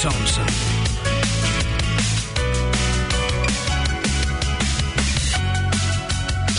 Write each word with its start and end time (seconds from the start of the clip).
Thompson. 0.00 0.79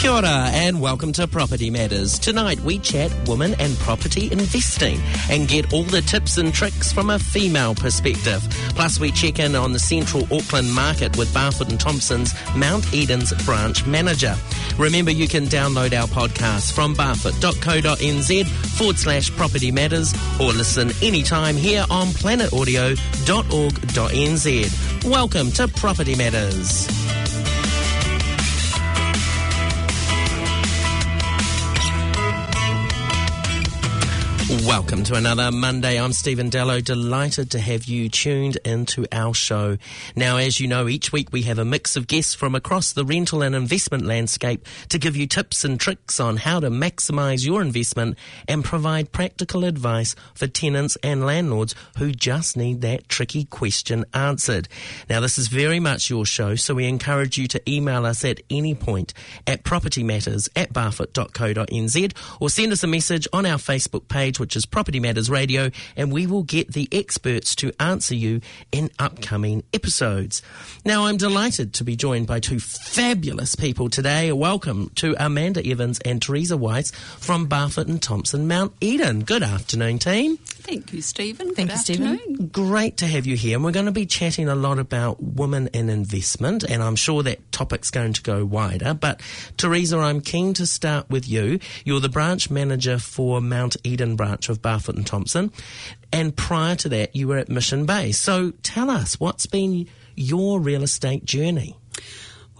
Kia 0.01 0.09
ora 0.09 0.49
and 0.51 0.81
welcome 0.81 1.13
to 1.13 1.27
Property 1.27 1.69
Matters. 1.69 2.17
Tonight 2.17 2.59
we 2.61 2.79
chat 2.79 3.13
women 3.27 3.53
and 3.59 3.77
property 3.77 4.31
investing 4.31 4.99
and 5.29 5.47
get 5.47 5.71
all 5.71 5.83
the 5.83 6.01
tips 6.01 6.39
and 6.39 6.51
tricks 6.51 6.91
from 6.91 7.11
a 7.11 7.19
female 7.19 7.75
perspective. 7.75 8.41
Plus 8.69 8.99
we 8.99 9.11
check 9.11 9.37
in 9.37 9.55
on 9.55 9.73
the 9.73 9.79
central 9.79 10.23
Auckland 10.33 10.73
market 10.73 11.15
with 11.19 11.31
Barfoot 11.35 11.69
and 11.69 11.79
Thompson's 11.79 12.33
Mount 12.55 12.91
Eden's 12.91 13.31
branch 13.45 13.85
manager. 13.85 14.35
Remember 14.79 15.11
you 15.11 15.27
can 15.27 15.45
download 15.45 15.93
our 15.93 16.07
podcast 16.07 16.71
from 16.71 16.95
barfoot.co.nz 16.95 18.47
forward 18.47 18.97
slash 18.97 19.29
property 19.37 19.71
matters 19.71 20.15
or 20.39 20.47
listen 20.47 20.89
anytime 21.03 21.55
here 21.55 21.85
on 21.91 22.07
planetaudio.org.nz. 22.07 25.05
Welcome 25.07 25.51
to 25.51 25.67
Property 25.67 26.15
Matters. 26.15 27.20
Welcome 34.51 35.05
to 35.05 35.15
another 35.15 35.49
Monday. 35.49 35.97
I'm 35.97 36.11
Stephen 36.11 36.49
Dello. 36.49 36.81
Delighted 36.81 37.51
to 37.51 37.59
have 37.59 37.85
you 37.85 38.09
tuned 38.09 38.57
into 38.65 39.07
our 39.09 39.33
show. 39.33 39.77
Now, 40.13 40.35
as 40.35 40.59
you 40.59 40.67
know, 40.67 40.89
each 40.89 41.13
week 41.13 41.31
we 41.31 41.43
have 41.43 41.57
a 41.57 41.63
mix 41.63 41.95
of 41.95 42.05
guests 42.05 42.33
from 42.33 42.53
across 42.53 42.91
the 42.91 43.05
rental 43.05 43.43
and 43.43 43.55
investment 43.55 44.05
landscape 44.05 44.67
to 44.89 44.99
give 44.99 45.15
you 45.15 45.25
tips 45.25 45.63
and 45.63 45.79
tricks 45.79 46.19
on 46.19 46.35
how 46.35 46.59
to 46.59 46.69
maximize 46.69 47.45
your 47.45 47.61
investment 47.61 48.17
and 48.45 48.65
provide 48.65 49.13
practical 49.13 49.63
advice 49.63 50.15
for 50.35 50.47
tenants 50.47 50.97
and 51.01 51.25
landlords 51.25 51.73
who 51.97 52.11
just 52.11 52.57
need 52.57 52.81
that 52.81 53.07
tricky 53.07 53.45
question 53.45 54.03
answered. 54.13 54.67
Now, 55.09 55.21
this 55.21 55.37
is 55.37 55.47
very 55.47 55.79
much 55.79 56.09
your 56.09 56.25
show, 56.25 56.55
so 56.55 56.73
we 56.73 56.87
encourage 56.87 57.37
you 57.37 57.47
to 57.47 57.71
email 57.71 58.05
us 58.05 58.25
at 58.25 58.41
any 58.49 58.75
point 58.75 59.13
at 59.47 59.63
propertymatters 59.63 60.49
at 60.57 60.73
barfoot.co.nz 60.73 62.13
or 62.41 62.49
send 62.49 62.73
us 62.73 62.83
a 62.83 62.87
message 62.87 63.29
on 63.31 63.45
our 63.45 63.57
Facebook 63.57 64.09
page 64.09 64.40
which 64.41 64.55
is 64.55 64.65
Property 64.65 64.99
Matters 64.99 65.29
Radio, 65.29 65.69
and 65.95 66.11
we 66.11 66.25
will 66.25 66.41
get 66.41 66.73
the 66.73 66.89
experts 66.91 67.55
to 67.57 67.71
answer 67.79 68.15
you 68.15 68.41
in 68.71 68.89
upcoming 68.97 69.63
episodes. 69.71 70.41
Now, 70.83 71.05
I'm 71.05 71.17
delighted 71.17 71.75
to 71.75 71.83
be 71.83 71.95
joined 71.95 72.25
by 72.25 72.39
two 72.39 72.59
fabulous 72.59 73.55
people 73.55 73.87
today. 73.87 74.31
Welcome 74.31 74.91
to 74.95 75.15
Amanda 75.19 75.65
Evans 75.65 75.99
and 75.99 76.19
Teresa 76.19 76.57
Weiss 76.57 76.89
from 76.91 77.47
Barfoot 77.47 77.87
and 77.87 78.01
Thompson 78.01 78.47
Mount 78.47 78.73
Eden. 78.81 79.23
Good 79.23 79.43
afternoon, 79.43 79.99
team. 79.99 80.39
Thank 80.61 80.93
you, 80.93 81.01
Stephen. 81.01 81.53
Thank 81.55 81.69
Good 81.69 81.77
you, 81.77 81.83
Stephen. 81.83 82.07
afternoon. 82.07 82.47
Great 82.47 82.97
to 82.97 83.07
have 83.07 83.25
you 83.25 83.35
here, 83.35 83.57
and 83.57 83.63
we're 83.63 83.71
going 83.71 83.87
to 83.87 83.91
be 83.91 84.05
chatting 84.05 84.47
a 84.47 84.55
lot 84.55 84.79
about 84.79 85.21
women 85.21 85.67
in 85.73 85.89
investment, 85.89 86.63
and 86.63 86.83
I'm 86.83 86.95
sure 86.95 87.23
that 87.23 87.51
topic's 87.51 87.89
going 87.89 88.13
to 88.13 88.21
go 88.21 88.45
wider. 88.45 88.93
But 88.93 89.21
Teresa, 89.57 89.97
I'm 89.97 90.21
keen 90.21 90.53
to 90.55 90.65
start 90.65 91.09
with 91.09 91.27
you. 91.27 91.59
You're 91.83 91.99
the 91.99 92.09
branch 92.09 92.49
manager 92.49 92.99
for 92.99 93.41
Mount 93.41 93.75
Eden 93.83 94.15
branch 94.15 94.49
of 94.49 94.61
Barfoot 94.61 94.95
and 94.95 95.05
Thompson, 95.05 95.51
and 96.13 96.35
prior 96.35 96.75
to 96.77 96.89
that, 96.89 97.15
you 97.15 97.27
were 97.27 97.37
at 97.37 97.49
Mission 97.49 97.85
Bay. 97.85 98.11
So 98.11 98.51
tell 98.63 98.89
us, 98.89 99.19
what's 99.19 99.45
been 99.45 99.87
your 100.15 100.59
real 100.59 100.83
estate 100.83 101.25
journey? 101.25 101.75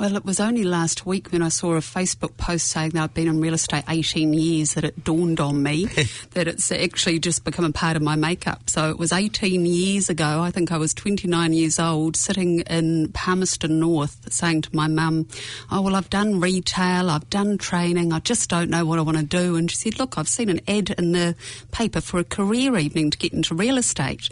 Well, 0.02 0.16
it 0.16 0.26
was 0.26 0.40
only 0.40 0.64
last 0.64 1.06
week 1.06 1.32
when 1.32 1.44
I 1.44 1.50
saw 1.50 1.74
a 1.74 1.78
Facebook 1.78 2.36
post 2.36 2.70
saying 2.70 2.90
that 2.90 3.04
I've 3.04 3.14
been 3.14 3.28
in 3.28 3.40
real 3.40 3.54
estate 3.54 3.84
18 3.88 4.34
years 4.34 4.74
that 4.74 4.84
it 4.84 5.04
dawned 5.04 5.40
on 5.40 5.62
me 5.62 5.86
that 6.32 6.48
it's 6.48 6.72
actually 6.72 7.20
just 7.20 7.44
become 7.44 7.66
a 7.66 7.72
part 7.72 7.96
of 7.96 8.02
my 8.02 8.16
makeup. 8.16 8.68
So 8.68 8.90
it 8.90 8.98
was 8.98 9.14
18 9.14 9.64
years 9.68 10.10
ago, 10.10 10.42
I 10.42 10.50
think 10.50 10.72
I 10.72 10.78
was 10.78 10.96
29 10.96 11.54
years 11.54 11.78
old, 11.78 12.16
sitting 12.16 12.62
in 12.62 13.12
Palmerston 13.14 13.80
North 13.80 14.34
saying 14.34 14.64
to 14.64 14.76
my 14.76 14.88
mum, 14.88 15.28
Oh, 15.70 15.84
well, 15.84 15.96
I've 15.96 16.10
done 16.10 16.40
retail, 16.40 17.12
I've 17.12 17.30
done 17.30 17.60
training, 17.60 18.12
I 18.12 18.22
just 18.22 18.50
don't 18.50 18.72
know 18.72 18.88
what 18.88 18.98
I 18.98 19.04
want 19.04 19.20
to 19.20 19.24
do. 19.24 19.56
And 19.56 19.70
she 19.70 19.78
said, 19.78 20.00
Look, 20.00 20.18
I've 20.18 20.28
seen 20.28 20.50
an 20.50 20.62
ad 20.68 20.90
in 20.98 21.12
the 21.12 21.36
paper 21.70 22.02
for 22.02 22.18
a 22.20 22.24
career 22.24 22.76
evening 22.76 23.12
to 23.12 23.20
get 23.20 23.34
into 23.34 23.54
real 23.54 23.78
estate. 23.78 24.30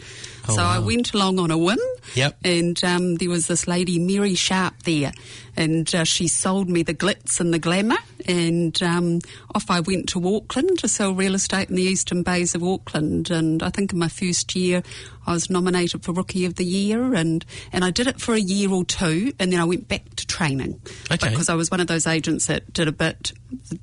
Oh, 0.50 0.56
so 0.56 0.62
I 0.62 0.78
went 0.78 1.12
along 1.14 1.38
on 1.38 1.50
a 1.50 1.58
whim. 1.58 1.78
Yep. 2.14 2.38
And 2.44 2.82
um, 2.84 3.14
there 3.16 3.28
was 3.28 3.46
this 3.46 3.66
lady, 3.66 3.98
Mary 3.98 4.34
Sharp, 4.34 4.82
there, 4.84 5.12
and 5.56 5.92
uh, 5.94 6.04
she 6.04 6.28
sold 6.28 6.68
me 6.68 6.82
the 6.82 6.94
glitz 6.94 7.40
and 7.40 7.52
the 7.52 7.58
glamour. 7.58 7.98
And 8.26 8.80
um, 8.82 9.20
off 9.54 9.70
I 9.70 9.80
went 9.80 10.08
to 10.10 10.36
Auckland 10.36 10.78
to 10.80 10.88
sell 10.88 11.12
real 11.14 11.34
estate 11.34 11.70
in 11.70 11.76
the 11.76 11.82
eastern 11.82 12.22
bays 12.22 12.54
of 12.54 12.62
Auckland. 12.62 13.30
And 13.30 13.62
I 13.62 13.70
think 13.70 13.92
in 13.92 13.98
my 13.98 14.08
first 14.08 14.54
year, 14.54 14.82
I 15.26 15.32
was 15.32 15.50
nominated 15.50 16.02
for 16.02 16.12
Rookie 16.12 16.44
of 16.44 16.56
the 16.56 16.64
Year, 16.64 17.14
and, 17.14 17.44
and 17.72 17.84
I 17.84 17.90
did 17.90 18.06
it 18.06 18.20
for 18.20 18.34
a 18.34 18.40
year 18.40 18.70
or 18.70 18.84
two, 18.84 19.32
and 19.38 19.52
then 19.52 19.60
I 19.60 19.64
went 19.64 19.86
back 19.88 20.14
to 20.16 20.26
training. 20.26 20.80
Okay. 21.10 21.28
Because 21.28 21.48
I 21.48 21.54
was 21.54 21.70
one 21.70 21.80
of 21.80 21.86
those 21.86 22.06
agents 22.06 22.46
that 22.46 22.72
did 22.72 22.88
a 22.88 22.92
bit, 22.92 23.32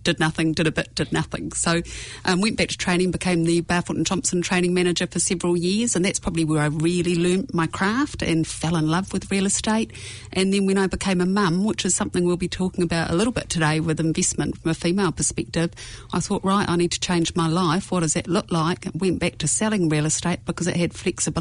did 0.04 0.20
nothing, 0.20 0.54
did 0.54 0.68
a 0.68 0.72
bit, 0.72 0.94
did 0.96 1.12
nothing. 1.12 1.52
So 1.54 1.82
um, 2.26 2.42
went 2.42 2.58
back 2.58 2.70
to 2.70 2.78
training, 2.78 3.12
became 3.12 3.44
the 3.44 3.62
Barfoot 3.62 3.96
and 3.96 4.06
Thompson 4.06 4.42
training 4.42 4.74
manager 4.74 5.08
for 5.08 5.20
several 5.20 5.56
years, 5.56 5.96
and 5.96 6.04
that's 6.04 6.20
probably 6.20 6.44
where 6.44 6.62
I 6.62 6.68
really 6.68 7.16
learnt 7.16 7.54
my 7.54 7.68
craft 7.68 8.22
and 8.22 8.46
fell 8.46 8.76
in 8.76 8.90
love 8.90 9.14
with 9.14 9.32
real 9.32 9.46
estate. 9.46 9.92
And 10.34 10.54
then 10.54 10.66
when 10.66 10.78
I 10.78 10.88
became 10.88 11.22
a 11.22 11.26
mum, 11.26 11.64
which 11.64 11.86
is 11.86 11.96
something 11.96 12.26
we'll 12.26 12.38
be 12.38 12.50
talking 12.50 12.84
about 12.84 13.12
a 13.12 13.16
little 13.16 13.34
bit 13.34 13.50
today 13.50 13.80
with 13.80 14.00
investment 14.00 14.58
from 14.58 14.72
a 14.72 14.74
female 14.74 15.12
perspective, 15.12 15.72
I 16.12 16.20
thought, 16.20 16.44
right, 16.44 16.68
I 16.68 16.76
need 16.76 16.92
to 16.92 17.00
change 17.00 17.36
my 17.36 17.48
life. 17.48 17.92
What 17.92 18.02
does 18.02 18.16
that 18.16 18.28
look 18.28 18.52
like? 18.52 18.88
Went 18.94 19.20
back 19.20 19.38
to 19.40 19.48
selling 19.48 19.88
real 19.88 20.06
estate 20.06 20.40
because 20.46 20.68
it 20.68 20.76
had 20.76 20.94
flexibility 20.94 21.37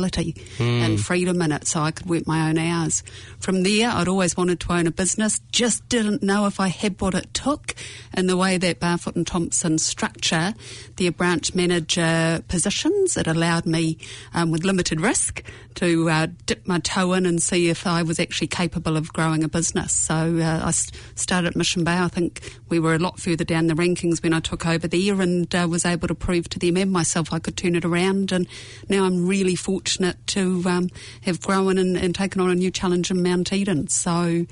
and 0.58 1.00
freedom 1.00 1.40
in 1.42 1.52
it, 1.52 1.66
so 1.66 1.80
I 1.80 1.90
could 1.90 2.06
work 2.06 2.26
my 2.26 2.48
own 2.48 2.58
hours. 2.58 3.02
From 3.38 3.62
there, 3.62 3.90
I'd 3.90 4.08
always 4.08 4.36
wanted 4.36 4.60
to 4.60 4.72
own 4.72 4.86
a 4.86 4.90
business, 4.90 5.40
just 5.52 5.88
didn't 5.88 6.22
know 6.22 6.46
if 6.46 6.60
I 6.60 6.68
had 6.68 7.00
what 7.00 7.14
it 7.14 7.32
took. 7.34 7.74
And 8.14 8.28
the 8.28 8.36
way 8.36 8.58
that 8.58 8.80
Barfoot 8.80 9.16
and 9.16 9.26
Thompson 9.26 9.78
structure 9.78 10.54
their 10.96 11.12
branch 11.12 11.54
manager 11.54 12.42
positions, 12.48 13.16
it 13.16 13.26
allowed 13.26 13.66
me, 13.66 13.98
um, 14.34 14.50
with 14.50 14.64
limited 14.64 15.00
risk, 15.00 15.42
to 15.76 16.08
uh, 16.08 16.26
dip 16.46 16.66
my 16.66 16.78
toe 16.78 17.12
in 17.12 17.26
and 17.26 17.42
see 17.42 17.68
if 17.68 17.86
I 17.86 18.02
was 18.02 18.18
actually 18.18 18.46
capable 18.46 18.96
of 18.96 19.12
growing 19.12 19.44
a 19.44 19.48
business. 19.48 19.92
So 19.94 20.14
uh, 20.14 20.62
I 20.64 20.70
started 20.70 21.48
at 21.48 21.56
Mission 21.56 21.84
Bay. 21.84 21.98
I 21.98 22.08
think 22.08 22.40
we 22.68 22.78
were 22.78 22.94
a 22.94 22.98
lot 22.98 23.20
further 23.20 23.44
down 23.44 23.66
the 23.66 23.74
rankings 23.74 24.22
when 24.22 24.32
I 24.32 24.40
took 24.40 24.66
over 24.66 24.88
there 24.88 25.20
and 25.20 25.54
uh, 25.54 25.66
was 25.68 25.84
able 25.84 26.08
to 26.08 26.14
prove 26.14 26.48
to 26.50 26.58
them 26.58 26.76
and 26.76 26.90
myself 26.90 27.32
I 27.32 27.38
could 27.38 27.56
turn 27.56 27.74
it 27.74 27.84
around. 27.84 28.32
And 28.32 28.48
now 28.88 29.04
I'm 29.04 29.26
really 29.26 29.54
fortunate 29.54 29.75
to 30.26 30.62
um, 30.66 30.88
have 31.22 31.40
grown 31.40 31.78
and, 31.78 31.96
and 31.96 32.14
taken 32.14 32.40
on 32.40 32.50
a 32.50 32.54
new 32.54 32.70
challenge 32.70 33.10
in 33.10 33.22
Mount 33.22 33.52
Eden. 33.52 33.88
So 33.88 34.46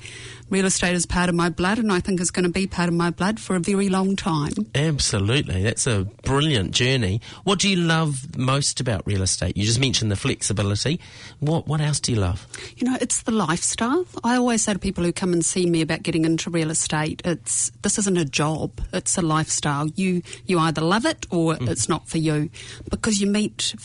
real 0.49 0.65
estate 0.65 0.95
is 0.95 1.05
part 1.05 1.29
of 1.29 1.35
my 1.35 1.49
blood 1.49 1.79
and 1.79 1.91
I 1.91 1.99
think 1.99 2.19
is 2.19 2.31
going 2.31 2.45
to 2.45 2.51
be 2.51 2.67
part 2.67 2.87
of 2.87 2.95
my 2.95 3.09
blood 3.09 3.39
for 3.39 3.55
a 3.55 3.59
very 3.59 3.89
long 3.89 4.15
time. 4.15 4.53
Absolutely. 4.73 5.63
That's 5.63 5.87
a 5.87 6.05
brilliant 6.23 6.71
journey. 6.71 7.21
What 7.43 7.59
do 7.59 7.69
you 7.69 7.77
love 7.77 8.37
most 8.37 8.79
about 8.79 9.05
real 9.05 9.21
estate? 9.21 9.57
You 9.57 9.63
just 9.65 9.79
mentioned 9.79 10.11
the 10.11 10.15
flexibility. 10.15 10.99
What 11.39 11.67
what 11.67 11.81
else 11.81 11.99
do 11.99 12.11
you 12.11 12.19
love? 12.19 12.47
You 12.77 12.89
know, 12.89 12.97
it's 13.01 13.23
the 13.23 13.31
lifestyle. 13.31 14.05
I 14.23 14.35
always 14.35 14.63
say 14.63 14.73
to 14.73 14.79
people 14.79 15.03
who 15.03 15.11
come 15.11 15.33
and 15.33 15.43
see 15.43 15.65
me 15.65 15.81
about 15.81 16.03
getting 16.03 16.25
into 16.25 16.49
real 16.49 16.69
estate, 16.69 17.21
it's 17.25 17.71
this 17.81 17.97
isn't 17.97 18.17
a 18.17 18.25
job; 18.25 18.81
it's 18.93 19.17
a 19.17 19.21
lifestyle. 19.21 19.87
You 19.95 20.21
you 20.45 20.59
either 20.59 20.81
love 20.81 21.05
it 21.05 21.25
or 21.31 21.55
mm. 21.55 21.69
it's 21.69 21.89
not 21.89 22.07
for 22.07 22.17
you, 22.17 22.49
because 22.89 23.19
you 23.19 23.27
meet. 23.27 23.75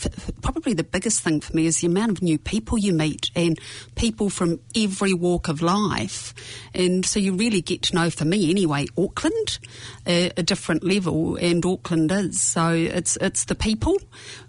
Probably 0.41 0.73
the 0.73 0.83
biggest 0.83 1.21
thing 1.21 1.41
for 1.41 1.55
me 1.55 1.65
is 1.65 1.79
the 1.79 1.87
amount 1.87 2.11
of 2.11 2.21
new 2.21 2.37
people 2.37 2.77
you 2.77 2.93
meet, 2.93 3.31
and 3.35 3.59
people 3.95 4.29
from 4.29 4.59
every 4.75 5.13
walk 5.13 5.47
of 5.47 5.61
life, 5.61 6.33
and 6.73 7.05
so 7.05 7.19
you 7.19 7.33
really 7.33 7.61
get 7.61 7.81
to 7.83 7.95
know. 7.95 8.09
For 8.09 8.25
me, 8.25 8.49
anyway, 8.49 8.87
Auckland, 8.97 9.59
uh, 10.05 10.29
a 10.35 10.43
different 10.43 10.83
level, 10.83 11.35
and 11.37 11.65
Auckland 11.65 12.11
is 12.11 12.41
so 12.41 12.69
it's 12.69 13.17
it's 13.17 13.45
the 13.45 13.55
people, 13.55 13.97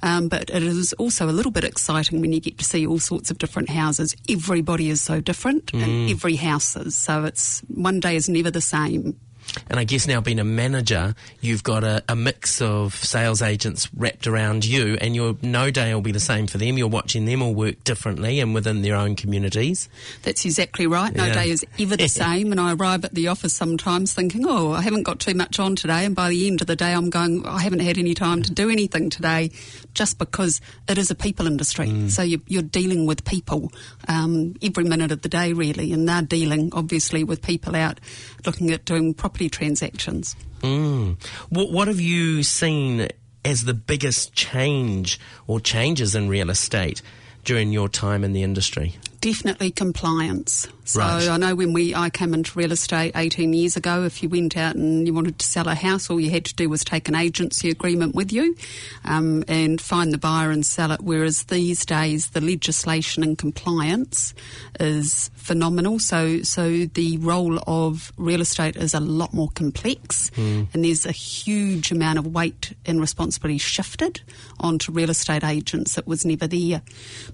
um, 0.02 0.28
but 0.28 0.50
it 0.50 0.62
is 0.62 0.92
also 0.94 1.28
a 1.28 1.32
little 1.32 1.52
bit 1.52 1.64
exciting 1.64 2.20
when 2.20 2.32
you 2.32 2.40
get 2.40 2.58
to 2.58 2.64
see 2.64 2.86
all 2.86 2.98
sorts 2.98 3.30
of 3.30 3.38
different 3.38 3.70
houses. 3.70 4.16
Everybody 4.28 4.90
is 4.90 5.00
so 5.02 5.20
different, 5.20 5.72
and 5.72 6.10
every 6.10 6.36
house 6.36 6.76
is. 6.76 6.96
So 6.96 7.24
it's 7.24 7.60
one 7.68 8.00
day 8.00 8.16
is 8.16 8.28
never 8.28 8.50
the 8.50 8.60
same. 8.60 9.18
And 9.68 9.78
I 9.78 9.84
guess 9.84 10.06
now 10.06 10.20
being 10.20 10.38
a 10.38 10.44
manager, 10.44 11.14
you've 11.40 11.62
got 11.62 11.84
a, 11.84 12.02
a 12.08 12.16
mix 12.16 12.60
of 12.62 12.94
sales 12.94 13.42
agents 13.42 13.88
wrapped 13.96 14.26
around 14.26 14.64
you, 14.64 14.96
and 15.00 15.14
your 15.14 15.36
no 15.42 15.70
day 15.70 15.92
will 15.94 16.00
be 16.00 16.12
the 16.12 16.20
same 16.20 16.46
for 16.46 16.58
them. 16.58 16.78
You're 16.78 16.88
watching 16.88 17.24
them 17.24 17.42
all 17.42 17.54
work 17.54 17.82
differently 17.84 18.40
and 18.40 18.54
within 18.54 18.82
their 18.82 18.94
own 18.96 19.16
communities. 19.16 19.88
That's 20.22 20.44
exactly 20.44 20.86
right. 20.86 21.14
No 21.14 21.26
Yeah. 21.26 21.34
day 21.34 21.50
is 21.50 21.64
ever 21.78 21.96
the 21.96 22.08
same. 22.22 22.50
And 22.52 22.60
I 22.60 22.72
arrive 22.74 23.04
at 23.04 23.14
the 23.14 23.28
office 23.28 23.52
sometimes 23.54 24.12
thinking, 24.14 24.44
oh, 24.46 24.72
I 24.72 24.82
haven't 24.82 25.02
got 25.02 25.20
too 25.20 25.34
much 25.34 25.58
on 25.58 25.76
today. 25.76 26.04
And 26.04 26.14
by 26.14 26.28
the 26.30 26.46
end 26.46 26.60
of 26.60 26.66
the 26.66 26.76
day, 26.76 26.92
I'm 26.92 27.10
going, 27.10 27.44
I 27.46 27.60
haven't 27.60 27.80
had 27.80 27.98
any 27.98 28.14
time 28.14 28.42
to 28.42 28.52
do 28.52 28.70
anything 28.70 29.10
today 29.10 29.50
just 29.94 30.18
because 30.18 30.60
it 30.88 30.98
is 30.98 31.10
a 31.10 31.14
people 31.14 31.46
industry. 31.46 32.08
So 32.08 32.22
you, 32.22 32.40
you're 32.46 32.62
dealing 32.62 33.06
with 33.06 33.24
people 33.24 33.72
um, 34.08 34.54
every 34.62 34.84
minute 34.84 35.12
of 35.12 35.22
the 35.22 35.28
day, 35.28 35.52
really. 35.52 35.92
And 35.92 36.08
they're 36.08 36.22
dealing, 36.22 36.70
obviously, 36.72 37.24
with 37.24 37.42
people 37.42 37.76
out 37.76 38.00
looking 38.46 38.70
at 38.70 38.84
doing 38.84 39.14
property 39.14 39.48
transactions. 39.48 40.36
Mm. 40.60 41.16
What, 41.50 41.72
what 41.72 41.88
have 41.88 42.00
you 42.00 42.42
seen 42.42 43.08
as 43.44 43.64
the 43.64 43.74
biggest 43.74 44.32
change 44.34 45.18
or 45.46 45.60
changes 45.60 46.14
in 46.14 46.28
real 46.28 46.50
estate 46.50 47.02
during 47.44 47.72
your 47.72 47.88
time 47.88 48.24
in 48.24 48.32
the 48.32 48.42
industry? 48.42 48.96
Definitely 49.22 49.70
compliance. 49.70 50.66
So 50.84 50.98
Right. 50.98 51.28
I 51.28 51.36
know 51.36 51.54
when 51.54 51.72
we 51.72 51.94
I 51.94 52.10
came 52.10 52.34
into 52.34 52.58
real 52.58 52.72
estate 52.72 53.12
18 53.14 53.52
years 53.52 53.76
ago, 53.76 54.02
if 54.02 54.20
you 54.20 54.28
went 54.28 54.56
out 54.56 54.74
and 54.74 55.06
you 55.06 55.14
wanted 55.14 55.38
to 55.38 55.46
sell 55.46 55.68
a 55.68 55.76
house, 55.76 56.10
all 56.10 56.18
you 56.18 56.30
had 56.30 56.44
to 56.46 56.54
do 56.56 56.68
was 56.68 56.82
take 56.82 57.08
an 57.08 57.14
agency 57.14 57.70
agreement 57.70 58.16
with 58.16 58.32
you 58.32 58.56
um, 59.04 59.44
and 59.46 59.80
find 59.80 60.12
the 60.12 60.18
buyer 60.18 60.50
and 60.50 60.66
sell 60.66 60.90
it. 60.90 61.00
Whereas 61.00 61.44
these 61.44 61.86
days, 61.86 62.30
the 62.30 62.40
legislation 62.40 63.22
and 63.22 63.38
compliance 63.38 64.34
is 64.80 65.30
phenomenal. 65.34 66.00
So 66.00 66.42
so 66.42 66.86
the 66.86 67.16
role 67.18 67.60
of 67.68 68.12
real 68.16 68.40
estate 68.40 68.74
is 68.74 68.92
a 68.92 69.00
lot 69.00 69.32
more 69.32 69.50
complex, 69.50 70.32
and 70.36 70.84
there's 70.84 71.06
a 71.06 71.12
huge 71.12 71.92
amount 71.92 72.18
of 72.18 72.26
weight 72.26 72.72
and 72.84 73.00
responsibility 73.00 73.58
shifted 73.58 74.20
onto 74.58 74.90
real 74.90 75.10
estate 75.10 75.44
agents 75.44 75.94
that 75.94 76.08
was 76.08 76.24
never 76.24 76.48
there. 76.48 76.82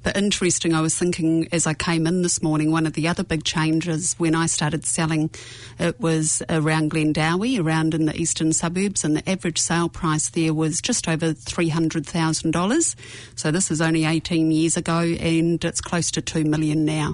But 0.03 0.19
interesting, 0.19 0.75
I 0.75 0.83
was 0.83 0.95
thinking 0.95 1.49
as 1.51 1.67
I 1.67 1.73
came 1.79 2.07
in 2.07 2.23
this 2.23 2.43
morning, 2.43 2.71
one 2.71 2.87
of 2.87 2.93
the 2.95 3.09
other 3.09 3.25
big 3.25 3.45
changes 3.45 4.15
when 4.19 4.35
I 4.35 4.47
started 4.47 4.85
selling, 4.85 5.31
it 5.79 6.01
was 6.01 6.43
around 6.49 6.91
Glendowie, 6.91 7.59
around 7.63 7.95
in 7.95 8.07
the 8.07 8.17
eastern 8.17 8.53
suburbs, 8.53 9.05
and 9.05 9.17
the 9.17 9.29
average 9.29 9.59
sale 9.59 9.89
price 9.89 10.31
there 10.31 10.53
was 10.55 10.81
just 10.81 11.09
over 11.09 11.33
$300,000. 11.33 12.95
So 13.37 13.51
this 13.51 13.71
is 13.71 13.81
only 13.81 14.05
18 14.05 14.51
years 14.51 14.77
ago, 14.77 14.99
and 14.99 15.65
it's 15.65 15.81
close 15.81 16.11
to 16.13 16.23
2 16.23 16.45
million 16.45 16.85
now. 16.85 17.13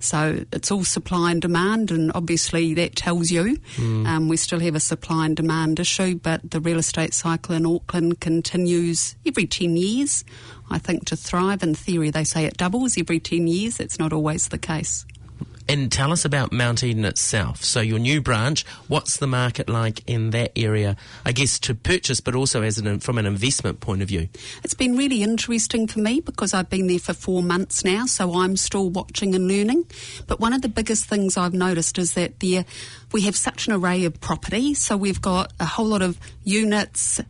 So 0.00 0.44
it's 0.52 0.70
all 0.70 0.84
supply 0.84 1.30
and 1.32 1.42
demand, 1.42 1.90
and 1.90 2.10
obviously 2.14 2.74
that 2.74 2.96
tells 2.96 3.30
you 3.30 3.58
um, 4.06 4.28
we 4.28 4.36
still 4.36 4.60
have 4.60 4.74
a 4.74 4.80
supply 4.80 5.26
and 5.26 5.36
demand 5.36 5.78
issue, 5.78 6.16
but 6.16 6.50
the 6.50 6.60
real 6.60 6.78
estate 6.78 7.14
cycle 7.14 7.54
in 7.54 7.66
Auckland 7.66 8.20
continues 8.20 9.14
every 9.26 9.46
10 9.46 9.76
years. 9.76 10.24
I 10.70 10.78
think 10.78 11.06
to 11.06 11.16
thrive, 11.16 11.62
in 11.62 11.74
theory, 11.74 12.10
they 12.10 12.24
say 12.24 12.44
it 12.44 12.56
doubles 12.56 12.96
every 12.96 13.20
10 13.20 13.46
years. 13.46 13.78
That's 13.78 13.98
not 13.98 14.12
always 14.12 14.48
the 14.48 14.58
case. 14.58 15.04
And 15.70 15.92
tell 15.92 16.10
us 16.10 16.24
about 16.24 16.50
Mount 16.50 16.82
Eden 16.82 17.04
itself. 17.04 17.62
So 17.62 17.80
your 17.80 18.00
new 18.00 18.20
branch, 18.20 18.66
what's 18.88 19.18
the 19.18 19.28
market 19.28 19.68
like 19.68 20.02
in 20.08 20.30
that 20.30 20.50
area? 20.56 20.96
I 21.24 21.30
guess 21.30 21.60
to 21.60 21.76
purchase, 21.76 22.20
but 22.20 22.34
also 22.34 22.62
as 22.62 22.78
an 22.78 22.98
from 22.98 23.18
an 23.18 23.26
investment 23.26 23.78
point 23.78 24.02
of 24.02 24.08
view. 24.08 24.28
It's 24.64 24.74
been 24.74 24.96
really 24.96 25.22
interesting 25.22 25.86
for 25.86 26.00
me 26.00 26.18
because 26.18 26.54
I've 26.54 26.68
been 26.68 26.88
there 26.88 26.98
for 26.98 27.12
four 27.12 27.40
months 27.40 27.84
now, 27.84 28.06
so 28.06 28.34
I'm 28.40 28.56
still 28.56 28.90
watching 28.90 29.32
and 29.36 29.46
learning. 29.46 29.86
But 30.26 30.40
one 30.40 30.52
of 30.52 30.62
the 30.62 30.68
biggest 30.68 31.04
things 31.04 31.36
I've 31.36 31.54
noticed 31.54 31.98
is 31.98 32.14
that 32.14 32.40
there 32.40 32.64
we 33.12 33.22
have 33.22 33.36
such 33.36 33.68
an 33.68 33.72
array 33.72 34.04
of 34.04 34.20
property. 34.20 34.74
So 34.74 34.96
we've 34.96 35.22
got 35.22 35.52
a 35.60 35.66
whole 35.66 35.86
lot 35.86 36.02
of 36.02 36.18
units, 36.42 37.20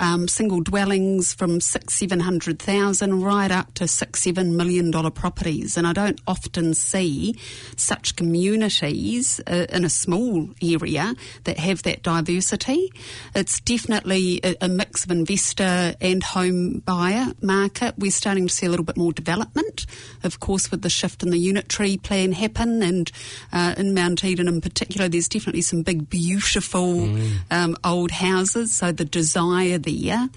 um, 0.00 0.26
single 0.26 0.60
dwellings 0.60 1.32
from 1.32 1.60
six, 1.60 1.94
seven 1.94 2.20
hundred 2.20 2.58
thousand 2.58 3.22
right 3.22 3.50
up 3.50 3.74
to 3.74 3.86
six, 3.86 4.22
seven 4.22 4.56
million 4.56 4.90
dollar 4.90 5.10
properties. 5.10 5.76
And 5.76 5.86
I 5.86 5.92
don't 5.92 6.20
often 6.26 6.74
see 6.74 7.38
such 7.76 8.16
communities 8.16 9.40
uh, 9.46 9.66
in 9.68 9.84
a 9.84 9.90
small 9.90 10.48
area 10.62 11.14
that 11.44 11.58
have 11.58 11.82
that 11.84 12.02
diversity. 12.02 12.92
It's 13.34 13.60
definitely 13.60 14.40
a, 14.42 14.56
a 14.62 14.68
mix 14.68 15.04
of 15.04 15.10
investor 15.10 15.94
and 16.00 16.22
home 16.22 16.80
buyer 16.80 17.26
market. 17.42 17.94
We're 17.98 18.10
starting 18.10 18.48
to 18.48 18.54
see 18.54 18.66
a 18.66 18.70
little 18.70 18.84
bit 18.84 18.96
more 18.96 19.12
development, 19.12 19.86
of 20.22 20.40
course, 20.40 20.70
with 20.70 20.82
the 20.82 20.90
shift 20.90 21.22
in 21.22 21.30
the 21.30 21.38
unitary 21.38 21.96
plan 21.96 22.32
happen, 22.32 22.82
and 22.82 23.10
uh, 23.52 23.74
in 23.76 23.94
Mount 23.94 24.24
Eden 24.24 24.48
in 24.48 24.60
particular, 24.60 25.08
there's 25.08 25.28
definitely 25.28 25.62
some 25.62 25.82
big, 25.82 26.08
beautiful 26.08 27.08
um, 27.50 27.76
old 27.84 28.10
houses. 28.10 28.72
So 28.72 28.92
the 28.92 29.04
desire 29.04 29.78
there. 29.78 30.28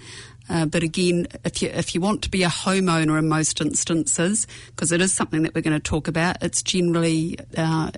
Uh, 0.48 0.66
but 0.66 0.82
again, 0.82 1.26
if 1.44 1.62
you 1.62 1.70
if 1.70 1.94
you 1.94 2.00
want 2.00 2.22
to 2.22 2.30
be 2.30 2.42
a 2.42 2.48
homeowner 2.48 3.18
in 3.18 3.28
most 3.28 3.60
instances, 3.60 4.46
because 4.68 4.92
it 4.92 5.00
is 5.00 5.12
something 5.12 5.42
that 5.42 5.54
we're 5.54 5.62
going 5.62 5.72
to 5.72 5.80
talk 5.80 6.08
about, 6.08 6.42
it's 6.42 6.62
generally. 6.62 7.38
Uh, 7.56 7.90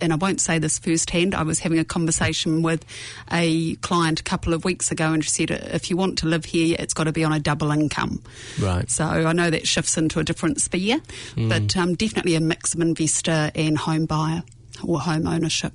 and 0.00 0.12
I 0.12 0.16
won't 0.16 0.40
say 0.40 0.58
this 0.58 0.78
firsthand. 0.78 1.34
I 1.34 1.42
was 1.42 1.60
having 1.60 1.78
a 1.78 1.84
conversation 1.84 2.62
with 2.62 2.84
a 3.32 3.76
client 3.76 4.20
a 4.20 4.22
couple 4.22 4.54
of 4.54 4.64
weeks 4.64 4.90
ago, 4.90 5.12
and 5.12 5.24
she 5.24 5.30
said, 5.30 5.50
"If 5.50 5.90
you 5.90 5.96
want 5.96 6.18
to 6.18 6.26
live 6.26 6.44
here, 6.44 6.76
it's 6.78 6.94
got 6.94 7.04
to 7.04 7.12
be 7.12 7.24
on 7.24 7.32
a 7.32 7.40
double 7.40 7.70
income." 7.70 8.22
Right. 8.60 8.90
So 8.90 9.04
I 9.04 9.32
know 9.32 9.50
that 9.50 9.66
shifts 9.66 9.96
into 9.96 10.20
a 10.20 10.24
different 10.24 10.60
sphere, 10.60 11.00
but 11.36 11.76
um, 11.76 11.94
definitely 11.94 12.34
a 12.34 12.40
mix 12.40 12.74
of 12.74 12.80
investor 12.80 13.50
and 13.54 13.78
home 13.78 14.06
buyer 14.06 14.42
or 14.82 15.00
home 15.00 15.26
ownership. 15.26 15.72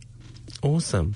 Awesome. 0.62 1.16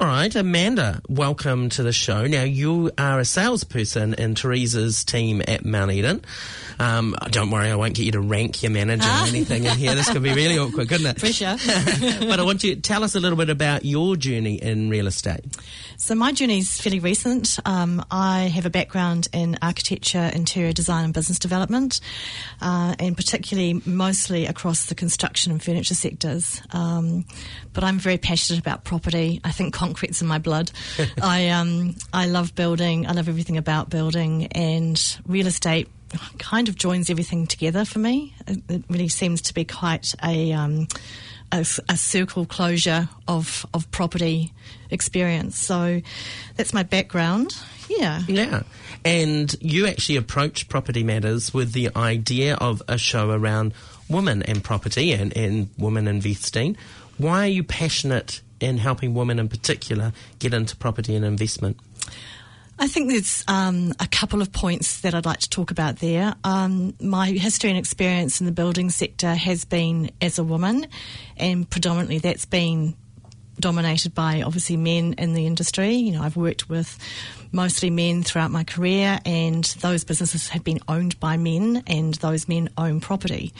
All 0.00 0.06
right, 0.06 0.32
Amanda, 0.32 1.02
welcome 1.08 1.70
to 1.70 1.82
the 1.82 1.92
show. 1.92 2.24
Now, 2.28 2.44
you 2.44 2.92
are 2.96 3.18
a 3.18 3.24
salesperson 3.24 4.14
in 4.14 4.36
Teresa's 4.36 5.04
team 5.04 5.42
at 5.48 5.64
Mount 5.64 5.90
Eden. 5.90 6.24
Um, 6.78 7.16
don't 7.30 7.50
worry, 7.50 7.68
I 7.68 7.74
won't 7.74 7.94
get 7.94 8.06
you 8.06 8.12
to 8.12 8.20
rank 8.20 8.62
your 8.62 8.70
manager 8.70 9.08
or 9.08 9.26
anything 9.26 9.64
in 9.64 9.76
here. 9.76 9.96
This 9.96 10.08
could 10.08 10.22
be 10.22 10.32
really 10.32 10.56
awkward, 10.56 10.88
couldn't 10.88 11.06
it? 11.06 11.18
Pressure. 11.18 11.56
but 12.20 12.38
I 12.38 12.44
want 12.44 12.62
you 12.62 12.76
to 12.76 12.80
tell 12.80 13.02
us 13.02 13.16
a 13.16 13.20
little 13.20 13.36
bit 13.36 13.50
about 13.50 13.84
your 13.84 14.14
journey 14.14 14.54
in 14.62 14.88
real 14.88 15.08
estate. 15.08 15.40
So 15.96 16.14
my 16.14 16.30
journey 16.30 16.58
is 16.58 16.80
fairly 16.80 17.00
recent. 17.00 17.58
Um, 17.64 18.04
I 18.08 18.42
have 18.54 18.66
a 18.66 18.70
background 18.70 19.26
in 19.32 19.58
architecture, 19.60 20.30
interior 20.32 20.72
design, 20.72 21.06
and 21.06 21.12
business 21.12 21.40
development, 21.40 22.00
uh, 22.60 22.94
and 23.00 23.16
particularly 23.16 23.82
mostly 23.84 24.46
across 24.46 24.86
the 24.86 24.94
construction 24.94 25.50
and 25.50 25.60
furniture 25.60 25.94
sectors. 25.94 26.62
Um, 26.70 27.24
but 27.72 27.82
I'm 27.82 27.98
very 27.98 28.18
passionate 28.18 28.60
about 28.60 28.84
property. 28.84 29.40
I 29.42 29.50
think 29.50 29.74
concrete's 29.88 30.20
in 30.20 30.28
my 30.28 30.38
blood. 30.38 30.70
I 31.22 31.48
um, 31.48 31.96
I 32.12 32.26
love 32.26 32.54
building. 32.54 33.06
I 33.06 33.12
love 33.12 33.28
everything 33.28 33.56
about 33.56 33.90
building, 33.90 34.46
and 34.48 35.00
real 35.26 35.46
estate 35.46 35.88
kind 36.38 36.68
of 36.68 36.76
joins 36.76 37.10
everything 37.10 37.46
together 37.46 37.84
for 37.84 37.98
me. 37.98 38.34
It, 38.46 38.84
really 38.88 39.08
seems 39.08 39.42
to 39.42 39.54
be 39.54 39.64
quite 39.64 40.14
a 40.22 40.52
um, 40.52 40.88
a, 41.52 41.66
a 41.88 41.96
circle 41.96 42.46
closure 42.46 43.08
of 43.26 43.66
of 43.72 43.90
property 43.90 44.52
experience. 44.90 45.58
So 45.58 46.00
that's 46.56 46.74
my 46.74 46.82
background. 46.82 47.56
Yeah. 47.88 48.22
Yeah. 48.28 48.62
And 49.04 49.54
you 49.60 49.86
actually 49.86 50.16
approached 50.16 50.68
Property 50.68 51.02
Matters 51.02 51.54
with 51.54 51.72
the 51.72 51.88
idea 51.96 52.54
of 52.56 52.82
a 52.86 52.98
show 52.98 53.30
around 53.30 53.72
women 54.10 54.42
and 54.42 54.62
property 54.62 55.12
and, 55.12 55.34
and 55.34 55.70
women 55.78 56.06
investing. 56.06 56.76
Why 57.16 57.44
are 57.44 57.50
you 57.50 57.64
passionate 57.64 58.42
in 58.60 58.78
helping 58.78 59.14
women 59.14 59.38
in 59.38 59.48
particular 59.48 60.12
get 60.38 60.54
into 60.54 60.76
property 60.76 61.14
and 61.14 61.24
investment? 61.24 61.78
I 62.80 62.86
think 62.86 63.10
there's 63.10 63.44
um, 63.48 63.92
a 63.98 64.06
couple 64.06 64.40
of 64.40 64.52
points 64.52 65.00
that 65.00 65.12
I'd 65.12 65.26
like 65.26 65.40
to 65.40 65.50
talk 65.50 65.72
about 65.72 65.96
there. 65.96 66.34
Um, 66.44 66.94
my 67.00 67.30
history 67.30 67.70
and 67.70 67.78
experience 67.78 68.40
in 68.40 68.46
the 68.46 68.52
building 68.52 68.90
sector 68.90 69.34
has 69.34 69.64
been 69.64 70.12
as 70.20 70.38
a 70.38 70.44
woman, 70.44 70.86
and 71.36 71.68
predominantly 71.68 72.18
that's 72.18 72.44
been 72.44 72.94
dominated 73.60 74.14
by 74.14 74.42
obviously 74.42 74.76
men 74.76 75.14
in 75.14 75.34
the 75.34 75.46
industry. 75.46 75.94
You 75.94 76.12
know, 76.12 76.22
I've 76.22 76.36
worked 76.36 76.68
with 76.68 76.98
mostly 77.52 77.90
men 77.90 78.22
throughout 78.22 78.50
my 78.50 78.64
career, 78.64 79.18
and 79.24 79.64
those 79.80 80.04
businesses 80.04 80.48
have 80.48 80.64
been 80.64 80.80
owned 80.88 81.18
by 81.20 81.36
men, 81.36 81.82
and 81.86 82.14
those 82.14 82.48
men 82.48 82.68
own 82.76 83.00
property. 83.00 83.52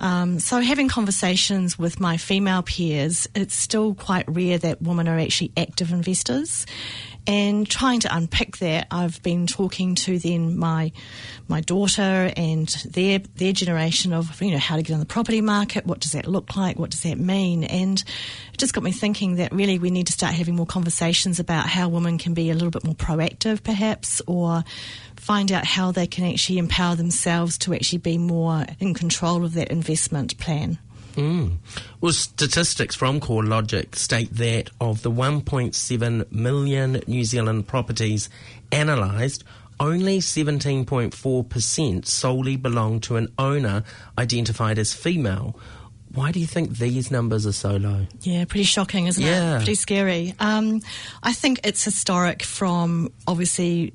Um, 0.00 0.40
so, 0.40 0.60
having 0.60 0.88
conversations 0.88 1.78
with 1.78 2.00
my 2.00 2.16
female 2.16 2.62
peers, 2.62 3.28
it's 3.34 3.54
still 3.54 3.94
quite 3.94 4.24
rare 4.28 4.58
that 4.58 4.82
women 4.82 5.08
are 5.08 5.18
actually 5.18 5.52
active 5.56 5.92
investors. 5.92 6.66
And 7.28 7.68
trying 7.68 8.00
to 8.00 8.16
unpick 8.16 8.56
that, 8.56 8.86
I've 8.90 9.22
been 9.22 9.46
talking 9.46 9.94
to 9.96 10.18
then 10.18 10.56
my 10.56 10.92
my 11.46 11.60
daughter 11.60 12.32
and 12.34 12.66
their 12.86 13.18
their 13.36 13.52
generation 13.52 14.14
of 14.14 14.40
you 14.40 14.50
know 14.50 14.58
how 14.58 14.76
to 14.76 14.82
get 14.82 14.94
on 14.94 14.98
the 14.98 15.04
property 15.04 15.42
market, 15.42 15.84
what 15.84 16.00
does 16.00 16.12
that 16.12 16.26
look 16.26 16.56
like, 16.56 16.78
what 16.78 16.88
does 16.88 17.02
that 17.02 17.18
mean, 17.18 17.64
and 17.64 18.02
it 18.52 18.58
just 18.58 18.72
got 18.72 18.82
me 18.82 18.92
thinking 18.92 19.36
that 19.36 19.52
really 19.52 19.78
we 19.78 19.90
need 19.90 20.06
to 20.06 20.12
start 20.14 20.32
having 20.32 20.56
more 20.56 20.64
conversations 20.64 21.38
about 21.38 21.66
how 21.66 21.90
women 21.90 22.16
can 22.16 22.32
be 22.32 22.48
a 22.50 22.54
little 22.54 22.70
bit 22.70 22.82
more 22.82 22.94
proactive, 22.94 23.62
perhaps, 23.62 24.22
or 24.26 24.64
find 25.16 25.52
out 25.52 25.66
how 25.66 25.92
they 25.92 26.06
can 26.06 26.24
actually 26.24 26.56
empower 26.56 26.96
themselves 26.96 27.58
to 27.58 27.74
actually 27.74 27.98
be 27.98 28.16
more 28.16 28.64
in 28.80 28.94
control 28.94 29.44
of 29.44 29.52
that 29.52 29.68
investment 29.68 30.38
plan. 30.38 30.78
Mm. 31.16 31.56
Well, 32.00 32.12
statistics 32.12 32.94
from 32.94 33.20
CoreLogic 33.20 33.94
state 33.96 34.34
that 34.36 34.70
of 34.80 35.02
the 35.02 35.10
1.7 35.10 36.30
million 36.32 37.00
New 37.06 37.24
Zealand 37.24 37.66
properties 37.66 38.28
analysed, 38.70 39.42
only 39.80 40.18
17.4% 40.18 42.06
solely 42.06 42.56
belong 42.56 43.00
to 43.00 43.16
an 43.16 43.28
owner 43.38 43.84
identified 44.18 44.78
as 44.78 44.92
female. 44.92 45.58
Why 46.14 46.32
do 46.32 46.40
you 46.40 46.46
think 46.46 46.78
these 46.78 47.10
numbers 47.10 47.46
are 47.46 47.52
so 47.52 47.76
low? 47.76 48.06
Yeah, 48.22 48.44
pretty 48.46 48.64
shocking, 48.64 49.06
isn't 49.06 49.22
Yeah. 49.22 49.54
it? 49.56 49.58
Pretty 49.58 49.74
scary. 49.74 50.34
Um, 50.40 50.80
I 51.22 51.32
think 51.32 51.60
it's 51.64 51.84
historic 51.84 52.42
from 52.42 53.10
obviously 53.26 53.92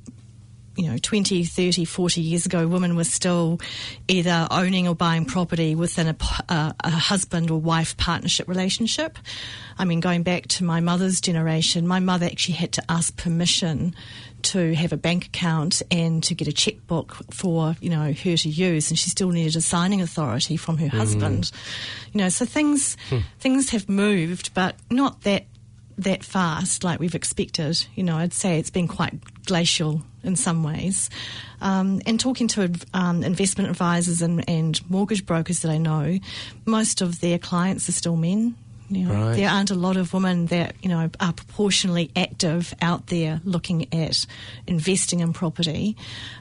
you 0.75 0.89
know 0.89 0.97
20 0.97 1.43
30 1.43 1.85
40 1.85 2.21
years 2.21 2.45
ago 2.45 2.67
women 2.67 2.95
were 2.95 3.03
still 3.03 3.59
either 4.07 4.47
owning 4.49 4.87
or 4.87 4.95
buying 4.95 5.25
property 5.25 5.75
within 5.75 6.07
a, 6.07 6.15
a, 6.49 6.75
a, 6.83 6.89
husband 6.89 7.51
or 7.51 7.59
wife 7.59 7.95
partnership 7.97 8.47
relationship 8.47 9.17
i 9.77 9.85
mean 9.85 9.99
going 9.99 10.23
back 10.23 10.47
to 10.47 10.63
my 10.63 10.79
mother's 10.79 11.21
generation 11.21 11.87
my 11.87 11.99
mother 11.99 12.25
actually 12.25 12.55
had 12.55 12.71
to 12.71 12.83
ask 12.89 13.15
permission 13.17 13.95
to 14.41 14.73
have 14.73 14.91
a 14.91 14.97
bank 14.97 15.27
account 15.27 15.81
and 15.89 16.23
to 16.23 16.35
get 16.35 16.47
a 16.47 16.53
checkbook 16.53 17.15
for 17.31 17.75
you 17.79 17.89
know 17.89 18.11
her 18.11 18.37
to 18.37 18.49
use 18.49 18.89
and 18.89 18.99
she 18.99 19.09
still 19.09 19.29
needed 19.29 19.55
a 19.55 19.61
signing 19.61 20.01
authority 20.01 20.57
from 20.57 20.77
her 20.77 20.87
mm. 20.87 20.97
husband 20.97 21.51
you 22.11 22.19
know 22.19 22.29
so 22.29 22.45
things 22.45 22.97
hmm. 23.09 23.19
things 23.39 23.69
have 23.69 23.87
moved 23.87 24.53
but 24.53 24.75
not 24.89 25.21
that 25.21 25.45
that 25.97 26.23
fast 26.23 26.83
like 26.83 26.99
we've 26.99 27.15
expected. 27.15 27.85
You 27.95 28.03
know, 28.03 28.17
I'd 28.17 28.33
say 28.33 28.59
it's 28.59 28.69
been 28.69 28.87
quite 28.87 29.13
glacial 29.45 30.03
in 30.23 30.35
some 30.35 30.63
ways. 30.63 31.09
Um, 31.61 32.01
and 32.05 32.19
talking 32.19 32.47
to 32.49 32.73
um, 32.93 33.23
investment 33.23 33.69
advisors 33.69 34.21
and, 34.21 34.47
and, 34.49 34.79
mortgage 34.89 35.25
brokers 35.25 35.61
that 35.61 35.71
I 35.71 35.77
know, 35.77 36.19
most 36.65 37.01
of 37.01 37.19
their 37.21 37.39
clients 37.39 37.87
are 37.89 37.93
still 37.93 38.15
men. 38.15 38.55
You 38.89 39.07
know, 39.07 39.13
right. 39.27 39.35
There 39.35 39.49
aren't 39.49 39.71
a 39.71 39.75
lot 39.75 39.97
of 39.97 40.13
women 40.13 40.47
that 40.47 40.75
you 40.83 40.89
know 40.89 41.09
are 41.19 41.33
proportionally 41.33 42.11
active 42.15 42.75
out 42.81 43.07
there 43.07 43.41
looking 43.43 43.91
at 43.93 44.25
investing 44.67 45.21
in 45.21 45.33
property, 45.33 45.95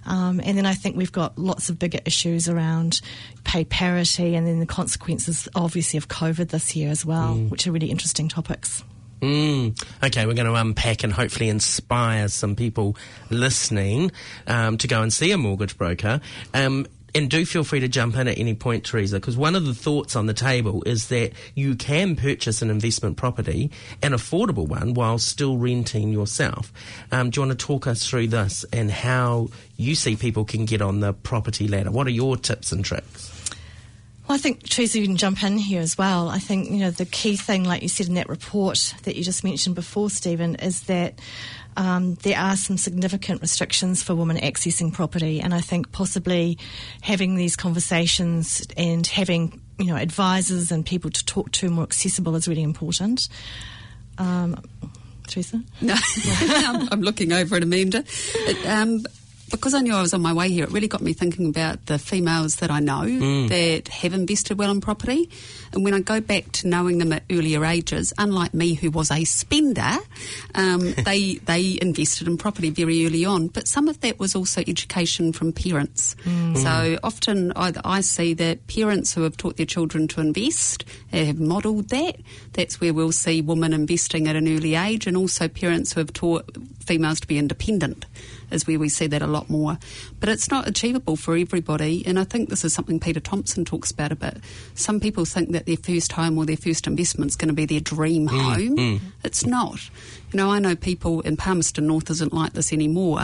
um, 0.05 0.41
and 0.45 0.59
then 0.59 0.67
I 0.67 0.75
think 0.75 0.97
we've 0.97 1.13
got 1.13 1.39
lots 1.39 1.71
of 1.71 1.79
bigger 1.79 2.01
issues 2.05 2.49
around 2.49 3.01
pay 3.45 3.65
parity, 3.65 4.35
and 4.35 4.47
then 4.47 4.59
the 4.59 4.67
consequences, 4.67 5.49
obviously, 5.55 5.97
of 5.97 6.09
COVID 6.09 6.49
this 6.49 6.77
year 6.77 6.91
as 6.91 7.07
well, 7.07 7.37
mm. 7.37 7.49
which 7.49 7.67
are 7.67 7.73
really 7.73 7.91
interesting 7.91 8.29
topics. 8.29 8.83
Mm. 9.23 9.81
Okay, 10.05 10.27
we're 10.27 10.35
going 10.35 10.47
to 10.47 10.55
unpack 10.55 11.05
and 11.05 11.13
hopefully 11.13 11.49
inspire 11.49 12.27
some 12.27 12.57
people 12.57 12.97
listening 13.31 14.11
um, 14.49 14.77
to 14.79 14.89
go 14.89 15.01
and 15.01 15.13
see 15.13 15.31
a 15.31 15.39
mortgage 15.39 15.79
broker. 15.79 16.21
Um, 16.53 16.87
and 17.15 17.31
do 17.31 17.45
feel 17.45 17.63
free 17.63 17.81
to 17.81 17.89
jump 17.89 18.17
in 18.17 18.27
at 18.27 18.39
any 18.39 18.55
point, 18.55 18.85
Teresa, 18.85 19.17
because 19.21 19.37
one 19.37 19.55
of 19.55 19.67
the 19.67 19.75
thoughts 19.75 20.17
on 20.17 20.27
the 20.27 20.35
table 20.35 20.83
is 20.87 21.09
that 21.09 21.33
you 21.55 21.75
can 21.77 22.17
purchase 22.17 22.63
an 22.63 22.71
investment 22.71 23.17
property, 23.17 23.71
an 24.03 24.13
affordable 24.13 24.67
one, 24.67 24.95
while 24.95 25.19
still 25.19 25.59
renting 25.59 26.11
yourself. 26.11 26.73
Um, 27.13 27.31
do 27.31 27.41
you 27.41 27.47
want 27.47 27.59
to 27.59 27.67
talk 27.67 27.87
us 27.87 28.07
through 28.07 28.29
this 28.29 28.65
and 28.73 28.91
how 28.91 29.49
you 29.77 29.95
see 29.95 30.17
people 30.17 30.45
can 30.45 30.65
get 30.65 30.81
on 30.81 31.01
the 31.01 31.13
property 31.13 31.69
ladder? 31.69 31.91
What 31.91 32.07
are 32.07 32.11
your 32.11 32.37
tips 32.37 32.73
and 32.73 32.85
tricks? 32.85 33.32
Well, 34.29 34.37
I 34.37 34.39
think 34.39 34.69
Teresa, 34.69 35.01
you 35.01 35.07
can 35.07 35.17
jump 35.17 35.43
in 35.43 35.59
here 35.59 35.81
as 35.81 35.99
well. 35.99 36.29
I 36.29 36.39
think 36.39 36.71
you 36.71 36.79
know 36.79 36.91
the 36.91 37.05
key 37.05 37.37
thing, 37.37 37.65
like 37.65 37.83
you 37.83 37.89
said 37.89 38.07
in 38.07 38.15
that 38.15 38.29
report 38.29 38.95
that 39.03 39.17
you 39.17 39.25
just 39.25 39.43
mentioned 39.43 39.75
before, 39.75 40.11
Stephen, 40.11 40.55
is 40.57 40.83
that 40.83 41.19
um, 41.77 42.15
there 42.17 42.39
are 42.39 42.57
some 42.57 42.77
significant 42.77 43.41
restrictions 43.41 44.03
for 44.03 44.15
women 44.15 44.37
accessing 44.37 44.93
property, 44.93 45.41
and 45.41 45.53
I 45.53 45.61
think 45.61 45.91
possibly 45.91 46.59
having 47.01 47.35
these 47.35 47.57
conversations 47.57 48.65
and 48.77 49.07
having 49.07 49.61
you 49.79 49.87
know 49.87 49.97
advisors 49.97 50.71
and 50.71 50.87
people 50.87 51.11
to 51.11 51.25
talk 51.25 51.51
to 51.53 51.69
more 51.69 51.85
accessible 51.85 52.37
is 52.37 52.47
really 52.47 52.63
important. 52.63 53.29
Um, 54.19 54.63
Teresa? 55.27 55.63
No, 55.81 55.95
I'm, 56.41 56.89
I'm, 56.93 57.01
looking 57.01 57.33
over 57.33 57.57
at 57.57 57.63
Amanda. 57.63 58.05
Um, 58.67 59.05
because 59.53 59.75
I 59.75 59.81
knew 59.81 59.95
I 59.95 60.03
was 60.03 60.15
on 60.15 60.23
my 60.23 60.33
way 60.33 60.51
here, 60.51 60.65
it 60.65 60.73
really 60.73 60.89
got 60.89 61.03
me 61.03 61.13
thinking 61.13 61.49
about 61.49 61.87
the 61.87 61.99
females 61.99 62.57
that 62.57 62.71
I 62.71 62.81
know 62.81 63.03
mm. 63.03 63.49
that 63.49 63.89
have 63.89 64.15
invested 64.15 64.59
well 64.59 64.71
in 64.71 64.81
property. 64.81 65.31
And 65.73 65.85
when 65.85 65.95
I 65.95 66.01
go 66.01 66.21
back 66.21 66.51
to 66.53 66.69
knowing 66.69 66.99
them 66.99 67.13
at 67.13 67.23
earlier 67.31 67.65
ages, 67.65 68.13
unlike 68.19 68.55
me, 68.55 68.75
who 68.75 68.91
was 68.91 69.11
a 69.11 69.25
spender, 69.25 69.97
um, 70.55 70.81
they 71.05 71.35
they 71.37 71.79
invested 71.81 72.27
in 72.27 72.39
property 72.39 72.71
very 72.71 73.07
early 73.07 73.25
on. 73.25 73.49
But 73.49 73.69
some 73.69 73.89
of 73.89 74.01
that 74.01 74.19
was 74.19 74.35
also 74.35 74.63
education 74.67 75.33
from 75.33 75.53
parents. 75.53 76.17
Mm. 76.25 76.57
So 76.57 76.99
often 77.05 77.53
I, 77.55 77.73
I, 77.85 78.01
see 78.01 78.35
that 78.35 78.67
parents 78.67 79.15
who 79.15 79.23
have 79.23 79.37
taught 79.37 79.57
their 79.57 79.67
children 79.67 80.09
to 80.09 80.21
invest 80.21 80.85
have 81.13 81.39
modelled 81.39 81.91
that. 81.91 82.17
That's 82.55 82.81
where 82.81 82.93
we'll 82.93 83.13
see 83.13 83.41
women 83.41 83.73
investing 83.73 84.27
at 84.29 84.37
an 84.37 84.49
early 84.49 84.75
age, 84.75 85.07
and 85.07 85.17
also 85.17 85.47
parents 85.47 85.93
who 85.93 86.01
have 86.01 86.13
taught 86.13 86.57
females 86.85 87.21
to 87.21 87.27
be 87.27 87.39
independent 87.39 88.07
is 88.53 88.67
where 88.67 88.79
we 88.79 88.89
see 88.89 89.07
that 89.07 89.23
a 89.23 89.27
lot 89.27 89.51
more. 89.51 89.79
But 90.21 90.29
it's 90.29 90.51
not 90.51 90.69
achievable 90.69 91.17
for 91.17 91.37
everybody, 91.37 92.05
and 92.07 92.19
I 92.19 92.25
think 92.25 92.49
this 92.49 92.65
is 92.65 92.75
something 92.75 93.01
Peter 93.01 93.21
Thompson 93.21 93.65
talks 93.65 93.91
about 93.91 94.13
a 94.13 94.17
bit. 94.17 94.39
Some 94.75 95.01
people 95.01 95.25
think 95.25 95.53
that 95.53 95.67
their 95.67 95.77
first 95.77 96.13
home 96.13 96.39
or 96.39 96.47
their 96.47 96.57
first 96.57 96.87
investment 96.87 97.31
is 97.31 97.37
going 97.37 97.49
to 97.49 97.55
be 97.55 97.67
their 97.67 97.81
dream 97.81 98.29
mm, 98.29 98.41
home. 98.41 98.77
Mm. 98.77 99.01
It's 99.25 99.47
not. 99.47 99.91
You 100.33 100.39
know, 100.39 100.51
I 100.51 100.59
know 100.59 100.75
people 100.75 101.21
in 101.21 101.37
Palmerston 101.37 101.87
North 101.87 102.11
isn't 102.11 102.33
like 102.33 102.55
this 102.55 102.73
anymore, 102.73 103.21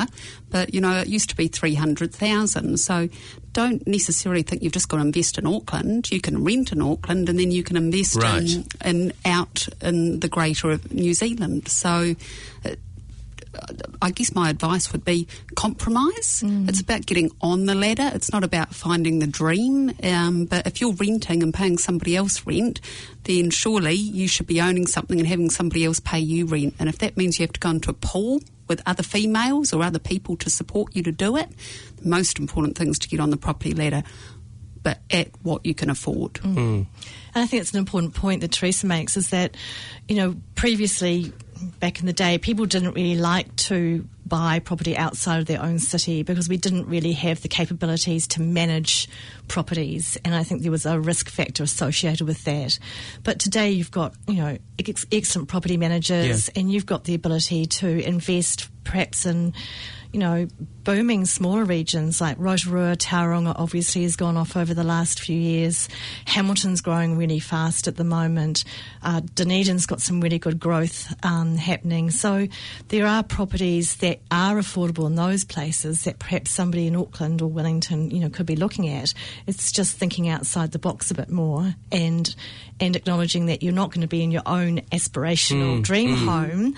but 0.51 0.75
you 0.75 0.81
know, 0.81 0.99
it 0.99 1.09
used 1.09 1.31
to 1.31 1.37
be 1.37 1.49
300,000. 1.49 2.79
So 2.79 3.09
don't 3.53 3.87
necessarily 3.87 4.43
think 4.43 4.63
you've 4.63 4.73
just 4.73 4.89
got 4.89 4.99
to 4.99 5.03
invest 5.03 5.39
in 5.39 5.47
Auckland. 5.47 6.11
You 6.11 6.21
can 6.21 6.45
rent 6.45 6.71
in 6.73 6.83
Auckland 6.83 7.29
and 7.29 7.39
then 7.39 7.51
you 7.51 7.63
can 7.63 7.77
invest 7.77 8.17
right. 8.17 8.43
in, 8.43 8.65
in 8.85 9.13
out 9.25 9.69
in 9.81 10.21
the 10.21 10.29
greater 10.29 10.79
New 10.91 11.15
Zealand. 11.15 11.69
So 11.69 12.15
it, 12.65 12.79
I 14.01 14.11
guess 14.11 14.35
my 14.35 14.51
advice 14.51 14.93
would 14.93 15.05
be 15.05 15.29
compromise. 15.55 16.43
Mm. 16.45 16.69
It's 16.69 16.81
about 16.81 17.07
getting 17.07 17.31
on 17.41 17.67
the 17.67 17.75
ladder. 17.75 18.11
It's 18.15 18.33
not 18.33 18.45
about 18.45 18.75
finding 18.75 19.19
the 19.19 19.27
dream. 19.27 19.93
Um, 20.03 20.47
but 20.47 20.67
if 20.67 20.81
you're 20.81 20.93
renting 20.93 21.43
and 21.43 21.53
paying 21.53 21.79
somebody 21.79 22.17
else 22.17 22.47
rent, 22.47 22.81
then 23.25 23.51
surely 23.51 23.95
you 23.95 24.29
should 24.29 24.47
be 24.47 24.61
owning 24.61 24.87
something 24.87 25.19
and 25.19 25.29
having 25.29 25.51
somebody 25.51 25.85
else 25.85 26.01
pay 26.01 26.19
you 26.19 26.47
rent. 26.47 26.75
And 26.79 26.89
if 26.89 26.99
that 26.99 27.17
means 27.17 27.39
you 27.39 27.45
have 27.45 27.53
to 27.53 27.61
go 27.61 27.71
into 27.71 27.91
a 27.91 27.95
pool 27.95 28.41
with 28.69 28.83
other 28.87 29.03
females 29.03 29.73
or 29.73 29.83
other 29.83 29.99
people 29.99 30.37
to 30.37 30.51
support 30.51 30.95
you 30.95 31.03
to 31.03 31.13
do 31.13 31.37
it, 31.37 31.49
the 32.01 32.09
most 32.09 32.39
important 32.39 32.77
thing 32.77 32.89
is 32.89 32.99
to 33.01 33.09
get 33.09 33.21
on 33.21 33.31
the 33.31 33.37
property 33.37 33.73
ladder 33.73 34.03
but 34.83 35.01
at 35.11 35.29
what 35.43 35.67
you 35.67 35.75
can 35.75 35.91
afford. 35.91 36.35
Mm. 36.35 36.55
Mm. 36.55 36.87
And 37.35 37.45
I 37.45 37.47
think 37.47 37.61
it's 37.61 37.73
an 37.73 37.79
important 37.79 38.15
point 38.15 38.41
that 38.41 38.53
Teresa 38.53 38.87
makes 38.87 39.17
is 39.17 39.31
that, 39.31 39.57
you 40.07 40.17
know, 40.17 40.37
previously 40.55 41.33
back 41.81 42.01
in 42.01 42.07
the 42.07 42.13
day, 42.13 42.39
people 42.39 42.67
didn't 42.67 42.93
really 42.93 43.17
like 43.17 43.55
to 43.57 44.07
buy 44.29 44.59
property 44.59 44.97
outside 44.97 45.41
of 45.41 45.47
their 45.47 45.63
own 45.63 45.79
city 45.79 46.23
because 46.23 46.49
we 46.49 46.57
didn't 46.57 46.87
really 46.87 47.13
have 47.13 47.43
the 47.43 47.49
capabilities 47.49 48.27
to 48.29 48.43
manage 48.43 49.09
properties, 49.49 50.19
and 50.25 50.35
I 50.35 50.43
think 50.43 50.63
there 50.63 50.71
was 50.71 50.87
a 50.87 51.01
risk 51.01 51.29
factor 51.29 51.63
associated 51.63 52.27
with 52.27 52.45
that. 52.45 52.79
But 53.25 53.39
today, 53.39 53.71
you've 53.71 53.91
got 53.91 54.15
you 54.27 54.37
know 54.37 54.59
ex- 54.79 55.07
excellent 55.11 55.49
property 55.49 55.77
managers, 55.77 56.49
yeah. 56.49 56.61
and 56.61 56.73
you've 56.73 56.87
got 56.87 57.05
the 57.05 57.15
ability 57.15 57.67
to 57.67 58.07
invest 58.07 58.69
perhaps 58.85 59.27
in 59.27 59.53
you 60.13 60.21
know, 60.21 60.49
booming 60.85 61.27
smaller 61.27 61.65
regions 61.65 62.21
like 62.21 62.37
Rotorua, 62.39 62.97
Tauranga 62.97 63.53
obviously 63.55 64.03
has 64.05 64.17
gone 64.17 64.39
off 64.39 64.57
over 64.57 64.73
the 64.73 64.85
last 64.85 65.21
few 65.21 65.39
years. 65.39 65.89
Hamilton's 66.25 66.81
growing 66.81 67.19
really 67.19 67.41
fast 67.41 67.89
at 67.89 67.97
the 67.97 68.05
moment. 68.05 68.65
Uh, 69.03 69.21
Dunedin's 69.35 69.85
got 69.85 70.01
some 70.01 70.21
really 70.21 70.39
good 70.39 70.59
growth 70.59 71.15
um, 71.25 71.57
happening. 71.57 72.11
So 72.11 72.49
there 72.89 73.07
are 73.07 73.23
properties 73.23 73.97
that 73.97 74.18
are 74.31 74.57
affordable 74.57 75.07
in 75.07 75.15
those 75.15 75.45
places 75.45 76.05
that 76.05 76.19
perhaps 76.19 76.51
somebody 76.51 76.87
in 76.87 76.97
Auckland 76.97 77.43
or 77.43 77.47
Wellington, 77.49 78.11
you 78.11 78.21
know, 78.21 78.31
could 78.31 78.47
be 78.47 78.57
looking 78.57 78.89
at. 78.89 79.15
It's 79.47 79.73
just 79.73 79.97
thinking 79.97 80.29
outside 80.29 80.73
the 80.73 80.79
box 80.79 81.11
a 81.11 81.15
bit 81.15 81.31
more 81.31 81.75
and 81.91 82.35
and 82.81 82.95
acknowledging 82.95 83.47
that 83.47 83.63
you're 83.63 83.73
not 83.73 83.91
going 83.91 84.03
to 84.03 84.09
be 84.09 84.23
in 84.23 84.31
your 84.31 84.43
own 84.47 84.81
aspirational 84.93 85.79
mm, 85.79 85.83
dream 85.83 86.17
mm. 86.17 86.25
home 86.25 86.75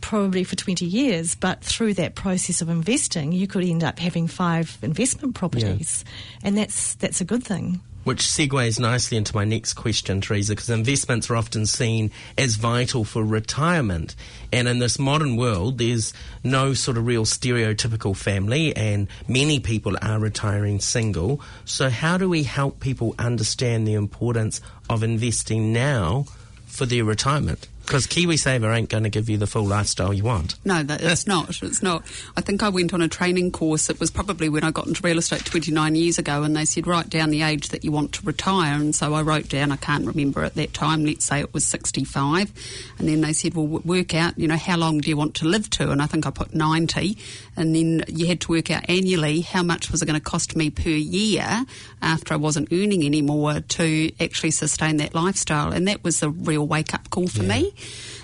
probably 0.00 0.44
for 0.44 0.56
20 0.56 0.86
years, 0.86 1.34
but 1.34 1.62
through 1.62 1.94
that 1.94 2.14
process 2.14 2.62
of 2.62 2.68
investing, 2.68 3.32
you 3.32 3.46
could 3.46 3.64
end 3.64 3.84
up 3.84 3.98
having 3.98 4.26
five 4.26 4.78
investment 4.82 5.34
properties, 5.34 6.04
yeah. 6.06 6.48
and 6.48 6.56
that's 6.56 6.94
that's 6.96 7.20
a 7.20 7.24
good 7.24 7.44
thing. 7.44 7.80
Which 8.02 8.22
segues 8.22 8.80
nicely 8.80 9.18
into 9.18 9.34
my 9.34 9.44
next 9.44 9.74
question, 9.74 10.22
Teresa, 10.22 10.52
because 10.52 10.70
investments 10.70 11.28
are 11.28 11.36
often 11.36 11.66
seen 11.66 12.10
as 12.38 12.54
vital 12.54 13.04
for 13.04 13.22
retirement. 13.22 14.16
And 14.50 14.66
in 14.68 14.78
this 14.78 14.98
modern 14.98 15.36
world, 15.36 15.76
there's 15.76 16.14
no 16.42 16.72
sort 16.72 16.96
of 16.96 17.06
real 17.06 17.26
stereotypical 17.26 18.16
family, 18.16 18.74
and 18.74 19.06
many 19.28 19.60
people 19.60 19.98
are 20.00 20.18
retiring 20.18 20.80
single. 20.80 21.42
So, 21.66 21.90
how 21.90 22.16
do 22.16 22.28
we 22.28 22.44
help 22.44 22.80
people 22.80 23.14
understand 23.18 23.86
the 23.86 23.94
importance 23.94 24.62
of 24.88 25.02
investing 25.02 25.72
now 25.72 26.24
for 26.66 26.86
their 26.86 27.04
retirement? 27.04 27.68
Because 27.90 28.06
KiwiSaver 28.06 28.72
ain't 28.72 28.88
going 28.88 29.02
to 29.02 29.10
give 29.10 29.28
you 29.28 29.36
the 29.36 29.48
full 29.48 29.64
lifestyle 29.64 30.14
you 30.14 30.22
want. 30.22 30.54
No, 30.64 30.80
that, 30.84 31.02
it's 31.02 31.26
not. 31.26 31.60
It's 31.60 31.82
not. 31.82 32.04
I 32.36 32.40
think 32.40 32.62
I 32.62 32.68
went 32.68 32.94
on 32.94 33.02
a 33.02 33.08
training 33.08 33.50
course. 33.50 33.90
It 33.90 33.98
was 33.98 34.12
probably 34.12 34.48
when 34.48 34.62
I 34.62 34.70
got 34.70 34.86
into 34.86 35.02
real 35.02 35.18
estate 35.18 35.44
29 35.44 35.96
years 35.96 36.16
ago, 36.16 36.44
and 36.44 36.54
they 36.54 36.64
said 36.64 36.86
write 36.86 37.10
down 37.10 37.30
the 37.30 37.42
age 37.42 37.70
that 37.70 37.82
you 37.82 37.90
want 37.90 38.12
to 38.12 38.24
retire. 38.24 38.74
And 38.74 38.94
so 38.94 39.14
I 39.14 39.22
wrote 39.22 39.48
down. 39.48 39.72
I 39.72 39.76
can't 39.76 40.06
remember 40.06 40.44
at 40.44 40.54
that 40.54 40.72
time. 40.72 41.04
Let's 41.04 41.24
say 41.24 41.40
it 41.40 41.52
was 41.52 41.66
65, 41.66 42.52
and 43.00 43.08
then 43.08 43.22
they 43.22 43.32
said, 43.32 43.54
well, 43.54 43.66
work 43.66 44.14
out. 44.14 44.38
You 44.38 44.46
know, 44.46 44.56
how 44.56 44.76
long 44.76 44.98
do 44.98 45.10
you 45.10 45.16
want 45.16 45.34
to 45.36 45.46
live 45.46 45.68
to? 45.70 45.90
And 45.90 46.00
I 46.00 46.06
think 46.06 46.28
I 46.28 46.30
put 46.30 46.54
90, 46.54 47.18
and 47.56 47.74
then 47.74 48.04
you 48.06 48.28
had 48.28 48.40
to 48.42 48.52
work 48.52 48.70
out 48.70 48.88
annually 48.88 49.40
how 49.40 49.64
much 49.64 49.90
was 49.90 50.00
it 50.00 50.06
going 50.06 50.16
to 50.16 50.24
cost 50.24 50.54
me 50.54 50.70
per 50.70 50.90
year 50.90 51.64
after 52.00 52.34
I 52.34 52.36
wasn't 52.36 52.72
earning 52.72 53.04
anymore 53.04 53.58
to 53.58 54.12
actually 54.22 54.52
sustain 54.52 54.98
that 54.98 55.12
lifestyle. 55.12 55.72
And 55.72 55.88
that 55.88 56.04
was 56.04 56.22
a 56.22 56.30
real 56.30 56.68
wake 56.68 56.94
up 56.94 57.10
call 57.10 57.26
for 57.26 57.42
yeah. 57.42 57.48
me. 57.48 57.74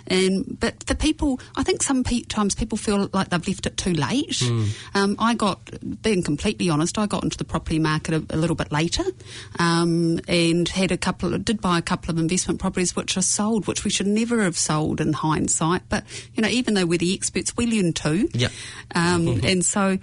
And 0.09 0.59
but 0.61 0.85
for 0.85 0.95
people, 0.95 1.41
I 1.57 1.63
think 1.63 1.83
some 1.83 2.05
pe- 2.05 2.23
times 2.23 2.55
people 2.55 2.79
feel 2.79 3.09
like 3.13 3.31
they've 3.31 3.49
left 3.49 3.67
it 3.67 3.77
too 3.77 3.93
late. 3.93 4.31
Mm. 4.31 4.69
Um, 4.95 5.17
I 5.19 5.35
got, 5.35 5.61
being 6.03 6.23
completely 6.23 6.71
honest, 6.71 6.99
I 6.99 7.07
got 7.07 7.25
into 7.25 7.37
the 7.37 7.45
property 7.45 7.79
market 7.79 8.15
a, 8.15 8.37
a 8.37 8.39
little 8.39 8.57
bit 8.57 8.71
later, 8.71 9.05
um, 9.59 10.21
and 10.29 10.69
had 10.69 10.93
a 10.93 10.97
couple, 10.97 11.35
of, 11.35 11.45
did 11.45 11.61
buy 11.61 11.79
a 11.79 11.83
couple 11.83 12.11
of 12.11 12.19
investment 12.19 12.61
properties 12.61 12.95
which 12.95 13.17
are 13.17 13.23
sold, 13.23 13.67
which 13.67 13.85
we 13.85 13.91
should 13.91 14.07
never 14.07 14.43
have 14.43 14.57
sold 14.57 15.01
in 15.01 15.13
hindsight. 15.13 15.83
But 15.89 16.05
you 16.35 16.43
know, 16.43 16.49
even 16.49 16.75
though 16.75 16.87
we're 16.87 16.99
the 16.99 17.15
experts, 17.15 17.57
we 17.57 17.67
learn 17.67 17.93
too. 17.93 18.29
Yeah. 18.33 18.49
Um, 18.95 19.41
and 19.45 19.65
so 19.65 19.99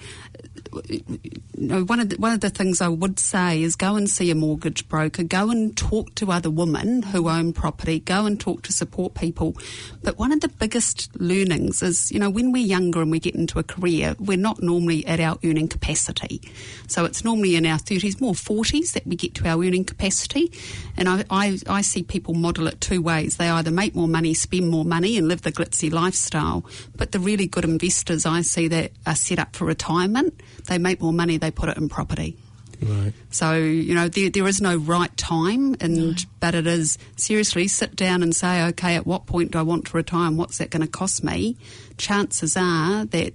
know, 1.55 1.83
one 1.83 1.99
of 1.99 2.09
the, 2.09 2.15
one 2.17 2.33
of 2.33 2.41
the 2.41 2.49
things 2.49 2.81
I 2.81 2.87
would 2.87 3.19
say 3.19 3.61
is 3.61 3.75
go 3.75 3.95
and 3.95 4.09
see 4.09 4.29
a 4.31 4.35
mortgage 4.35 4.87
broker, 4.87 5.23
go 5.23 5.49
and 5.49 5.75
talk 5.75 6.13
to 6.15 6.31
other 6.31 6.49
women 6.49 7.03
who 7.03 7.29
own 7.29 7.53
property, 7.53 7.99
go 7.99 8.25
and 8.25 8.39
talk 8.39 8.63
to 8.63 8.73
support 8.73 9.13
people. 9.13 9.55
But 10.01 10.17
one 10.17 10.31
of 10.31 10.41
the 10.41 10.49
biggest 10.49 11.09
learnings 11.19 11.81
is, 11.81 12.11
you 12.11 12.19
know, 12.19 12.29
when 12.29 12.51
we're 12.51 12.65
younger 12.65 13.01
and 13.01 13.11
we 13.11 13.19
get 13.19 13.35
into 13.35 13.59
a 13.59 13.63
career, 13.63 14.15
we're 14.19 14.37
not 14.37 14.61
normally 14.61 15.05
at 15.05 15.19
our 15.19 15.37
earning 15.43 15.67
capacity. 15.67 16.41
So 16.87 17.05
it's 17.05 17.23
normally 17.23 17.55
in 17.55 17.65
our 17.65 17.77
30s, 17.77 18.19
more 18.19 18.33
40s 18.33 18.93
that 18.93 19.05
we 19.07 19.15
get 19.15 19.35
to 19.35 19.47
our 19.47 19.63
earning 19.63 19.85
capacity. 19.85 20.51
And 20.97 21.07
I, 21.07 21.25
I, 21.29 21.59
I 21.67 21.81
see 21.81 22.03
people 22.03 22.33
model 22.33 22.67
it 22.67 22.81
two 22.81 23.01
ways. 23.01 23.37
They 23.37 23.49
either 23.49 23.71
make 23.71 23.95
more 23.95 24.07
money, 24.07 24.33
spend 24.33 24.69
more 24.69 24.85
money, 24.85 25.17
and 25.17 25.27
live 25.27 25.41
the 25.41 25.51
glitzy 25.51 25.91
lifestyle. 25.91 26.65
But 26.95 27.11
the 27.11 27.19
really 27.19 27.47
good 27.47 27.65
investors 27.65 28.25
I 28.25 28.41
see 28.41 28.67
that 28.67 28.91
are 29.05 29.15
set 29.15 29.39
up 29.39 29.55
for 29.55 29.65
retirement, 29.65 30.41
they 30.67 30.77
make 30.77 31.01
more 31.01 31.13
money, 31.13 31.37
they 31.37 31.51
put 31.51 31.69
it 31.69 31.77
in 31.77 31.89
property. 31.89 32.37
Right. 32.81 33.13
So 33.29 33.55
you 33.55 33.95
know 33.95 34.09
there, 34.09 34.29
there 34.29 34.47
is 34.47 34.61
no 34.61 34.75
right 34.75 35.15
time, 35.15 35.75
and 35.79 36.25
but 36.39 36.55
it 36.55 36.67
is 36.67 36.97
seriously 37.15 37.67
sit 37.67 37.95
down 37.95 38.23
and 38.23 38.35
say, 38.35 38.63
okay, 38.65 38.95
at 38.95 39.07
what 39.07 39.25
point 39.25 39.51
do 39.51 39.59
I 39.59 39.61
want 39.61 39.85
to 39.87 39.97
retire, 39.97 40.27
and 40.27 40.37
what's 40.37 40.57
that 40.57 40.69
going 40.69 40.81
to 40.81 40.87
cost 40.87 41.23
me? 41.23 41.57
Chances 41.97 42.57
are 42.57 43.05
that 43.05 43.33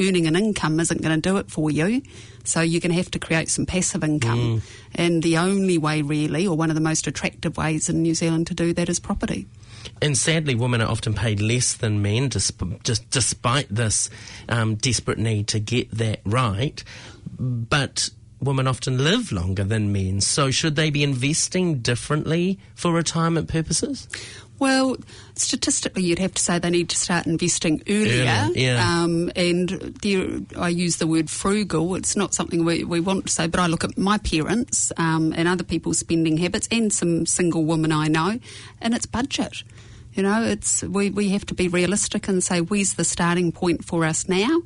earning 0.00 0.26
an 0.26 0.36
income 0.36 0.80
isn't 0.80 1.02
going 1.02 1.20
to 1.20 1.28
do 1.28 1.36
it 1.36 1.50
for 1.50 1.70
you. 1.70 2.02
So 2.44 2.60
you're 2.60 2.80
going 2.80 2.90
to 2.90 2.96
have 2.96 3.10
to 3.12 3.18
create 3.18 3.48
some 3.48 3.66
passive 3.66 4.02
income, 4.02 4.60
mm. 4.60 4.62
and 4.94 5.22
the 5.22 5.38
only 5.38 5.78
way, 5.78 6.02
really, 6.02 6.46
or 6.46 6.56
one 6.56 6.70
of 6.70 6.74
the 6.74 6.80
most 6.80 7.06
attractive 7.06 7.56
ways 7.56 7.88
in 7.88 8.02
New 8.02 8.14
Zealand 8.14 8.46
to 8.48 8.54
do 8.54 8.72
that 8.74 8.88
is 8.88 9.00
property. 9.00 9.46
And 10.00 10.16
sadly, 10.16 10.54
women 10.54 10.80
are 10.80 10.90
often 10.90 11.14
paid 11.14 11.40
less 11.40 11.74
than 11.74 12.02
men, 12.02 12.30
just 12.30 13.10
despite 13.10 13.68
this 13.68 14.10
um, 14.48 14.74
desperate 14.76 15.18
need 15.18 15.48
to 15.48 15.60
get 15.60 15.90
that 15.92 16.20
right. 16.24 16.82
But 17.38 18.10
women 18.40 18.66
often 18.66 18.98
live 18.98 19.30
longer 19.32 19.64
than 19.64 19.92
men, 19.92 20.20
so 20.20 20.50
should 20.50 20.76
they 20.76 20.90
be 20.90 21.04
investing 21.04 21.78
differently 21.78 22.58
for 22.74 22.92
retirement 22.92 23.48
purposes? 23.48 24.08
Well, 24.58 24.96
statistically, 25.34 26.04
you'd 26.04 26.20
have 26.20 26.34
to 26.34 26.42
say 26.42 26.60
they 26.60 26.70
need 26.70 26.88
to 26.90 26.96
start 26.96 27.26
investing 27.26 27.82
earlier. 27.88 28.22
Earlier, 28.22 28.50
yeah. 28.54 29.02
Um, 29.02 29.32
and 29.34 29.70
there, 30.02 30.38
I 30.56 30.68
use 30.68 30.98
the 30.98 31.08
word 31.08 31.28
frugal. 31.28 31.96
It's 31.96 32.14
not 32.14 32.32
something 32.32 32.64
we, 32.64 32.84
we 32.84 33.00
want 33.00 33.26
to 33.26 33.32
say, 33.32 33.48
but 33.48 33.58
I 33.58 33.66
look 33.66 33.82
at 33.82 33.98
my 33.98 34.18
parents 34.18 34.92
um, 34.98 35.32
and 35.36 35.48
other 35.48 35.64
people's 35.64 35.98
spending 35.98 36.36
habits 36.36 36.68
and 36.70 36.92
some 36.92 37.26
single 37.26 37.64
women 37.64 37.90
I 37.90 38.06
know, 38.06 38.38
and 38.80 38.94
it's 38.94 39.06
budget. 39.06 39.64
You 40.14 40.22
know, 40.22 40.42
it's 40.42 40.82
we, 40.82 41.10
we 41.10 41.30
have 41.30 41.46
to 41.46 41.54
be 41.54 41.68
realistic 41.68 42.28
and 42.28 42.42
say 42.42 42.60
where's 42.60 42.94
the 42.94 43.04
starting 43.04 43.52
point 43.52 43.84
for 43.84 44.04
us 44.04 44.28
now. 44.28 44.62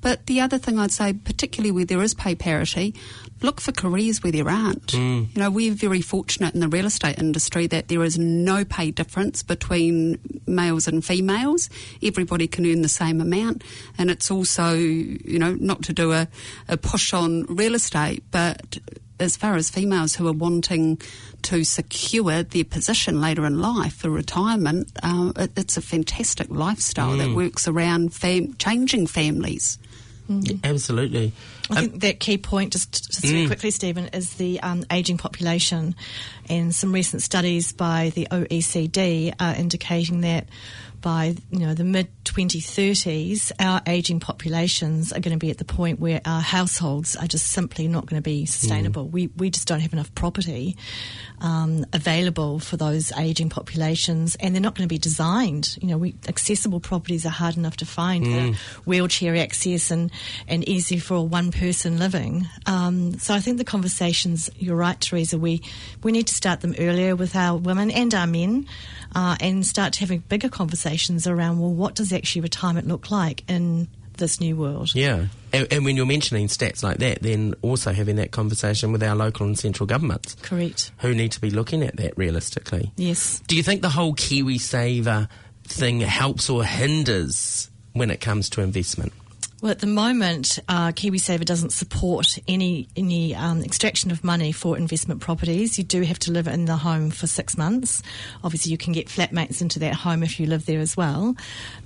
But 0.00 0.26
the 0.26 0.40
other 0.40 0.58
thing 0.58 0.78
I'd 0.78 0.92
say, 0.92 1.12
particularly 1.12 1.72
where 1.72 1.84
there 1.84 2.02
is 2.02 2.14
pay 2.14 2.34
parity, 2.34 2.94
look 3.42 3.60
for 3.60 3.72
careers 3.72 4.22
where 4.22 4.32
there 4.32 4.48
aren't. 4.48 4.88
Mm. 4.88 5.34
You 5.34 5.42
know, 5.42 5.50
we're 5.50 5.74
very 5.74 6.00
fortunate 6.00 6.54
in 6.54 6.60
the 6.60 6.68
real 6.68 6.86
estate 6.86 7.18
industry 7.18 7.66
that 7.68 7.88
there 7.88 8.04
is 8.04 8.18
no 8.18 8.64
pay 8.64 8.90
difference 8.90 9.42
between 9.42 10.18
males 10.46 10.86
and 10.86 11.04
females. 11.04 11.68
Everybody 12.02 12.46
can 12.46 12.66
earn 12.66 12.82
the 12.82 12.88
same 12.88 13.20
amount. 13.20 13.64
And 13.96 14.10
it's 14.10 14.30
also, 14.30 14.74
you 14.74 15.38
know, 15.38 15.54
not 15.54 15.82
to 15.84 15.92
do 15.92 16.12
a, 16.12 16.28
a 16.68 16.76
push 16.76 17.12
on 17.12 17.42
real 17.48 17.74
estate, 17.74 18.22
but 18.30 18.78
as 19.20 19.36
far 19.36 19.56
as 19.56 19.70
females 19.70 20.14
who 20.14 20.26
are 20.28 20.32
wanting 20.32 21.00
to 21.42 21.64
secure 21.64 22.42
their 22.42 22.64
position 22.64 23.20
later 23.20 23.46
in 23.46 23.60
life 23.60 23.96
for 23.96 24.10
retirement, 24.10 24.90
uh, 25.02 25.32
it, 25.36 25.52
it's 25.56 25.76
a 25.76 25.82
fantastic 25.82 26.48
lifestyle 26.50 27.16
that 27.16 27.34
works 27.34 27.68
around 27.68 28.12
fam- 28.12 28.54
changing 28.54 29.06
families. 29.06 29.78
Absolutely. 30.62 31.32
I 31.70 31.80
think 31.80 32.00
that 32.00 32.20
key 32.20 32.36
point, 32.38 32.72
just, 32.72 32.92
just 32.92 33.24
very 33.24 33.46
quickly, 33.46 33.70
Stephen, 33.70 34.08
is 34.08 34.34
the 34.34 34.60
um, 34.60 34.84
ageing 34.90 35.16
population, 35.16 35.94
and 36.48 36.74
some 36.74 36.92
recent 36.92 37.22
studies 37.22 37.72
by 37.72 38.12
the 38.14 38.28
OECD 38.30 39.34
are 39.40 39.54
indicating 39.54 40.22
that 40.22 40.46
by 41.08 41.34
you 41.50 41.60
know 41.60 41.72
the 41.72 41.84
mid 41.84 42.06
2030s, 42.24 43.50
our 43.58 43.80
ageing 43.86 44.20
populations 44.20 45.10
are 45.10 45.20
going 45.20 45.32
to 45.32 45.38
be 45.38 45.50
at 45.50 45.56
the 45.56 45.64
point 45.64 45.98
where 45.98 46.20
our 46.26 46.42
households 46.42 47.16
are 47.16 47.26
just 47.26 47.46
simply 47.46 47.88
not 47.88 48.04
going 48.04 48.20
to 48.20 48.22
be 48.22 48.44
sustainable. 48.44 49.08
We 49.08 49.28
we 49.28 49.48
just 49.48 49.66
don't 49.66 49.80
have 49.80 49.94
enough 49.94 50.14
property 50.14 50.76
um, 51.40 51.86
available 51.94 52.58
for 52.58 52.76
those 52.76 53.10
ageing 53.12 53.48
populations, 53.48 54.36
and 54.38 54.54
they're 54.54 54.60
not 54.60 54.74
going 54.74 54.86
to 54.86 54.92
be 54.92 54.98
designed. 54.98 55.78
You 55.80 55.88
know, 55.88 55.96
we, 55.96 56.14
accessible 56.28 56.80
properties 56.80 57.24
are 57.24 57.30
hard 57.30 57.56
enough 57.56 57.78
to 57.78 57.86
find, 57.86 58.26
are 58.26 58.54
wheelchair 58.84 59.34
access 59.36 59.90
and 59.90 60.10
and 60.46 60.68
easy 60.68 60.98
for 60.98 61.26
one 61.26 61.52
person 61.52 61.98
living. 61.98 62.46
Um, 62.66 63.18
so 63.18 63.32
I 63.32 63.40
think 63.40 63.56
the 63.56 63.64
conversations, 63.64 64.50
you're 64.58 64.76
right, 64.76 65.00
Teresa. 65.00 65.38
We 65.38 65.62
we 66.02 66.12
need 66.12 66.26
to 66.26 66.34
start 66.34 66.60
them 66.60 66.74
earlier 66.78 67.16
with 67.16 67.34
our 67.34 67.56
women 67.56 67.90
and 67.90 68.12
our 68.12 68.26
men, 68.26 68.66
uh, 69.14 69.38
and 69.40 69.64
start 69.64 69.96
having 69.96 70.18
bigger 70.28 70.50
conversations 70.50 70.97
around 71.26 71.60
well, 71.60 71.72
what 71.72 71.94
does 71.94 72.12
actually 72.12 72.42
retirement 72.42 72.86
look 72.88 73.10
like 73.10 73.44
in 73.48 73.88
this 74.18 74.40
new 74.40 74.56
world? 74.56 74.94
Yeah. 74.94 75.26
And, 75.52 75.66
and 75.72 75.84
when 75.84 75.96
you're 75.96 76.06
mentioning 76.06 76.48
stats 76.48 76.82
like 76.82 76.98
that, 76.98 77.22
then 77.22 77.54
also 77.62 77.92
having 77.92 78.16
that 78.16 78.30
conversation 78.30 78.92
with 78.92 79.02
our 79.02 79.14
local 79.14 79.46
and 79.46 79.58
central 79.58 79.86
governments 79.86 80.36
Correct. 80.42 80.92
who 80.98 81.14
need 81.14 81.32
to 81.32 81.40
be 81.40 81.50
looking 81.50 81.82
at 81.82 81.96
that 81.96 82.16
realistically. 82.18 82.92
Yes. 82.96 83.40
Do 83.46 83.56
you 83.56 83.62
think 83.62 83.82
the 83.82 83.88
whole 83.88 84.14
KiwiSaver 84.14 85.28
thing 85.64 86.00
helps 86.00 86.50
or 86.50 86.64
hinders 86.64 87.70
when 87.92 88.10
it 88.10 88.20
comes 88.20 88.50
to 88.50 88.60
investment? 88.60 89.12
Well, 89.60 89.72
at 89.72 89.80
the 89.80 89.88
moment, 89.88 90.60
uh, 90.68 90.92
KiwiSaver 90.92 91.44
doesn't 91.44 91.72
support 91.72 92.38
any 92.46 92.86
any 92.96 93.34
um, 93.34 93.60
extraction 93.64 94.12
of 94.12 94.22
money 94.22 94.52
for 94.52 94.78
investment 94.78 95.20
properties. 95.20 95.76
You 95.78 95.82
do 95.82 96.02
have 96.02 96.20
to 96.20 96.30
live 96.30 96.46
in 96.46 96.66
the 96.66 96.76
home 96.76 97.10
for 97.10 97.26
six 97.26 97.58
months. 97.58 98.00
Obviously, 98.44 98.70
you 98.70 98.78
can 98.78 98.92
get 98.92 99.08
flatmates 99.08 99.60
into 99.60 99.80
that 99.80 99.94
home 99.94 100.22
if 100.22 100.38
you 100.38 100.46
live 100.46 100.64
there 100.66 100.78
as 100.78 100.96
well. 100.96 101.34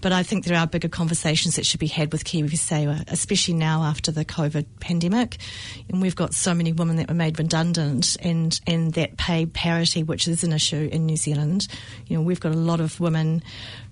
But 0.02 0.12
I 0.12 0.22
think 0.22 0.44
there 0.44 0.58
are 0.58 0.66
bigger 0.66 0.90
conversations 0.90 1.56
that 1.56 1.64
should 1.64 1.80
be 1.80 1.86
had 1.86 2.12
with 2.12 2.24
KiwiSaver, 2.24 3.10
especially 3.10 3.54
now 3.54 3.84
after 3.84 4.12
the 4.12 4.26
COVID 4.26 4.66
pandemic. 4.80 5.38
And 5.88 6.02
we've 6.02 6.16
got 6.16 6.34
so 6.34 6.52
many 6.52 6.74
women 6.74 6.96
that 6.96 7.08
were 7.08 7.14
made 7.14 7.38
redundant, 7.38 8.18
and 8.20 8.60
and 8.66 8.92
that 8.94 9.16
pay 9.16 9.46
parity, 9.46 10.02
which 10.02 10.28
is 10.28 10.44
an 10.44 10.52
issue 10.52 10.90
in 10.92 11.06
New 11.06 11.16
Zealand. 11.16 11.68
You 12.06 12.18
know, 12.18 12.22
we've 12.22 12.38
got 12.38 12.52
a 12.52 12.58
lot 12.58 12.80
of 12.80 13.00
women 13.00 13.42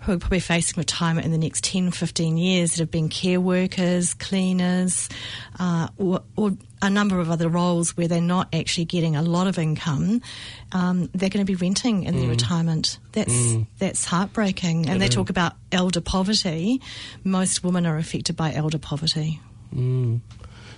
who 0.03 0.13
are 0.13 0.19
probably 0.19 0.41
facing 0.41 0.79
retirement 0.79 1.27
in 1.27 1.33
the 1.33 1.39
next 1.39 1.63
10, 1.65 1.91
15 1.91 2.37
years 2.37 2.73
that 2.73 2.81
have 2.81 2.91
been 2.91 3.09
care 3.09 3.41
workers, 3.41 4.15
cleaners, 4.15 5.09
uh, 5.59 5.89
or, 5.99 6.23
or 6.37 6.53
a 6.83 6.89
number 6.89 7.21
of 7.21 7.31
other 7.31 7.49
roles 7.49 7.97
where 7.97 8.09
they're 8.09 8.21
not 8.21 8.55
actually 8.55 8.87
getting 8.87 9.15
a 9.15 9.23
lot 9.23 9.47
of 9.47 9.59
income. 9.59 10.23
Um, 10.73 11.11
they're 11.13 11.29
going 11.29 11.45
to 11.45 11.51
be 11.51 11.57
renting 11.57 12.05
in 12.05 12.17
their 12.19 12.29
retirement. 12.29 12.99
That's 13.13 13.55
that's 13.79 14.05
heartbreaking. 14.07 14.89
And 14.89 15.01
they 15.03 15.09
talk 15.09 15.29
about 15.31 15.53
elder 15.73 16.01
poverty. 16.01 16.81
Most 17.23 17.63
women 17.63 17.87
are 17.87 17.99
affected 17.99 18.37
by 18.37 18.55
elder 18.55 18.79
poverty. 18.79 19.41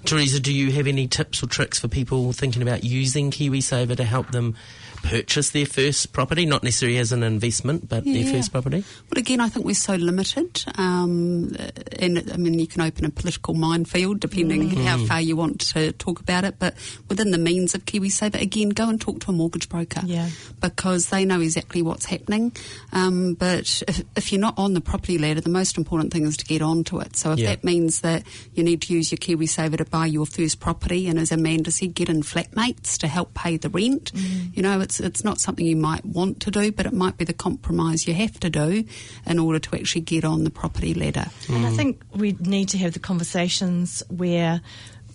Teresa, 0.04 0.40
do 0.40 0.52
you 0.52 0.72
have 0.72 0.88
any 0.88 1.06
tips 1.06 1.42
or 1.42 1.46
tricks 1.46 1.78
for 1.78 1.86
people 1.86 2.32
thinking 2.32 2.62
about 2.62 2.82
using 2.82 3.30
KiwiSaver 3.30 3.96
to 3.96 4.04
help 4.04 4.32
them 4.32 4.56
purchase 5.02 5.50
their 5.50 5.66
first 5.66 6.12
property? 6.12 6.46
Not 6.46 6.62
necessarily 6.62 6.98
as 6.98 7.12
an 7.12 7.22
investment, 7.22 7.88
but 7.88 8.04
their 8.04 8.24
first 8.24 8.52
property? 8.52 8.84
But 9.08 9.18
again, 9.18 9.40
I 9.40 9.48
think 9.48 9.66
we're 9.66 9.74
so 9.74 9.94
limited. 9.94 10.64
Um, 10.76 11.54
and 11.98 12.30
I 12.32 12.36
mean, 12.36 12.58
you 12.58 12.66
can 12.66 12.80
open 12.80 13.04
a 13.04 13.10
political 13.10 13.54
minefield 13.54 14.20
depending 14.20 14.70
how 14.70 14.98
far 15.06 15.20
you 15.20 15.36
want 15.36 15.60
to 15.72 15.92
talk 15.92 16.20
about 16.20 16.44
it. 16.44 16.56
But 16.58 16.74
within 17.08 17.30
the 17.30 17.38
means 17.38 17.74
of 17.74 17.84
KiwiSaver, 17.84 18.40
again, 18.40 18.70
go 18.70 18.88
and 18.88 19.00
talk 19.00 19.20
to 19.20 19.30
a 19.30 19.32
mortgage 19.32 19.68
broker. 19.68 20.00
Yeah. 20.04 20.28
Because 20.60 21.08
they 21.08 21.24
know 21.24 21.40
exactly 21.40 21.82
what's 21.82 22.06
happening. 22.06 22.52
Um, 22.92 23.34
but 23.34 23.82
if, 23.88 24.02
if 24.16 24.32
you're 24.32 24.40
not 24.40 24.58
on 24.58 24.74
the 24.74 24.80
property 24.80 25.18
ladder, 25.18 25.40
the 25.40 25.50
most 25.50 25.76
important 25.76 26.12
thing 26.12 26.24
is 26.24 26.36
to 26.38 26.44
get 26.44 26.62
onto 26.62 27.00
it. 27.00 27.16
So 27.16 27.32
if 27.32 27.38
Yeah. 27.40 27.50
that 27.50 27.64
means 27.64 28.00
that 28.02 28.22
you 28.54 28.62
need 28.62 28.82
to 28.82 28.94
use 28.94 29.10
your 29.10 29.18
KiwiSaver 29.18 29.78
to 29.78 29.84
buy 29.84 30.06
your 30.06 30.26
first 30.26 30.60
property, 30.60 31.08
and 31.08 31.18
as 31.18 31.32
Amanda 31.32 31.70
said, 31.70 31.94
get 31.94 32.08
in 32.08 32.22
flatmates 32.22 32.96
to 32.98 33.08
help 33.08 33.34
pay 33.34 33.56
the 33.56 33.68
rent. 33.68 34.12
You 34.54 34.62
know, 34.62 34.80
it's 34.80 34.91
it's 35.00 35.24
not 35.24 35.40
something 35.40 35.64
you 35.64 35.76
might 35.76 36.04
want 36.04 36.40
to 36.40 36.50
do, 36.50 36.72
but 36.72 36.86
it 36.86 36.92
might 36.92 37.16
be 37.16 37.24
the 37.24 37.32
compromise 37.32 38.06
you 38.06 38.14
have 38.14 38.38
to 38.40 38.50
do 38.50 38.84
in 39.26 39.38
order 39.38 39.58
to 39.58 39.76
actually 39.76 40.02
get 40.02 40.24
on 40.24 40.44
the 40.44 40.50
property 40.50 40.94
ladder. 40.94 41.26
And 41.48 41.66
I 41.66 41.70
think 41.70 42.02
we 42.14 42.32
need 42.40 42.68
to 42.70 42.78
have 42.78 42.92
the 42.92 42.98
conversations 42.98 44.02
where 44.08 44.60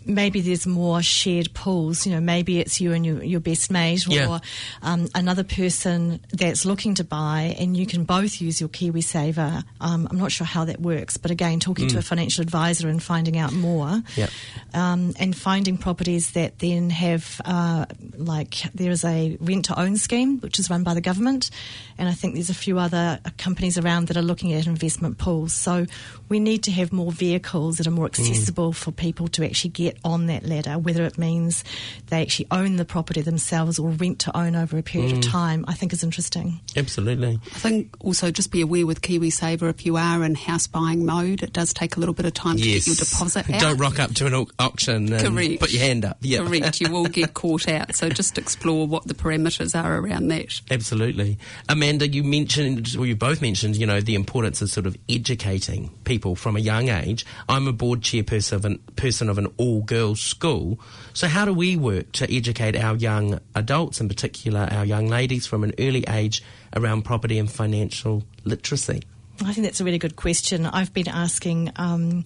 maybe 0.08 0.42
there's 0.42 0.66
more 0.66 1.02
shared 1.02 1.54
pools. 1.54 2.06
You 2.06 2.14
know, 2.14 2.22
maybe 2.22 2.60
it's 2.60 2.80
you 2.82 2.94
and 2.94 3.06
your, 3.06 3.24
your 3.24 3.40
best 3.40 3.70
mate 3.70 4.08
or 4.08 4.14
Yeah. 4.14 4.40
um, 4.82 5.08
another 5.14 5.44
person 5.44 6.20
that's 6.32 6.66
looking 6.66 6.96
to 6.96 7.04
buy, 7.04 7.56
and 7.60 7.76
you 7.76 7.86
can 7.86 8.04
both 8.06 8.42
use 8.42 8.60
your 8.60 8.70
KiwiSaver. 8.70 9.64
Um, 9.82 10.08
I'm 10.10 10.18
not 10.18 10.32
sure 10.32 10.48
how 10.48 10.66
that 10.66 10.80
works, 10.82 11.18
but 11.18 11.32
again, 11.32 11.60
talking 11.60 11.88
to 11.90 11.98
a 11.98 12.02
financial 12.02 12.42
advisor 12.42 12.88
and 12.90 13.02
finding 13.04 13.38
out 13.38 13.54
more, 13.54 14.02
Yep. 14.16 14.30
um, 14.74 15.14
and 15.20 15.36
finding 15.36 15.78
properties 15.78 16.32
that 16.32 16.60
then 16.60 16.90
have, 16.90 17.42
uh, 17.46 17.86
like, 18.18 18.56
there 18.74 18.92
is 18.92 19.04
a 19.04 19.38
rent 19.42 19.66
to 19.66 19.80
own 19.80 19.98
scheme 19.98 20.40
which 20.40 20.60
is 20.60 20.70
run 20.70 20.84
by 20.84 20.94
the 20.94 21.02
government, 21.02 21.50
and 21.98 22.08
I 22.08 22.14
think 22.14 22.34
there's 22.36 22.50
a 22.50 22.54
few 22.54 22.80
other 22.80 23.20
companies 23.38 23.78
around 23.78 24.08
that 24.08 24.18
are 24.18 24.22
looking 24.22 24.54
at 24.54 24.68
investment 24.68 25.18
pools. 25.18 25.54
So 25.54 25.86
we 26.30 26.40
need 26.40 26.64
to 26.64 26.72
have 26.72 26.92
more 26.94 27.12
vehicles 27.12 27.78
that 27.78 27.88
are 27.88 27.92
more 27.92 28.06
accessible 28.06 28.74
for 28.74 28.92
people 28.92 29.28
to 29.30 29.44
actually 29.46 29.72
get 29.72 29.97
on 30.04 30.28
that 30.28 30.46
ladder, 30.46 30.78
whether 30.78 31.06
it 31.06 31.18
means 31.18 31.64
they 32.08 32.22
actually 32.22 32.48
own 32.52 32.76
the 32.78 32.86
property 32.86 33.22
themselves 33.22 33.80
or 33.80 33.90
rent 33.90 34.20
to 34.20 34.38
own 34.38 34.56
over 34.56 34.78
a 34.78 34.84
period 34.84 35.14
of 35.14 35.20
mm. 35.20 35.32
time, 35.32 35.66
I 35.68 35.74
think 35.74 35.94
is 35.94 36.04
interesting. 36.04 36.60
Absolutely. 36.76 37.40
I 37.46 37.60
think 37.60 37.96
also 38.00 38.32
just 38.32 38.52
be 38.52 38.62
aware 38.62 38.86
with 38.86 39.02
KiwiSaver 39.02 39.70
if 39.70 39.86
you 39.86 39.98
are 39.98 40.24
in 40.24 40.36
house 40.36 40.68
buying 40.68 41.06
mode, 41.06 41.44
it 41.44 41.54
does 41.54 41.74
take 41.74 41.96
a 41.96 42.00
little 42.00 42.16
bit 42.16 42.26
of 42.26 42.34
time 42.34 42.58
to 42.58 42.64
get 42.64 42.88
your 42.88 42.96
deposit 42.96 43.50
out. 43.54 43.62
Don't 43.62 43.78
rock 43.78 44.00
up 44.00 44.14
to 44.16 44.26
an 44.26 44.34
au- 44.34 44.48
auction 44.60 45.12
and 45.14 45.36
Correct. 45.36 45.60
put 45.60 45.72
your 45.72 45.82
hand 45.82 46.06
up. 46.06 46.18
Yeah. 46.22 46.40
Correct, 46.40 46.82
you 46.82 46.92
will 46.92 47.06
get 47.06 47.34
caught 47.34 47.68
out. 47.68 47.96
So 47.96 48.10
just 48.10 48.38
explore 48.38 48.88
what 48.88 49.08
the 49.08 49.14
parameters 49.14 49.82
are 49.82 49.98
around 49.98 50.28
that. 50.30 50.62
Absolutely. 50.72 51.38
Amanda, 51.70 52.08
you 52.08 52.24
mentioned, 52.24 52.96
or 52.98 53.06
you 53.06 53.16
both 53.16 53.42
mentioned, 53.42 53.76
you 53.76 53.86
know, 53.86 54.02
the 54.02 54.16
importance 54.16 54.62
of 54.62 54.70
sort 54.70 54.86
of 54.86 54.98
educating 55.10 55.90
people 56.04 56.36
from 56.36 56.56
a 56.56 56.60
young 56.60 56.90
age. 56.90 57.26
I'm 57.50 57.68
a 57.68 57.74
board 57.74 58.02
chairperson 58.02 58.54
of 58.54 58.66
an, 58.66 58.80
person 58.96 59.30
of 59.30 59.38
an 59.38 59.48
all 59.58 59.82
girls 59.88 60.22
school. 60.22 60.80
So, 61.14 61.28
how 61.28 61.46
do 61.46 61.54
we 61.54 61.76
work 61.76 62.12
to 62.14 62.32
educate 62.32 62.76
our 62.76 62.96
young 62.96 63.40
adults, 63.56 64.00
in 64.00 64.08
particular 64.08 64.68
our 64.72 64.86
young 64.86 65.08
ladies, 65.08 65.48
from 65.48 65.64
an 65.64 65.74
early 65.80 66.04
age 66.08 66.44
around 66.76 67.04
property 67.04 67.40
and 67.40 67.50
financial 67.50 68.24
literacy? 68.44 69.02
I 69.44 69.54
think 69.54 69.66
that's 69.66 69.82
a 69.82 69.84
really 69.84 70.00
good 70.00 70.16
question. 70.16 70.66
I've 70.66 70.94
been 70.94 71.08
asking 71.08 71.72
um, 71.76 72.24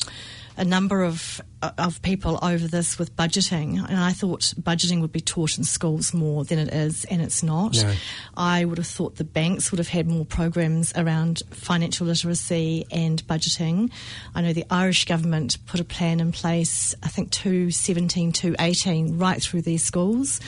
a 0.61 0.65
number 0.65 1.03
of 1.03 1.41
uh, 1.63 1.71
of 1.79 2.01
people 2.03 2.37
over 2.41 2.67
this 2.67 2.99
with 2.99 3.15
budgeting, 3.15 3.77
and 3.77 3.97
I 3.97 4.13
thought 4.13 4.41
budgeting 4.61 5.01
would 5.01 5.11
be 5.11 5.19
taught 5.19 5.57
in 5.57 5.63
schools 5.63 6.13
more 6.13 6.45
than 6.45 6.59
it 6.59 6.71
is, 6.71 7.03
and 7.05 7.19
it's 7.19 7.41
not. 7.41 7.73
No. 7.81 7.93
I 8.37 8.63
would 8.65 8.77
have 8.77 8.87
thought 8.87 9.15
the 9.15 9.23
banks 9.23 9.71
would 9.71 9.79
have 9.79 9.87
had 9.87 10.07
more 10.07 10.23
programs 10.23 10.93
around 10.95 11.41
financial 11.49 12.05
literacy 12.05 12.85
and 12.91 13.25
budgeting. 13.27 13.91
I 14.35 14.41
know 14.41 14.53
the 14.53 14.65
Irish 14.69 15.05
government 15.05 15.57
put 15.65 15.79
a 15.79 15.83
plan 15.83 16.19
in 16.19 16.31
place, 16.31 16.93
I 17.01 17.07
think 17.07 17.31
217, 17.31 18.31
218, 18.31 19.17
right 19.17 19.41
through 19.41 19.63
their 19.63 19.79
schools, 19.79 20.39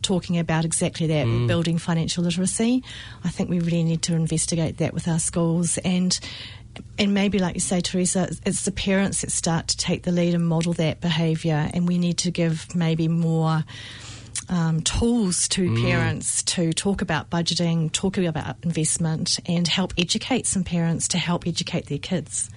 talking 0.00 0.38
about 0.38 0.64
exactly 0.64 1.08
that, 1.08 1.26
mm. 1.26 1.46
building 1.46 1.76
financial 1.76 2.24
literacy. 2.24 2.82
I 3.22 3.28
think 3.28 3.50
we 3.50 3.60
really 3.60 3.84
need 3.84 4.00
to 4.02 4.14
investigate 4.14 4.78
that 4.78 4.94
with 4.94 5.08
our 5.08 5.18
schools 5.18 5.76
and 5.78 6.18
and 6.98 7.14
maybe, 7.14 7.38
like 7.38 7.54
you 7.54 7.60
say, 7.60 7.80
Teresa, 7.80 8.30
it's 8.44 8.62
the 8.62 8.72
parents 8.72 9.20
that 9.22 9.30
start 9.30 9.68
to 9.68 9.76
take 9.76 10.02
the 10.02 10.12
lead 10.12 10.34
and 10.34 10.46
model 10.46 10.72
that 10.74 11.00
behaviour, 11.00 11.70
and 11.72 11.86
we 11.86 11.98
need 11.98 12.18
to 12.18 12.30
give 12.30 12.74
maybe 12.74 13.08
more 13.08 13.64
um, 14.48 14.80
tools 14.82 15.48
to 15.48 15.74
parents 15.82 16.42
to 16.42 16.72
talk 16.72 17.02
about 17.02 17.30
budgeting, 17.30 17.92
talk 17.92 18.16
about 18.18 18.56
investment, 18.62 19.38
and 19.46 19.68
help 19.68 19.92
educate 19.98 20.46
some 20.46 20.64
parents 20.64 21.08
to 21.08 21.18
help 21.18 21.46
educate 21.46 21.86
their 21.86 21.98
kids. 21.98 22.50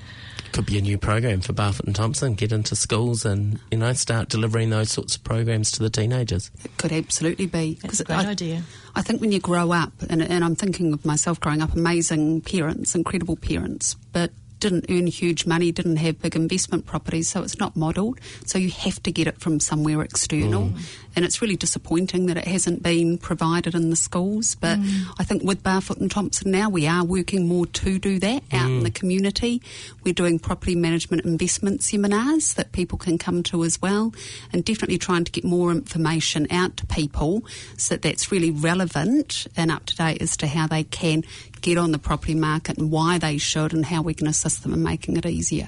Could 0.51 0.65
be 0.65 0.77
a 0.77 0.81
new 0.81 0.97
program 0.97 1.41
for 1.41 1.53
Barfoot 1.53 1.85
and 1.85 1.95
Thompson. 1.95 2.33
Get 2.33 2.51
into 2.51 2.75
schools 2.75 3.25
and 3.25 3.59
you 3.71 3.77
know 3.77 3.93
start 3.93 4.29
delivering 4.29 4.69
those 4.69 4.91
sorts 4.91 5.15
of 5.15 5.23
programs 5.23 5.71
to 5.73 5.83
the 5.83 5.89
teenagers. 5.89 6.51
It 6.63 6.75
could 6.77 6.91
absolutely 6.91 7.45
be. 7.45 7.79
That's 7.81 8.01
a 8.01 8.03
great 8.03 8.25
I, 8.25 8.31
idea. 8.31 8.63
I 8.95 9.01
think 9.01 9.21
when 9.21 9.31
you 9.31 9.39
grow 9.39 9.71
up, 9.71 9.93
and, 10.09 10.21
and 10.21 10.43
I'm 10.43 10.55
thinking 10.55 10.93
of 10.93 11.05
myself 11.05 11.39
growing 11.39 11.61
up, 11.61 11.73
amazing 11.73 12.41
parents, 12.41 12.95
incredible 12.95 13.37
parents, 13.37 13.95
but 14.11 14.31
didn't 14.61 14.85
earn 14.89 15.07
huge 15.07 15.45
money, 15.45 15.71
didn't 15.71 15.97
have 15.97 16.21
big 16.21 16.35
investment 16.35 16.85
properties, 16.85 17.27
so 17.27 17.41
it's 17.41 17.59
not 17.59 17.75
modelled. 17.75 18.19
So 18.45 18.57
you 18.57 18.69
have 18.69 19.03
to 19.03 19.11
get 19.11 19.27
it 19.27 19.39
from 19.41 19.59
somewhere 19.59 20.01
external. 20.01 20.67
Mm. 20.67 20.79
And 21.15 21.25
it's 21.25 21.41
really 21.41 21.55
disappointing 21.55 22.27
that 22.27 22.37
it 22.37 22.47
hasn't 22.47 22.83
been 22.83 23.17
provided 23.17 23.75
in 23.75 23.89
the 23.89 23.95
schools. 23.95 24.55
But 24.55 24.79
mm. 24.79 25.05
I 25.19 25.23
think 25.23 25.43
with 25.43 25.63
Barfoot 25.63 25.99
and 25.99 26.09
Thompson 26.09 26.51
now, 26.51 26.69
we 26.69 26.87
are 26.87 27.03
working 27.03 27.47
more 27.47 27.65
to 27.65 27.99
do 27.99 28.19
that 28.19 28.43
out 28.51 28.69
in 28.69 28.83
the 28.83 28.91
mm. 28.91 28.95
community. 28.95 29.61
We're 30.03 30.13
doing 30.13 30.39
property 30.39 30.75
management 30.75 31.25
investment 31.25 31.83
seminars 31.83 32.53
that 32.55 32.71
people 32.71 32.97
can 32.97 33.17
come 33.17 33.43
to 33.43 33.63
as 33.63 33.81
well, 33.81 34.13
and 34.53 34.63
definitely 34.63 34.97
trying 34.97 35.23
to 35.25 35.31
get 35.31 35.43
more 35.43 35.71
information 35.71 36.47
out 36.51 36.77
to 36.77 36.85
people 36.85 37.43
so 37.77 37.95
that 37.95 38.01
that's 38.01 38.31
really 38.31 38.51
relevant 38.51 39.47
and 39.57 39.71
up 39.71 39.85
to 39.87 39.95
date 39.95 40.21
as 40.21 40.37
to 40.37 40.47
how 40.47 40.67
they 40.67 40.83
can 40.83 41.23
get 41.61 41.77
on 41.77 41.91
the 41.91 41.99
property 41.99 42.35
market 42.35 42.77
and 42.77 42.91
why 42.91 43.17
they 43.17 43.37
should 43.37 43.73
and 43.73 43.85
how 43.85 44.01
we 44.01 44.13
can 44.13 44.27
assist 44.27 44.63
them 44.63 44.73
in 44.73 44.83
making 44.83 45.17
it 45.17 45.25
easier. 45.25 45.67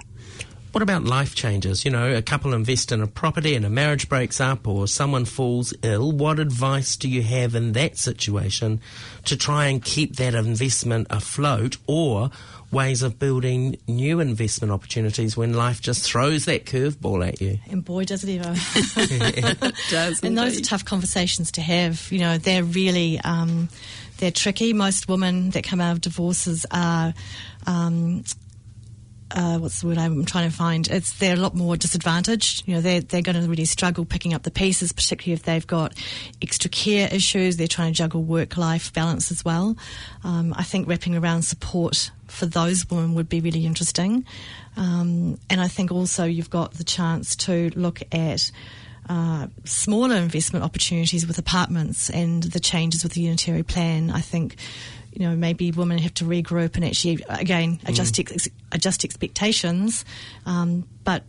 What 0.74 0.82
about 0.82 1.04
life 1.04 1.36
changes? 1.36 1.86
You 1.86 1.92
know, 1.92 2.16
a 2.16 2.24
couple 2.24 2.52
invest 2.52 2.92
in 2.92 3.00
a 3.00 3.06
property 3.06 3.54
and 3.54 3.64
a 3.64 3.70
marriage 3.70 4.10
breaks 4.10 4.42
up 4.42 4.68
or 4.68 4.88
someone 4.88 5.24
falls 5.24 5.72
ill. 5.84 6.12
What 6.12 6.40
advice 6.40 6.96
do 6.96 7.08
you 7.08 7.22
have 7.22 7.54
in 7.54 7.74
that 7.74 7.96
situation 7.96 8.82
to 9.26 9.38
try 9.38 9.68
and 9.68 9.84
keep 9.84 10.16
that 10.16 10.34
investment 10.34 11.06
afloat 11.12 11.78
or 11.86 12.32
ways 12.72 13.04
of 13.04 13.20
building 13.20 13.78
new 13.88 14.20
investment 14.20 14.72
opportunities 14.72 15.38
when 15.38 15.54
life 15.54 15.80
just 15.80 16.04
throws 16.12 16.46
that 16.46 16.66
curveball 16.66 17.28
at 17.28 17.40
you? 17.40 17.60
And 17.70 17.86
boy, 17.86 18.06
does 18.06 18.24
it 18.24 18.40
ever. 18.40 18.56
It 18.56 19.76
does. 19.92 20.24
and 20.24 20.36
those 20.36 20.60
are 20.60 20.64
tough 20.64 20.86
conversations 20.86 21.52
to 21.52 21.62
have. 21.62 22.12
You 22.12 22.18
know, 22.18 22.40
they're 22.40 22.64
really 22.64 23.20
um, 23.20 23.70
they're 24.18 24.32
tricky. 24.32 24.74
Most 24.74 25.08
women 25.08 25.52
that 25.52 25.64
come 25.64 25.80
out 25.80 25.92
of 25.92 26.02
divorces 26.02 26.66
are. 26.72 27.14
Um, 27.68 28.24
uh, 29.34 29.58
what's 29.58 29.82
the 29.82 29.88
word 29.88 29.98
I'm 29.98 30.26
trying 30.26 30.50
to 30.50 30.56
find? 30.56 30.88
It's 30.88 31.14
they're 31.14 31.34
a 31.34 31.40
lot 31.40 31.56
more 31.56 31.76
disadvantaged. 31.76 32.68
You 32.68 32.76
know, 32.76 32.82
they're 32.82 33.02
they're 33.02 33.22
going 33.22 33.42
to 33.42 33.48
really 33.50 33.66
struggle 33.66 34.06
picking 34.06 34.34
up 34.34 34.44
the 34.44 34.52
pieces, 34.52 34.92
particularly 34.92 35.34
if 35.34 35.44
they've 35.44 35.66
got 35.66 35.94
extra 36.42 36.70
care 36.70 37.10
issues. 37.12 37.58
They're 37.58 37.68
trying 37.68 37.94
to 37.94 37.98
juggle 37.98 38.24
work 38.24 38.58
life 38.58 38.94
balance 38.94 39.32
as 39.32 39.44
well. 39.44 39.76
Um, 40.24 40.54
I 40.56 40.64
think 40.64 40.88
wrapping 40.88 41.16
around 41.18 41.42
support 41.42 42.12
for 42.28 42.46
those 42.46 42.90
women 42.90 43.16
would 43.16 43.30
be 43.30 43.42
really 43.42 43.66
interesting. 43.66 44.26
Um, 44.78 45.40
and 45.50 45.62
I 45.62 45.68
think 45.68 45.92
also 45.92 46.26
you've 46.26 46.50
got 46.50 46.74
the 46.74 46.84
chance 46.84 47.36
to 47.38 47.72
look 47.76 48.02
at 48.12 48.52
uh, 49.10 49.48
smaller 49.66 50.16
investment 50.16 50.64
opportunities 50.64 51.28
with 51.28 51.38
apartments 51.38 52.10
and 52.10 52.44
the 52.44 52.60
changes 52.60 53.04
with 53.04 53.14
the 53.14 53.22
unitary 53.22 53.64
plan. 53.64 54.10
I 54.10 54.22
think, 54.22 54.56
you 55.14 55.28
know, 55.28 55.36
maybe 55.36 55.72
women 55.72 55.98
have 56.00 56.14
to 56.16 56.26
regroup 56.26 56.76
and 56.76 56.86
actually, 56.86 57.24
again, 57.30 57.78
mm. 57.78 57.90
adjust 57.90 58.20
ex- 58.20 58.50
adjust 58.72 59.04
expectations, 59.06 60.06
um, 60.46 60.88
but 61.04 61.24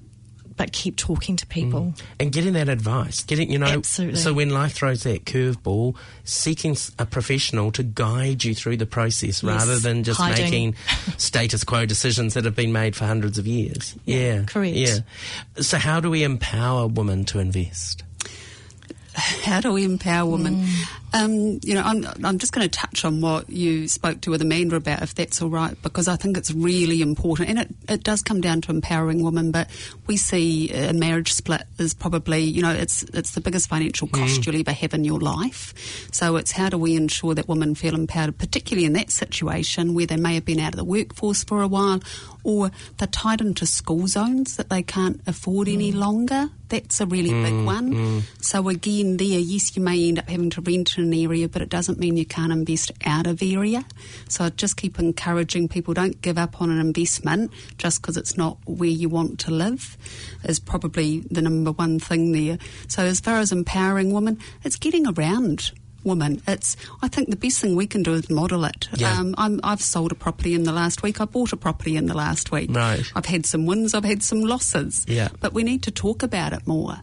but 0.56 0.72
keep 0.72 0.96
talking 0.96 1.36
to 1.36 1.46
people. 1.46 1.80
Mm. 1.80 2.00
And 2.20 2.32
getting 2.32 2.52
that 2.52 2.68
advice, 2.68 3.24
getting, 3.24 3.50
you 3.50 3.58
know, 3.58 3.66
Absolutely. 3.66 4.20
so 4.20 4.32
when 4.32 4.50
life 4.50 4.72
throws 4.72 5.02
that 5.02 5.24
curveball, 5.24 5.96
seeking 6.22 6.76
a 6.98 7.06
professional 7.06 7.72
to 7.72 7.82
guide 7.82 8.44
you 8.44 8.54
through 8.54 8.76
the 8.76 8.86
process 8.86 9.42
rather 9.42 9.78
than 9.78 10.04
just 10.04 10.20
hiding. 10.20 10.44
making 10.44 10.76
status 11.16 11.64
quo 11.64 11.86
decisions 11.86 12.34
that 12.34 12.44
have 12.44 12.54
been 12.54 12.72
made 12.72 12.94
for 12.94 13.04
hundreds 13.04 13.36
of 13.36 13.46
years. 13.46 13.96
Yeah. 14.04 14.44
correct. 14.44 14.76
Yeah. 14.76 14.98
So, 15.56 15.78
how 15.78 16.00
do 16.00 16.08
we 16.08 16.22
empower 16.22 16.86
women 16.86 17.24
to 17.26 17.40
invest? 17.40 18.04
how 19.16 19.60
do 19.60 19.72
we 19.72 19.84
empower 19.84 20.28
women? 20.28 20.64
Mm. 20.64 20.88
Um, 21.14 21.60
you 21.62 21.74
know, 21.74 21.82
I'm, 21.82 22.04
I'm 22.24 22.38
just 22.38 22.52
going 22.52 22.68
to 22.68 22.78
touch 22.78 23.04
on 23.04 23.20
what 23.20 23.48
you 23.48 23.86
spoke 23.86 24.20
to 24.22 24.30
with 24.30 24.42
Amanda 24.42 24.74
about, 24.74 25.00
if 25.02 25.14
that's 25.14 25.40
all 25.40 25.48
right, 25.48 25.80
because 25.80 26.08
I 26.08 26.16
think 26.16 26.36
it's 26.36 26.50
really 26.50 27.02
important. 27.02 27.50
And 27.50 27.58
it, 27.60 27.68
it 27.88 28.02
does 28.02 28.20
come 28.20 28.40
down 28.40 28.60
to 28.62 28.72
empowering 28.72 29.22
women, 29.22 29.52
but 29.52 29.70
we 30.08 30.16
see 30.16 30.72
a 30.72 30.92
marriage 30.92 31.32
split 31.32 31.62
is 31.78 31.94
probably, 31.94 32.40
you 32.40 32.62
know, 32.62 32.72
it's, 32.72 33.04
it's 33.14 33.30
the 33.30 33.40
biggest 33.40 33.68
financial 33.68 34.08
hmm. 34.08 34.16
cost 34.16 34.44
you'll 34.44 34.58
ever 34.58 34.72
have 34.72 34.92
in 34.92 35.04
your 35.04 35.20
life. 35.20 35.72
So 36.12 36.34
it's 36.34 36.50
how 36.50 36.68
do 36.68 36.78
we 36.78 36.96
ensure 36.96 37.34
that 37.34 37.48
women 37.48 37.76
feel 37.76 37.94
empowered, 37.94 38.36
particularly 38.36 38.84
in 38.84 38.94
that 38.94 39.12
situation 39.12 39.94
where 39.94 40.06
they 40.06 40.16
may 40.16 40.34
have 40.34 40.44
been 40.44 40.58
out 40.58 40.74
of 40.74 40.78
the 40.78 40.84
workforce 40.84 41.44
for 41.44 41.62
a 41.62 41.68
while 41.68 42.02
or 42.42 42.70
they're 42.98 43.08
tied 43.08 43.40
into 43.40 43.66
school 43.66 44.06
zones 44.06 44.56
that 44.56 44.68
they 44.68 44.82
can't 44.82 45.20
afford 45.26 45.68
any 45.68 45.90
hmm. 45.90 45.98
longer. 45.98 46.50
That's 46.68 47.00
a 47.00 47.06
really 47.06 47.30
big 47.30 47.52
hmm. 47.52 47.64
one. 47.66 48.22
So 48.40 48.68
again, 48.68 49.16
there, 49.16 49.38
yes, 49.38 49.76
you 49.76 49.82
may 49.82 50.08
end 50.08 50.18
up 50.18 50.28
having 50.28 50.50
to 50.50 50.60
rent 50.60 50.98
in 51.04 51.12
an 51.12 51.18
area, 51.18 51.48
but 51.48 51.62
it 51.62 51.68
doesn't 51.68 51.98
mean 51.98 52.16
you 52.16 52.26
can't 52.26 52.52
invest 52.52 52.92
out 53.04 53.26
of 53.26 53.42
area. 53.42 53.84
So 54.28 54.44
I 54.44 54.50
just 54.50 54.76
keep 54.76 54.98
encouraging 54.98 55.68
people 55.68 55.94
don't 55.94 56.20
give 56.20 56.38
up 56.38 56.60
on 56.60 56.70
an 56.70 56.80
investment 56.80 57.52
just 57.78 58.00
because 58.00 58.16
it's 58.16 58.36
not 58.36 58.58
where 58.66 58.88
you 58.88 59.08
want 59.08 59.38
to 59.40 59.50
live. 59.50 59.96
Is 60.44 60.58
probably 60.58 61.20
the 61.30 61.42
number 61.42 61.72
one 61.72 61.98
thing 61.98 62.32
there. 62.32 62.58
So 62.88 63.02
as 63.02 63.20
far 63.20 63.38
as 63.38 63.52
empowering 63.52 64.12
women, 64.12 64.38
it's 64.64 64.76
getting 64.76 65.06
around 65.06 65.72
women. 66.04 66.42
It's 66.46 66.76
I 67.02 67.08
think 67.08 67.30
the 67.30 67.36
best 67.36 67.60
thing 67.60 67.76
we 67.76 67.86
can 67.86 68.02
do 68.02 68.12
is 68.12 68.30
model 68.30 68.64
it. 68.64 68.88
Yeah. 68.94 69.18
Um, 69.18 69.34
I'm, 69.38 69.60
I've 69.64 69.80
sold 69.80 70.12
a 70.12 70.14
property 70.14 70.54
in 70.54 70.64
the 70.64 70.72
last 70.72 71.02
week. 71.02 71.20
I 71.20 71.24
bought 71.24 71.52
a 71.52 71.56
property 71.56 71.96
in 71.96 72.06
the 72.06 72.14
last 72.14 72.52
week. 72.52 72.70
Right. 72.72 73.10
I've 73.14 73.26
had 73.26 73.46
some 73.46 73.66
wins. 73.66 73.94
I've 73.94 74.04
had 74.04 74.22
some 74.22 74.40
losses. 74.40 75.04
Yeah. 75.08 75.28
But 75.40 75.52
we 75.52 75.62
need 75.62 75.82
to 75.84 75.90
talk 75.90 76.22
about 76.22 76.52
it 76.52 76.66
more. 76.66 76.96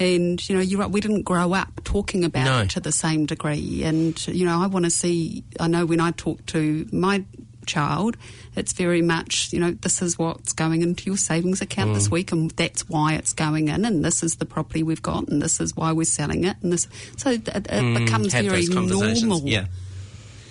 And 0.00 0.48
you 0.48 0.56
know, 0.56 0.62
you're 0.62 0.80
right. 0.80 0.90
We 0.90 1.00
didn't 1.00 1.22
grow 1.22 1.52
up 1.52 1.84
talking 1.84 2.24
about 2.24 2.44
No. 2.44 2.58
it 2.62 2.70
to 2.70 2.80
the 2.80 2.92
same 2.92 3.26
degree. 3.26 3.82
And 3.84 4.26
you 4.28 4.44
know, 4.44 4.60
I 4.60 4.66
want 4.66 4.84
to 4.84 4.90
see. 4.90 5.44
I 5.60 5.68
know 5.68 5.84
when 5.86 6.00
I 6.00 6.10
talk 6.12 6.44
to 6.46 6.88
my 6.92 7.24
child, 7.64 8.16
it's 8.56 8.72
very 8.72 9.02
much 9.02 9.52
you 9.52 9.60
know 9.60 9.70
this 9.70 10.02
is 10.02 10.18
what's 10.18 10.52
going 10.52 10.82
into 10.82 11.04
your 11.06 11.16
savings 11.16 11.60
account 11.62 11.94
this 11.94 12.08
Mm. 12.08 12.12
week, 12.12 12.32
and 12.32 12.50
that's 12.52 12.88
why 12.88 13.14
it's 13.14 13.32
going 13.32 13.68
in, 13.68 13.84
and 13.84 14.04
this 14.04 14.22
is 14.24 14.36
the 14.36 14.44
property 14.44 14.82
we've 14.82 15.02
got, 15.02 15.28
and 15.28 15.40
this 15.40 15.60
is 15.60 15.76
why 15.76 15.92
we're 15.92 16.04
selling 16.04 16.42
it, 16.44 16.56
and 16.62 16.72
this. 16.72 16.88
So 17.16 17.30
it, 17.30 17.46
it 17.48 17.64
becomes 17.68 18.28
Mm, 18.28 18.32
Have 18.32 18.44
very 18.46 18.66
normal. 18.66 19.42
Yeah. 19.48 19.66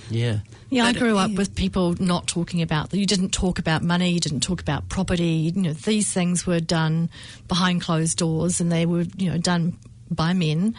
Yeah. 0.10 0.40
Yeah, 0.72 0.86
I 0.86 0.94
grew 0.94 1.18
up 1.18 1.32
with 1.32 1.54
people 1.54 1.96
not 2.00 2.28
talking 2.28 2.62
about 2.62 2.94
you 2.94 3.06
didn't 3.06 3.32
talk 3.32 3.60
about 3.60 3.84
money, 3.84 4.12
you 4.12 4.22
didn't 4.22 4.40
talk 4.40 4.62
about 4.62 4.88
property. 4.88 5.26
You 5.26 5.52
know, 5.62 5.74
these 5.74 6.12
things 6.12 6.48
were 6.48 6.62
done 6.62 7.10
behind 7.50 7.82
closed 7.82 8.18
doors, 8.18 8.62
and 8.62 8.72
they 8.72 8.86
were 8.86 9.06
you 9.18 9.30
know 9.30 9.38
done 9.38 9.78
by 10.10 10.32
men. 10.32 10.76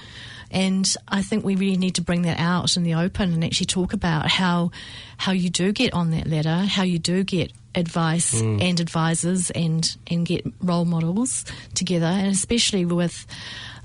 And 0.50 0.96
I 1.08 1.20
think 1.22 1.44
we 1.44 1.56
really 1.56 1.76
need 1.76 1.94
to 1.96 2.02
bring 2.02 2.22
that 2.22 2.38
out 2.40 2.74
in 2.76 2.84
the 2.84 2.94
open 2.94 3.34
and 3.34 3.44
actually 3.44 3.66
talk 3.66 3.92
about 3.92 4.28
how 4.28 4.70
how 5.18 5.32
you 5.32 5.50
do 5.50 5.72
get 5.72 5.92
on 5.92 6.10
that 6.12 6.26
ladder, 6.26 6.64
how 6.66 6.84
you 6.84 6.98
do 6.98 7.22
get 7.22 7.52
advice 7.74 8.40
and 8.40 8.80
advisors 8.80 9.50
and 9.50 9.94
and 10.06 10.24
get 10.24 10.46
role 10.62 10.86
models 10.86 11.44
together, 11.74 12.06
and 12.06 12.28
especially 12.28 12.86
with 12.86 13.26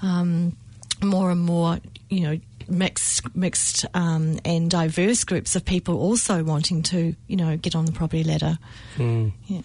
um, 0.02 0.56
more 1.04 1.32
and 1.32 1.42
more, 1.42 1.80
you 2.10 2.22
know, 2.22 2.40
mixed, 2.70 3.36
mixed 3.36 3.86
um, 3.94 4.40
and 4.46 4.70
diverse 4.70 5.24
groups 5.24 5.56
of 5.56 5.66
people 5.66 6.00
also 6.00 6.44
wanting 6.44 6.84
to, 6.84 7.16
you 7.28 7.36
know, 7.36 7.58
get 7.58 7.76
on 7.76 7.86
the 7.86 7.92
property 7.92 8.24
ladder. 8.24 8.58
Yeah. 8.98 9.62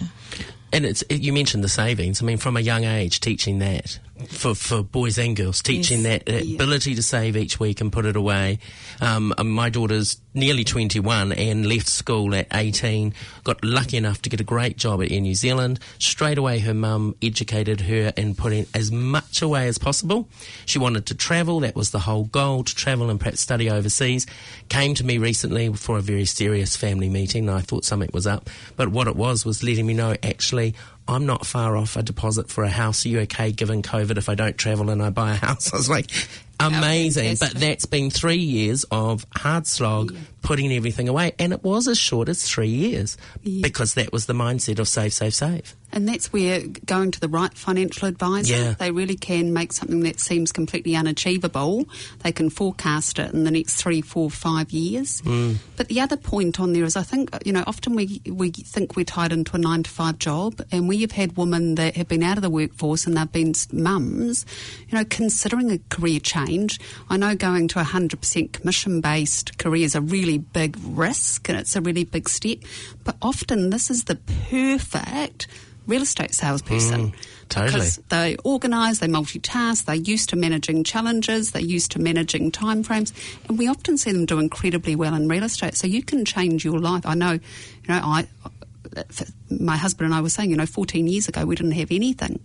And 0.73 0.87
it's 0.87 1.05
you 1.11 1.33
mentioned 1.33 1.62
the 1.62 1.69
savings. 1.69 2.23
I 2.23 2.25
mean, 2.25 2.38
from 2.38 2.57
a 2.57 2.61
young 2.61 2.85
age, 2.85 3.21
teaching 3.21 3.59
that 3.59 3.99
for 4.29 4.55
for 4.55 4.83
boys 4.83 5.19
and 5.19 5.37
girls, 5.37 5.63
teaching 5.63 6.03
Yes. 6.03 6.23
that, 6.25 6.27
that 6.27 6.47
Yeah. 6.47 6.55
ability 6.57 6.95
to 6.95 7.03
save 7.03 7.37
each 7.37 7.59
week 7.61 7.81
and 7.81 7.93
put 7.93 8.07
it 8.07 8.17
away. 8.17 8.59
Um, 9.01 9.35
my 9.45 9.69
daughter's 9.71 10.19
nearly 10.35 10.65
twenty 10.65 11.01
one 11.01 11.33
and 11.33 11.67
left 11.67 11.89
school 11.89 12.35
at 12.35 12.47
eighteen. 12.53 13.15
Got 13.45 13.65
lucky 13.65 13.97
enough 13.97 14.23
to 14.23 14.31
get 14.31 14.41
a 14.41 14.45
great 14.45 14.77
job 14.77 15.03
at 15.03 15.11
Air 15.13 15.21
New 15.21 15.35
Zealand. 15.35 15.79
Straight 15.99 16.39
away, 16.39 16.59
her 16.61 16.75
mum 16.75 17.15
educated 17.23 17.83
her 17.83 18.13
in 18.17 18.35
putting 18.35 18.67
as 18.75 18.91
much 18.91 19.43
away 19.43 19.69
as 19.69 19.79
possible. 19.79 20.29
She 20.67 20.79
wanted 20.79 21.07
to 21.07 21.15
travel. 21.15 21.61
That 21.61 21.77
was 21.77 21.91
the 21.91 22.01
whole 22.01 22.25
goal 22.25 22.65
to 22.65 22.75
travel 22.75 23.11
and 23.11 23.19
perhaps 23.21 23.41
study 23.41 23.69
overseas. 23.71 24.27
Came 24.69 24.95
to 24.95 25.05
me 25.05 25.19
recently 25.19 25.73
for 25.75 25.99
a 25.99 26.03
very 26.03 26.25
serious 26.25 26.77
family 26.77 27.09
meeting. 27.09 27.49
And 27.49 27.57
I 27.57 27.61
thought 27.61 27.85
something 27.85 28.11
was 28.13 28.27
up, 28.27 28.49
but 28.77 28.89
what 28.89 29.07
it 29.09 29.17
was 29.17 29.45
was 29.45 29.63
letting 29.63 29.87
me 29.87 29.95
know 29.95 30.15
actually. 30.23 30.75
I'm 31.09 31.27
not 31.27 31.47
far 31.47 31.77
off 31.77 31.97
a 31.97 32.03
deposit 32.03 32.49
for 32.49 32.65
a 32.65 32.69
house. 32.69 33.05
Are 33.05 33.09
you 33.09 33.21
okay 33.21 33.53
given 33.53 33.83
COVID 33.83 34.19
if 34.19 34.29
I 34.29 34.35
don't 34.35 34.57
travel 34.57 34.91
and 34.91 35.03
I 35.03 35.11
buy 35.11 35.33
a 35.33 35.37
house? 35.37 35.73
I 35.75 35.77
was 35.77 35.91
like, 35.91 36.11
amazing. 36.61 37.37
But 37.41 37.53
that's 37.53 37.87
been 37.87 38.11
three 38.11 38.37
years 38.37 38.85
of 38.91 39.27
hard 39.35 39.67
slog, 39.67 40.15
putting 40.42 40.72
everything 40.72 41.09
away. 41.09 41.33
And 41.38 41.52
it 41.52 41.62
was 41.62 41.88
as 41.88 41.98
short 41.98 42.28
as 42.28 42.42
three 42.42 42.68
years 42.68 43.16
Yeah. 43.42 43.61
because 43.62 43.94
that 43.94 44.12
was 44.12 44.26
the 44.26 44.33
mindset 44.33 44.78
of 44.78 44.88
save, 44.88 45.12
save, 45.14 45.35
save. 45.35 45.74
And 45.94 46.09
that's 46.09 46.33
where 46.33 46.61
going 46.87 47.11
to 47.11 47.20
the 47.20 47.28
right 47.28 47.52
financial 47.52 48.09
advisor, 48.09 48.55
Yeah. 48.55 48.74
they 48.78 48.90
really 48.90 49.14
can 49.14 49.52
make 49.52 49.72
something 49.74 50.00
that 50.00 50.18
seems 50.20 50.50
completely 50.50 50.96
unachievable. 50.96 51.87
They 52.22 52.33
can 52.33 52.48
forecast 52.50 53.18
it 53.18 53.33
in 53.35 53.44
the 53.44 53.50
next 53.50 53.74
three, 53.76 54.00
four, 54.00 54.31
five 54.31 54.70
years. 54.72 55.20
Mm. 55.22 55.57
But 55.76 55.88
the 55.88 56.00
other 56.00 56.16
point 56.16 56.59
on 56.59 56.72
there 56.72 56.85
is, 56.85 56.96
I 56.96 57.02
think 57.02 57.31
you 57.44 57.52
know, 57.52 57.62
often 57.66 57.94
we 57.94 58.20
we 58.26 58.50
think 58.50 58.96
we're 58.96 59.05
tied 59.05 59.33
into 59.33 59.55
a 59.55 59.59
nine 59.59 59.83
to 59.83 59.90
five 59.90 60.18
job, 60.18 60.62
and 60.72 60.88
we 60.88 61.02
have 61.02 61.12
had 61.12 61.37
women 61.37 61.74
that 61.74 61.94
have 61.96 62.09
been 62.09 62.22
out 62.22 62.38
of 62.38 62.42
the 62.42 62.50
workforce 62.50 63.07
and 63.07 63.16
they've 63.16 63.31
been 63.31 63.52
mums, 63.72 64.46
you 64.88 64.96
know, 64.96 65.05
considering 65.05 65.70
a 65.70 65.78
career 65.90 66.20
change. 66.20 66.81
I 67.11 67.18
know 67.18 67.35
going 67.35 67.68
to 67.68 67.81
a 67.81 67.85
hundred 67.85 68.20
percent 68.20 68.52
commission 68.55 69.02
based 69.02 69.59
career 69.59 69.85
is 69.85 69.94
a 69.94 70.00
really 70.33 70.38
big 70.53 70.77
risk 70.85 71.49
and 71.49 71.59
it's 71.59 71.77
a 71.77 71.81
really 71.81 72.05
big 72.05 72.29
step, 72.29 72.59
but 73.05 73.16
often 73.21 73.71
this 73.71 73.90
is 73.90 74.05
the 74.05 74.16
perfect 74.51 75.47
real 75.87 76.03
estate 76.03 76.33
salesperson. 76.33 77.11
Mm, 77.11 77.14
totally. 77.49 77.73
Because 77.73 77.97
they 78.09 78.37
organise, 78.45 79.01
they 79.01 79.09
multitask, 79.09 79.85
they're 79.85 79.95
used 79.95 80.31
to 80.31 80.37
managing 80.37 80.85
challenges, 80.85 81.51
they're 81.51 81.62
used 81.62 81.90
to 81.92 81.99
managing 81.99 82.53
timeframes, 82.53 83.12
and 83.49 83.59
we 83.59 83.68
often 83.68 83.99
see 83.99 84.12
them 84.12 84.27
do 84.27 84.38
incredibly 84.38 84.97
well 84.97 85.14
in 85.14 85.29
real 85.29 85.42
estate. 85.45 85.77
So 85.77 85.87
you 85.87 86.03
can 86.03 86.25
change 86.25 86.64
your 86.64 86.79
life. 86.79 87.05
I 87.05 87.14
know, 87.14 87.33
you 87.33 87.40
know, 87.88 88.01
I. 88.03 88.27
My 89.49 89.79
husband 89.79 90.07
and 90.07 90.14
I 90.14 90.21
were 90.21 90.29
saying, 90.29 90.51
you 90.51 90.57
know, 90.57 90.66
14 90.66 91.07
years 91.07 91.27
ago 91.27 91.47
we 91.47 91.55
didn't 91.55 91.73
have 91.73 91.90
anything. 91.90 92.40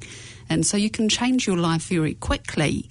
And 0.49 0.65
so 0.65 0.77
you 0.77 0.89
can 0.89 1.09
change 1.09 1.45
your 1.45 1.57
life 1.57 1.89
very 1.89 2.13
quickly. 2.13 2.87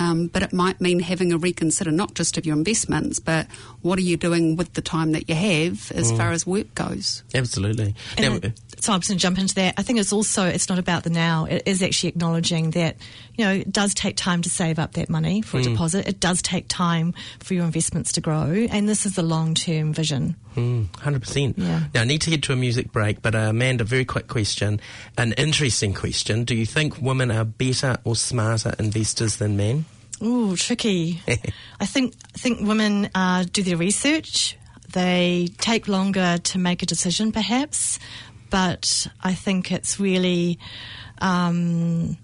Um, 0.00 0.28
but 0.28 0.42
it 0.42 0.52
might 0.52 0.80
mean 0.80 0.98
having 1.00 1.30
a 1.32 1.36
reconsider 1.38 1.90
not 1.92 2.14
just 2.14 2.38
of 2.38 2.46
your 2.46 2.56
investments, 2.56 3.18
but 3.20 3.46
what 3.82 3.98
are 3.98 4.02
you 4.02 4.16
doing 4.16 4.56
with 4.56 4.72
the 4.72 4.80
time 4.80 5.12
that 5.12 5.28
you 5.28 5.34
have 5.34 5.92
as 5.92 6.10
far 6.10 6.32
as 6.32 6.46
work 6.46 6.74
goes. 6.74 7.22
Absolutely. 7.34 7.94
And 8.16 8.20
Now, 8.42 8.48
it- 8.48 8.58
so 8.82 8.94
I'm 8.94 9.00
just 9.00 9.10
going 9.10 9.18
to 9.18 9.22
jump 9.22 9.38
into 9.38 9.54
that. 9.56 9.74
I 9.76 9.82
think 9.82 9.98
it's 9.98 10.10
also 10.12 10.46
it's 10.46 10.70
not 10.70 10.78
about 10.78 11.04
the 11.04 11.10
now. 11.10 11.44
It 11.44 11.64
is 11.66 11.82
actually 11.82 12.08
acknowledging 12.08 12.70
that 12.70 12.96
you 13.36 13.44
know 13.44 13.52
it 13.52 13.72
does 13.72 13.94
take 13.94 14.16
time 14.16 14.42
to 14.42 14.50
save 14.50 14.78
up 14.78 14.92
that 14.92 15.08
money 15.08 15.42
for 15.42 15.58
a 15.58 15.62
deposit. 15.62 16.08
It 16.08 16.20
does 16.20 16.42
take 16.42 16.66
time 16.68 17.14
for 17.40 17.54
your 17.54 17.64
investments 17.64 18.12
to 18.12 18.20
grow, 18.20 18.66
and 18.70 18.88
this 18.88 19.06
is 19.06 19.14
the 19.14 19.22
long 19.22 19.54
term 19.54 19.92
vision. 19.92 20.36
Hundred 20.54 21.22
percent. 21.22 21.58
Yeah. 21.58 21.84
Now 21.94 22.02
I 22.02 22.04
need 22.04 22.20
to 22.22 22.30
head 22.30 22.42
to 22.44 22.52
a 22.52 22.56
music 22.56 22.92
break, 22.92 23.22
but 23.22 23.34
uh, 23.34 23.38
Amanda, 23.50 23.84
very 23.84 24.04
quick 24.04 24.28
question, 24.28 24.80
an 25.16 25.32
interesting 25.32 25.94
question. 25.94 26.44
Do 26.44 26.54
you 26.54 26.66
think 26.66 27.00
women 27.00 27.30
are 27.30 27.44
better 27.44 27.96
or 28.04 28.16
smarter 28.16 28.74
investors 28.78 29.36
than 29.36 29.56
men? 29.56 29.84
Ooh, 30.22 30.56
tricky. 30.56 31.22
I 31.80 31.86
think 31.86 32.14
I 32.34 32.38
think 32.38 32.60
women 32.60 33.10
uh, 33.14 33.44
do 33.50 33.62
their 33.62 33.76
research. 33.76 34.56
They 34.92 35.48
take 35.58 35.86
longer 35.86 36.38
to 36.38 36.58
make 36.58 36.82
a 36.82 36.86
decision, 36.86 37.32
perhaps, 37.32 37.98
but 38.50 39.06
I 39.22 39.34
think 39.34 39.72
it's 39.72 40.00
really. 40.00 40.58
Um, 41.18 42.16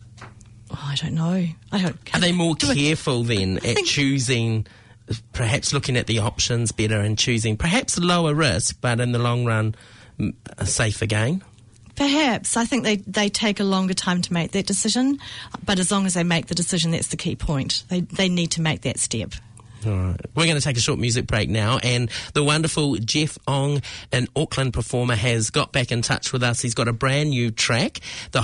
oh, 0.76 0.88
I 0.90 0.94
don't 0.94 1.14
know. 1.14 1.46
I 1.72 1.82
don't. 1.82 2.14
Are 2.14 2.20
they 2.20 2.32
more 2.32 2.54
do 2.54 2.70
I- 2.70 2.74
careful 2.74 3.22
then 3.24 3.58
I 3.64 3.70
at 3.70 3.76
choosing, 3.84 4.66
perhaps 5.32 5.72
looking 5.72 5.96
at 5.96 6.06
the 6.06 6.18
options 6.20 6.72
better 6.72 7.00
and 7.00 7.18
choosing 7.18 7.56
perhaps 7.56 7.98
lower 7.98 8.34
risk, 8.34 8.78
but 8.80 9.00
in 9.00 9.12
the 9.12 9.18
long 9.18 9.44
run, 9.44 9.74
m- 10.20 10.34
a 10.58 10.66
safer 10.66 11.06
gain? 11.06 11.42
Perhaps. 11.94 12.58
I 12.58 12.66
think 12.66 12.84
they, 12.84 12.96
they 12.96 13.30
take 13.30 13.58
a 13.58 13.64
longer 13.64 13.94
time 13.94 14.20
to 14.22 14.32
make 14.32 14.52
that 14.52 14.66
decision, 14.66 15.18
but 15.64 15.78
as 15.78 15.90
long 15.90 16.04
as 16.04 16.12
they 16.12 16.24
make 16.24 16.46
the 16.46 16.54
decision, 16.54 16.90
that's 16.90 17.08
the 17.08 17.16
key 17.16 17.36
point. 17.36 17.84
They, 17.88 18.00
they 18.00 18.28
need 18.28 18.50
to 18.52 18.60
make 18.60 18.82
that 18.82 18.98
step. 18.98 19.32
All 19.86 19.92
right. 19.92 20.20
We're 20.34 20.44
going 20.44 20.56
to 20.58 20.62
take 20.62 20.76
a 20.76 20.80
short 20.80 20.98
music 20.98 21.26
break 21.26 21.48
now, 21.48 21.78
and 21.78 22.10
the 22.34 22.42
wonderful 22.44 22.96
Jeff 22.96 23.38
Ong, 23.48 23.80
an 24.12 24.26
Auckland 24.36 24.74
performer, 24.74 25.14
has 25.14 25.48
got 25.50 25.72
back 25.72 25.90
in 25.90 26.02
touch 26.02 26.32
with 26.34 26.42
us. 26.42 26.60
He's 26.60 26.74
got 26.74 26.88
a 26.88 26.92
brand 26.92 27.30
new 27.30 27.50
track, 27.50 28.00
the 28.32 28.42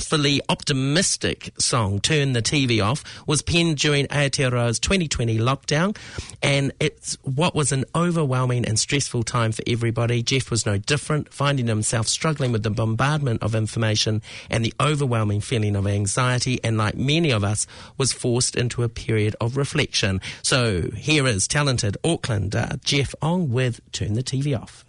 hopefully 0.00 0.40
optimistic 0.48 1.52
song 1.58 2.00
"Turn 2.00 2.32
the 2.32 2.40
TV 2.40 2.82
Off" 2.82 3.04
was 3.26 3.42
penned 3.42 3.76
during 3.76 4.06
Aotearoa's 4.06 4.80
2020 4.80 5.36
lockdown, 5.36 5.94
and 6.42 6.72
it's 6.80 7.18
what 7.22 7.54
was 7.54 7.70
an 7.70 7.84
overwhelming 7.94 8.64
and 8.64 8.78
stressful 8.78 9.24
time 9.24 9.52
for 9.52 9.62
everybody. 9.66 10.22
Jeff 10.22 10.50
was 10.50 10.64
no 10.64 10.78
different, 10.78 11.34
finding 11.34 11.66
himself 11.66 12.08
struggling 12.08 12.50
with 12.50 12.62
the 12.62 12.70
bombardment 12.70 13.42
of 13.42 13.54
information 13.54 14.22
and 14.48 14.64
the 14.64 14.72
overwhelming 14.80 15.42
feeling 15.42 15.76
of 15.76 15.86
anxiety, 15.86 16.58
and 16.64 16.78
like 16.78 16.96
many 16.96 17.30
of 17.30 17.44
us, 17.44 17.66
was 17.98 18.10
forced 18.10 18.56
into 18.56 18.82
a 18.82 18.88
period 18.88 19.36
of 19.38 19.58
reflection. 19.58 20.18
So 20.42 20.90
here 20.92 21.26
is 21.26 21.46
talented 21.46 21.98
Auckland 22.02 22.56
uh, 22.56 22.76
Jeff 22.82 23.14
Ong 23.20 23.50
with 23.50 23.82
"Turn 23.92 24.14
the 24.14 24.22
TV 24.22 24.58
Off." 24.58 24.82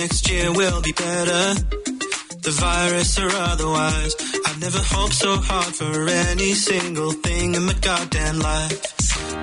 Next 0.00 0.30
year 0.30 0.50
will 0.52 0.80
be 0.80 0.92
better. 0.92 1.44
The 2.46 2.54
virus 2.68 3.18
or 3.18 3.30
otherwise. 3.52 4.14
I've 4.46 4.60
never 4.60 4.82
hoped 4.94 5.12
so 5.12 5.36
hard 5.36 5.72
for 5.80 6.08
any 6.08 6.54
single 6.54 7.12
thing 7.12 7.54
in 7.54 7.64
my 7.64 7.74
goddamn 7.74 8.38
life. 8.38 8.78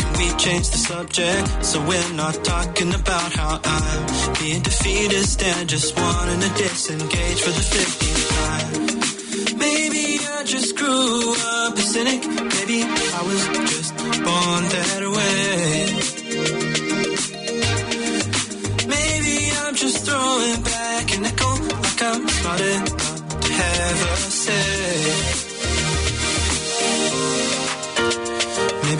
Can 0.01 0.13
we 0.21 0.27
change 0.37 0.67
the 0.73 0.79
subject 0.91 1.63
so 1.63 1.77
we're 1.85 2.13
not 2.13 2.35
talking 2.43 2.91
about 3.01 3.29
how 3.33 3.59
I'm 3.63 4.33
being 4.39 4.63
defeatist 4.63 5.43
and 5.43 5.69
just 5.69 5.95
wanting 5.95 6.39
to 6.39 6.51
disengage 6.63 7.39
for 7.45 7.53
the 7.59 7.65
15th 7.75 8.25
time? 8.37 9.59
Maybe 9.59 10.05
I 10.37 10.43
just 10.43 10.75
grew 10.75 11.35
up 11.37 11.73
a 11.77 11.85
cynic. 11.93 12.21
Maybe 12.25 12.81
I 13.17 13.21
was 13.29 13.76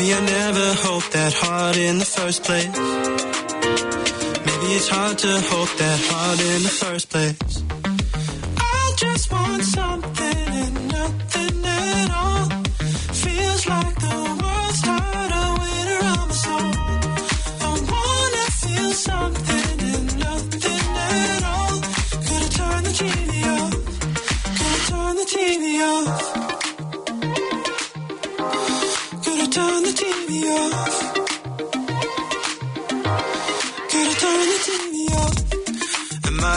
you 0.08 0.22
never 0.22 0.74
hoped 0.76 1.12
that 1.12 1.34
hard 1.34 1.76
in 1.76 1.98
the 1.98 2.06
first 2.06 2.44
place. 2.46 2.66
Maybe 4.48 4.74
it's 4.76 4.88
hard 4.88 5.18
to 5.18 5.28
hope 5.28 5.72
that 5.80 6.00
hard 6.10 6.40
in 6.40 6.64
the 6.64 6.70
first 6.70 7.10
place. 7.10 7.67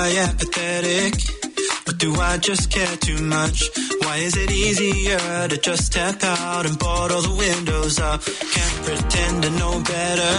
I 0.03 0.17
apathetic? 0.17 1.13
Or 1.87 1.93
do 1.93 2.15
I 2.15 2.39
just 2.39 2.71
care 2.71 2.97
too 2.97 3.23
much? 3.23 3.69
Why 4.01 4.17
is 4.17 4.35
it 4.35 4.51
easier 4.51 5.49
to 5.49 5.59
just 5.59 5.85
step 5.85 6.25
out 6.25 6.65
and 6.65 6.79
board 6.79 7.13
all 7.13 7.21
the 7.21 7.35
windows 7.35 8.01
up? 8.01 8.25
Can't 8.25 8.79
pretend 8.87 9.43
to 9.43 9.51
know 9.51 9.83
better. 9.83 10.35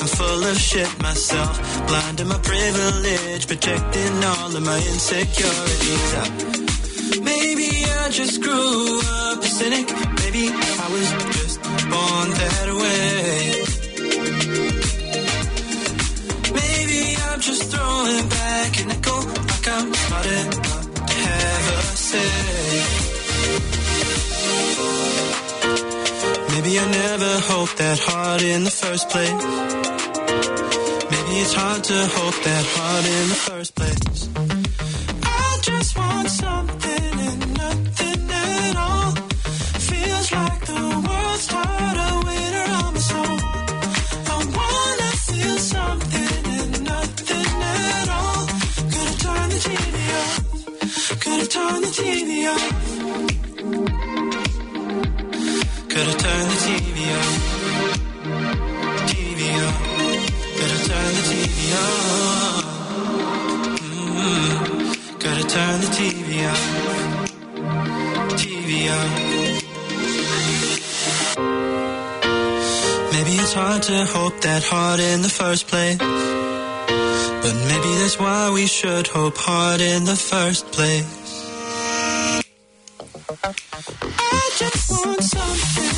I'm 0.00 0.10
full 0.18 0.42
of 0.50 0.56
shit 0.58 0.90
myself, 1.00 1.54
blind 1.86 2.18
to 2.18 2.24
my 2.24 2.38
privilege, 2.38 3.46
projecting 3.46 4.24
all 4.24 4.56
of 4.56 4.62
my 4.64 4.78
insecurities. 4.78 6.10
Maybe 7.22 7.70
I 8.02 8.08
just 8.10 8.42
grew 8.42 9.00
up 9.22 9.44
a 9.44 9.46
cynic. 9.46 9.86
Maybe 10.22 10.50
I 10.50 10.88
was 10.90 11.08
just 11.38 11.62
born 11.62 12.28
that 12.42 12.68
way. 12.82 13.65
Throwing 17.72 18.28
back 18.28 18.80
an 18.82 18.90
echo 18.90 19.16
like 19.50 19.68
I'm 19.76 19.94
smart 19.94 20.26
enough 20.26 20.84
to 21.10 21.14
have 21.14 21.66
a 21.74 21.82
say. 22.08 22.32
Maybe 26.52 26.78
I 26.78 26.86
never 26.90 27.32
hoped 27.50 27.76
that 27.78 27.98
hard 28.08 28.42
in 28.42 28.64
the 28.64 28.70
first 28.70 29.08
place. 29.10 29.44
Maybe 31.12 31.34
it's 31.42 31.54
hard 31.54 31.84
to 31.84 31.98
hope 32.16 32.38
that 32.48 32.64
hard 32.76 33.04
in 33.04 33.28
the 33.28 33.40
first 33.48 33.74
place. 33.74 34.28
I 35.22 35.58
just 35.62 35.98
want 35.98 36.28
something 36.30 36.55
I 65.38 65.42
turn 65.48 65.80
the 65.80 65.86
TV? 65.86 66.30
TV. 68.40 68.72
Maybe 73.12 73.32
it's 73.42 73.52
hard 73.52 73.82
to 73.82 74.04
hope 74.06 74.40
that 74.40 74.62
hard 74.64 75.00
in 75.00 75.22
the 75.22 75.28
first 75.28 75.66
place. 75.68 75.98
But 75.98 77.54
maybe 77.70 77.90
that's 78.00 78.18
why 78.18 78.50
we 78.52 78.66
should 78.66 79.06
hope 79.06 79.36
hard 79.36 79.80
in 79.80 80.04
the 80.04 80.16
first 80.16 80.66
place. 80.72 81.06
I 84.18 84.50
just 84.58 84.90
want 84.90 85.22
something 85.22 85.96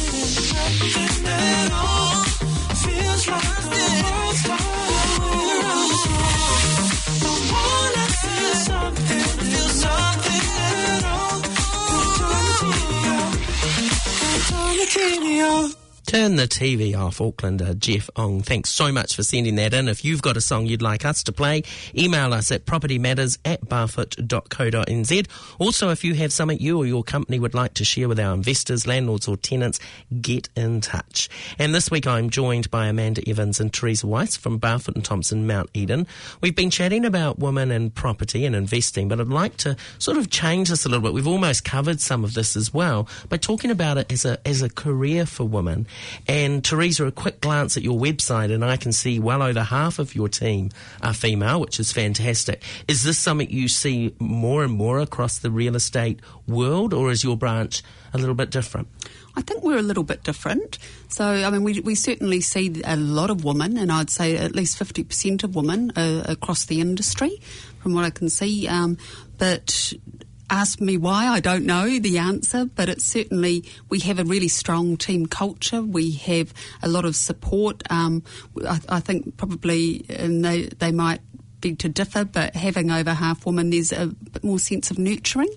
nothing 0.55 1.27
at 1.27 1.73
all. 1.73 2.28
Off. 15.01 15.88
Turn 16.09 16.37
the 16.37 16.49
TV 16.49 16.99
off. 16.99 17.19
Aucklander 17.19 17.69
uh, 17.69 17.75
Jeff 17.75 18.09
Ong. 18.17 18.41
Thanks 18.41 18.71
so 18.71 18.91
much 18.91 19.15
for 19.15 19.23
sending 19.23 19.57
that 19.57 19.75
in. 19.75 19.89
If 19.89 20.07
you've 20.07 20.23
got 20.23 20.39
a 20.39 20.41
song 20.41 20.65
you'd 20.65 20.81
like 20.81 21.05
us 21.05 21.23
to 21.25 21.33
play, 21.33 21.65
email 21.95 22.33
us 22.33 22.51
at 22.51 22.65
propertymatters 22.65 23.37
at 23.45 23.61
barfoot.co.nz. 23.67 25.27
Also, 25.59 25.91
if 25.91 26.05
you 26.05 26.15
have 26.15 26.33
something 26.33 26.59
you 26.59 26.79
or 26.79 26.87
your 26.87 27.05
company 27.05 27.39
would 27.39 27.53
like 27.53 27.75
to 27.75 27.85
share 27.85 28.09
with 28.09 28.19
our 28.19 28.33
investors, 28.33 28.87
landlords, 28.87 29.29
or 29.29 29.37
tenants, 29.37 29.81
get 30.23 30.49
in 30.57 30.81
touch. 30.81 31.29
And 31.59 31.75
this 31.75 31.91
week 31.91 32.07
I'm 32.07 32.31
joined 32.31 32.71
by 32.71 32.87
Amanda 32.87 33.21
Evans 33.29 33.61
and 33.61 33.71
Teresa 33.71 34.07
Weiss 34.07 34.35
from 34.35 34.59
Barfoot 34.59 34.95
and 34.95 35.05
Thompson, 35.05 35.47
Mount 35.47 35.69
Eden. 35.75 36.07
We've 36.41 36.57
been 36.57 36.71
chatting 36.71 37.05
about 37.05 37.39
women 37.39 37.71
and 37.71 37.95
property 37.95 38.47
and 38.47 38.57
investing, 38.57 39.09
but 39.09 39.21
I'd 39.21 39.29
like 39.29 39.59
to 39.59 39.77
sort 39.99 40.17
of 40.17 40.31
change 40.31 40.71
this 40.71 40.87
a 40.87 40.89
little 40.89 41.03
bit. 41.03 41.13
We've 41.13 41.29
almost 41.29 41.67
covered 41.67 42.01
some 42.01 42.25
of 42.25 42.33
this 42.33 42.57
as 42.57 42.73
well 42.73 43.07
by 43.29 43.37
talking 43.37 43.71
about 43.71 43.99
it 43.99 44.11
as 44.11 44.25
a 44.25 44.39
as 44.49 44.63
a 44.63 44.71
career 44.71 45.27
for 45.27 45.45
women. 45.45 45.87
And 46.27 46.65
Teresa, 46.65 47.07
a 47.07 47.13
quick 47.13 47.41
glance 47.41 47.77
at 47.77 47.83
your 47.83 47.99
website, 47.99 48.53
and 48.53 48.65
I 48.65 48.77
can 48.77 48.93
see 48.93 49.19
well 49.19 49.43
over 49.43 49.63
half 49.63 49.99
of 49.99 50.15
your 50.15 50.29
team 50.29 50.71
are 51.03 51.15
female, 51.15 51.61
which 51.61 51.81
is 51.81 51.93
fantastic. 51.93 52.63
Is 52.87 53.05
this 53.05 53.19
something 53.19 53.51
you 53.51 53.69
see 53.69 54.15
more 54.19 54.65
and 54.65 54.73
more 54.73 55.01
across 55.01 55.39
the 55.39 55.51
real 55.51 55.77
estate 55.77 56.21
world, 56.47 56.93
or 56.95 57.11
is 57.11 57.25
your 57.25 57.37
branch 57.37 57.83
a 58.13 58.19
little 58.19 58.35
bit 58.35 58.51
different? 58.51 58.89
I 59.37 59.43
think 59.43 59.63
we're 59.63 59.79
a 59.79 59.83
little 59.83 60.03
bit 60.03 60.25
different. 60.25 60.79
So, 61.09 61.25
I 61.25 61.49
mean, 61.51 61.63
we, 61.63 61.79
we 61.81 61.95
certainly 61.95 62.41
see 62.41 62.83
a 62.85 62.97
lot 62.97 63.31
of 63.31 63.45
women, 63.45 63.77
and 63.77 63.93
I'd 63.93 64.11
say 64.11 64.37
at 64.37 64.55
least 64.55 64.79
50% 64.79 65.45
of 65.45 65.55
women 65.55 65.93
uh, 65.95 66.25
across 66.27 66.65
the 66.65 66.81
industry, 66.81 67.41
from 67.81 67.95
what 67.95 68.05
I 68.05 68.11
can 68.11 68.29
see. 68.29 68.67
Um, 68.67 68.99
but 69.39 69.93
ask 70.51 70.81
me 70.81 70.97
why, 70.97 71.27
I 71.29 71.41
don't 71.41 71.65
know 71.65 71.99
the 71.99 72.19
answer, 72.19 72.65
but 72.65 72.89
it's 72.89 73.05
certainly, 73.05 73.65
we 73.89 74.01
have 74.01 74.19
a 74.19 74.25
really 74.25 74.49
strong 74.49 74.97
team 74.97 75.27
culture. 75.27 75.83
We 75.83 76.13
have 76.13 76.53
a 76.83 76.89
lot 76.89 77.05
of 77.05 77.17
support. 77.17 77.83
Um, 77.91 78.23
I, 78.67 78.81
I 78.89 79.01
think 79.01 79.37
probably, 79.37 80.05
and 80.09 80.45
they, 80.45 80.63
they 80.63 80.93
might 80.93 81.21
beg 81.61 81.79
to 81.81 81.89
differ, 81.89 82.25
but 82.25 82.55
having 82.55 82.91
over 82.91 83.13
half 83.13 83.45
women, 83.47 83.71
there's 83.71 83.93
a 83.93 84.07
bit 84.07 84.45
more 84.45 84.59
sense 84.59 84.91
of 84.91 84.99
nurturing 84.99 85.49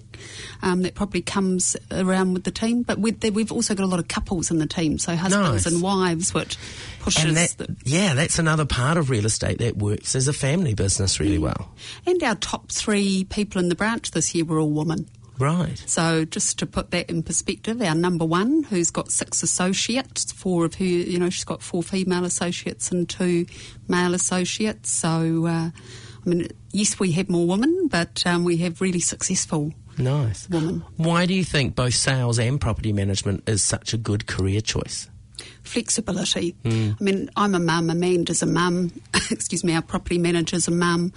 um, 0.61 0.81
that 0.81 0.95
probably 0.95 1.21
comes 1.21 1.75
around 1.91 2.33
with 2.33 2.43
the 2.43 2.51
team. 2.51 2.83
But 2.83 2.99
we've 2.99 3.51
also 3.51 3.75
got 3.75 3.83
a 3.83 3.87
lot 3.87 3.99
of 3.99 4.07
couples 4.07 4.51
in 4.51 4.57
the 4.59 4.65
team, 4.67 4.97
so 4.97 5.15
husbands 5.15 5.65
Nice. 5.65 5.73
and 5.73 5.81
wives, 5.81 6.33
which 6.33 6.57
pushes 6.99 7.33
that, 7.35 7.55
the, 7.57 7.75
yeah, 7.85 8.13
that's 8.13 8.39
another 8.39 8.65
part 8.65 8.97
of 8.97 9.09
real 9.09 9.25
estate 9.25 9.59
that 9.59 9.77
works 9.77 10.15
as 10.15 10.27
a 10.27 10.33
family 10.33 10.73
business 10.73 11.19
really 11.19 11.37
well. 11.39 11.71
and 12.05 12.21
our 12.23 12.35
top 12.35 12.71
three 12.71 13.23
people 13.25 13.61
in 13.61 13.69
the 13.69 13.75
branch 13.75 14.11
this 14.11 14.33
year 14.35 14.45
were 14.45 14.59
all 14.59 14.69
women. 14.71 15.07
Right. 15.41 15.81
So 15.87 16.23
just 16.23 16.59
to 16.59 16.67
put 16.67 16.91
that 16.91 17.09
in 17.09 17.23
perspective, 17.23 17.81
our 17.81 17.95
number 17.95 18.25
one, 18.25 18.63
who's 18.63 18.91
got 18.91 19.11
six 19.11 19.41
associates, 19.41 20.31
four 20.31 20.65
of 20.65 20.75
who, 20.75 20.85
you 20.85 21.17
know, 21.17 21.31
she's 21.31 21.43
got 21.43 21.63
four 21.63 21.81
female 21.81 22.25
associates 22.25 22.91
and 22.91 23.09
two 23.09 23.47
male 23.87 24.13
associates. 24.13 24.91
So, 24.91 25.47
uh, 25.47 25.69
I 25.71 26.29
mean, 26.29 26.47
yes, 26.71 26.99
we 26.99 27.11
have 27.13 27.27
more 27.29 27.47
women, 27.47 27.87
but 27.87 28.23
um, 28.27 28.43
we 28.43 28.57
have 28.57 28.81
really 28.81 28.99
successful 28.99 29.73
Nice. 29.97 30.47
women. 30.49 30.83
Why 30.97 31.25
do 31.25 31.33
you 31.33 31.43
think 31.43 31.75
both 31.75 31.95
sales 31.95 32.39
and 32.39 32.61
property 32.61 32.93
management 32.93 33.49
is 33.49 33.63
such 33.63 33.93
a 33.93 33.97
good 33.97 34.27
career 34.27 34.61
choice? 34.61 35.09
Flexibility. 35.63 36.55
Hmm. 36.63 36.91
I 36.99 37.03
mean, 37.03 37.29
I'm 37.35 37.55
a 37.55 37.59
mum, 37.59 37.89
Amanda's 37.89 38.41
a 38.41 38.45
mum, 38.45 38.91
excuse 39.31 39.63
me, 39.63 39.75
our 39.75 39.81
property 39.81 40.17
manager's 40.17 40.67
a 40.67 40.71
mum. 40.71 41.13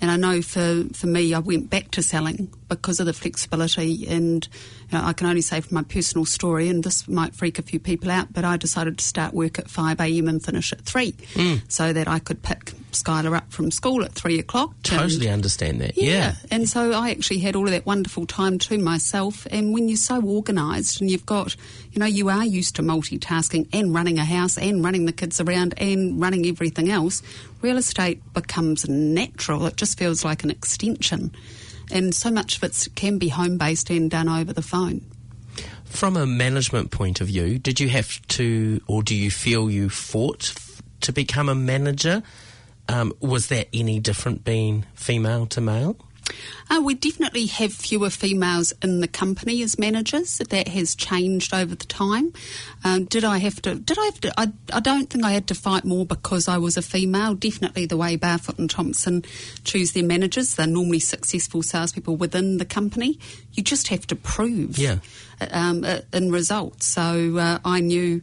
And 0.00 0.10
I 0.10 0.16
know 0.16 0.42
for, 0.42 0.84
for 0.92 1.08
me, 1.08 1.34
I 1.34 1.40
went 1.40 1.70
back 1.70 1.90
to 1.92 2.02
selling 2.02 2.52
because 2.68 3.00
of 3.00 3.06
the 3.06 3.12
flexibility. 3.12 4.06
And 4.06 4.46
you 4.90 4.98
know, 4.98 5.04
I 5.04 5.12
can 5.12 5.26
only 5.26 5.42
say 5.42 5.60
from 5.60 5.74
my 5.74 5.82
personal 5.82 6.24
story, 6.24 6.68
and 6.68 6.84
this 6.84 7.08
might 7.08 7.34
freak 7.34 7.58
a 7.58 7.62
few 7.62 7.80
people 7.80 8.10
out, 8.10 8.32
but 8.32 8.44
I 8.44 8.56
decided 8.56 8.98
to 8.98 9.04
start 9.04 9.34
work 9.34 9.58
at 9.58 9.66
5am 9.66 10.28
and 10.28 10.44
finish 10.44 10.72
at 10.72 10.82
3 10.82 11.14
hmm. 11.34 11.54
so 11.68 11.92
that 11.92 12.06
I 12.06 12.20
could 12.20 12.42
pick 12.42 12.72
Skylar 12.92 13.36
up 13.36 13.52
from 13.52 13.70
school 13.70 14.02
at 14.04 14.12
3 14.12 14.38
o'clock. 14.38 14.70
and- 14.72 14.84
Totally 15.00 15.28
understand 15.28 15.80
that. 15.80 15.96
yeah. 15.96 16.04
Yeah. 16.08 16.34
And 16.50 16.68
so 16.68 16.92
I 16.92 17.10
actually 17.10 17.38
had 17.40 17.54
all 17.54 17.64
of 17.66 17.70
that 17.70 17.84
wonderful 17.86 18.24
time 18.26 18.58
to 18.60 18.78
myself. 18.78 19.46
And 19.50 19.72
when 19.74 19.88
you're 19.88 19.96
so 19.96 20.22
organised 20.22 21.00
and 21.00 21.10
you've 21.10 21.26
got, 21.26 21.54
you 21.92 21.98
know, 22.00 22.06
you 22.06 22.28
are 22.28 22.44
used 22.44 22.76
to 22.76 22.82
multitasking 22.82 23.68
and 23.72 23.94
running 23.94 24.18
a 24.18 24.24
house 24.24 24.56
and 24.56 24.82
running 24.82 25.04
the 25.04 25.12
kids 25.12 25.40
around 25.40 25.74
and 25.76 26.20
running 26.20 26.46
everything 26.46 26.90
else, 26.90 27.22
real 27.62 27.76
estate 27.76 28.20
becomes 28.32 28.88
natural. 28.88 29.66
It 29.66 29.76
just 29.76 29.98
feels 29.98 30.24
like 30.24 30.42
an 30.44 30.50
extension. 30.50 31.32
And 31.90 32.14
so 32.14 32.30
much 32.30 32.56
of 32.56 32.64
it 32.64 32.88
can 32.94 33.18
be 33.18 33.28
home 33.28 33.58
based 33.58 33.90
and 33.90 34.10
done 34.10 34.28
over 34.28 34.52
the 34.52 34.62
phone. 34.62 35.02
From 35.84 36.16
a 36.16 36.26
management 36.26 36.90
point 36.90 37.20
of 37.20 37.28
view, 37.28 37.58
did 37.58 37.80
you 37.80 37.88
have 37.88 38.20
to, 38.28 38.80
or 38.86 39.02
do 39.02 39.14
you 39.14 39.30
feel 39.30 39.70
you 39.70 39.88
fought 39.88 40.52
f- 40.54 40.82
to 41.00 41.12
become 41.12 41.48
a 41.48 41.54
manager? 41.54 42.22
Um, 42.88 43.12
was 43.20 43.48
that 43.48 43.68
any 43.72 44.00
different 44.00 44.44
being 44.44 44.84
female 44.94 45.46
to 45.46 45.60
male? 45.60 45.96
Uh, 46.70 46.80
we 46.82 46.92
definitely 46.94 47.46
have 47.46 47.72
fewer 47.72 48.10
females 48.10 48.74
in 48.82 49.00
the 49.00 49.08
company 49.08 49.62
as 49.62 49.78
managers. 49.78 50.38
That 50.38 50.68
has 50.68 50.94
changed 50.94 51.54
over 51.54 51.74
the 51.74 51.86
time. 51.86 52.34
Um, 52.84 53.04
did 53.06 53.24
I 53.24 53.38
have 53.38 53.62
to? 53.62 53.76
Did 53.76 53.98
I 53.98 54.04
have 54.04 54.20
to? 54.20 54.32
I, 54.40 54.52
I 54.72 54.80
don't 54.80 55.08
think 55.08 55.24
I 55.24 55.30
had 55.32 55.46
to 55.48 55.54
fight 55.54 55.84
more 55.84 56.04
because 56.04 56.46
I 56.46 56.58
was 56.58 56.76
a 56.76 56.82
female. 56.82 57.34
Definitely 57.34 57.86
the 57.86 57.96
way 57.96 58.16
Barfoot 58.18 58.58
and 58.58 58.68
Thompson 58.68 59.22
choose 59.64 59.92
their 59.92 60.04
managers. 60.04 60.54
They're 60.54 60.66
normally 60.66 60.98
successful 61.00 61.62
salespeople 61.62 62.16
within 62.16 62.58
the 62.58 62.66
company. 62.66 63.18
You 63.54 63.62
just 63.62 63.88
have 63.88 64.06
to 64.08 64.16
prove 64.16 64.76
Yeah. 64.78 64.98
um, 65.50 65.82
uh, 65.84 66.00
in 66.12 66.30
results. 66.30 66.84
So 66.86 67.38
uh, 67.38 67.58
I 67.64 67.80
knew 67.80 68.20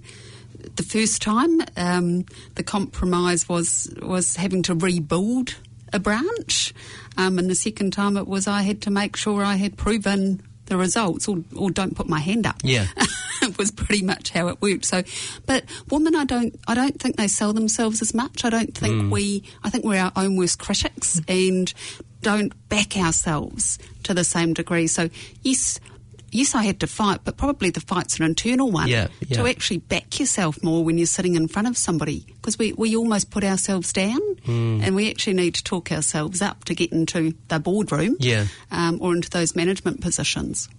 the 0.75 0.83
first 0.83 1.21
time 1.21 1.61
um, 1.77 2.25
the 2.55 2.63
compromise 2.63 3.47
was 3.47 3.93
was 4.01 4.35
having 4.35 4.63
to 4.63 4.75
rebuild 4.75 5.55
a 5.93 5.99
branch, 5.99 6.73
um, 7.17 7.39
and 7.39 7.49
the 7.49 7.55
second 7.55 7.91
time 7.91 8.17
it 8.17 8.27
was 8.27 8.47
I 8.47 8.63
had 8.63 8.81
to 8.83 8.91
make 8.91 9.15
sure 9.15 9.43
I 9.43 9.55
had 9.55 9.77
proven 9.77 10.41
the 10.65 10.77
results, 10.77 11.27
or, 11.27 11.37
or 11.55 11.69
don't 11.69 11.95
put 11.95 12.07
my 12.07 12.19
hand 12.19 12.45
up. 12.45 12.57
Yeah. 12.63 12.87
it 13.41 13.57
was 13.57 13.71
pretty 13.71 14.01
much 14.01 14.31
how 14.31 14.47
it 14.47 14.61
worked. 14.61 14.85
So, 14.85 15.03
but 15.45 15.63
women, 15.89 16.15
I 16.15 16.25
don't, 16.25 16.59
I 16.67 16.73
don't 16.73 16.99
think 16.99 17.17
they 17.17 17.27
sell 17.27 17.53
themselves 17.53 18.01
as 18.01 18.13
much. 18.13 18.43
I 18.43 18.49
don't 18.49 18.75
think 18.75 19.11
we, 19.11 19.43
I 19.63 19.69
think 19.69 19.85
we're 19.85 20.01
our 20.01 20.11
own 20.15 20.35
worst 20.37 20.59
critics 20.59 21.21
and 21.27 21.71
don't 22.21 22.53
back 22.69 22.97
ourselves 22.97 23.77
to 24.03 24.13
the 24.13 24.23
same 24.23 24.53
degree. 24.53 24.87
So, 24.87 25.09
yes. 25.43 25.79
Yes, 26.35 26.53
I 26.55 26.63
had 26.63 26.79
to 26.81 26.87
fight, 26.87 27.21
but 27.23 27.37
probably 27.37 27.69
the 27.69 27.79
fight's 27.79 28.19
an 28.19 28.25
internal 28.25 28.71
one. 28.71 28.87
Yeah, 28.87 29.07
yeah. 29.27 29.37
To 29.37 29.47
actually 29.47 29.77
back 29.79 30.19
yourself 30.19 30.61
more 30.63 30.83
when 30.83 30.97
you're 30.97 31.07
sitting 31.07 31.35
in 31.35 31.47
front 31.47 31.67
of 31.67 31.77
somebody, 31.77 32.25
because 32.35 32.57
we, 32.59 32.73
we 32.73 32.95
almost 32.95 33.31
put 33.31 33.43
ourselves 33.43 33.93
down, 33.93 34.19
Hmm. 34.45 34.81
and 34.83 34.95
we 34.95 35.09
actually 35.09 35.33
need 35.33 35.55
to 35.55 35.63
talk 35.63 35.91
ourselves 35.91 36.41
up 36.41 36.65
to 36.65 36.75
get 36.75 36.91
into 36.91 37.33
the 37.47 37.59
boardroom, 37.59 38.15
Yeah. 38.19 38.45
um, 38.71 38.97
or 39.01 39.15
into 39.15 39.29
those 39.29 39.55
management 39.55 40.01
positions. 40.01 40.69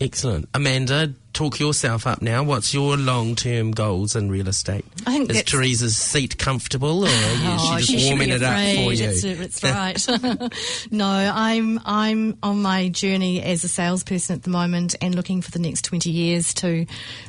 Excellent. 0.00 0.46
Amanda, 0.52 1.14
talk 1.36 1.60
yourself 1.60 2.06
up 2.06 2.22
now. 2.22 2.42
What's 2.42 2.72
your 2.72 2.96
long 2.96 3.34
term 3.34 3.72
goals 3.72 4.16
in 4.16 4.30
real 4.30 4.48
estate? 4.48 4.86
I 5.06 5.12
think 5.12 5.30
Is 5.30 5.42
Teresa's 5.44 5.94
seat 5.94 6.38
comfortable 6.38 7.04
or 7.04 7.08
is 7.08 7.12
Oh, 7.44 7.76
she 7.76 7.84
she 7.84 7.92
just 7.92 8.04
should 8.04 8.10
warming 8.10 8.30
it 8.30 8.42
up 8.42 8.56
for 8.56 8.92
you? 8.94 9.08
It's, 9.08 9.22
uh, 9.22 9.36
it's 9.38 9.62
right. 9.62 10.90
no, 10.90 11.06
I'm 11.06 11.78
I'm 11.84 12.38
on 12.42 12.62
my 12.62 12.88
journey 12.88 13.42
as 13.42 13.64
a 13.64 13.68
salesperson 13.68 14.36
at 14.36 14.44
the 14.44 14.50
moment 14.50 14.94
and 15.02 15.14
looking 15.14 15.42
for 15.42 15.50
the 15.50 15.58
next 15.58 15.82
20 15.84 16.10
years 16.10 16.54
to 16.54 16.86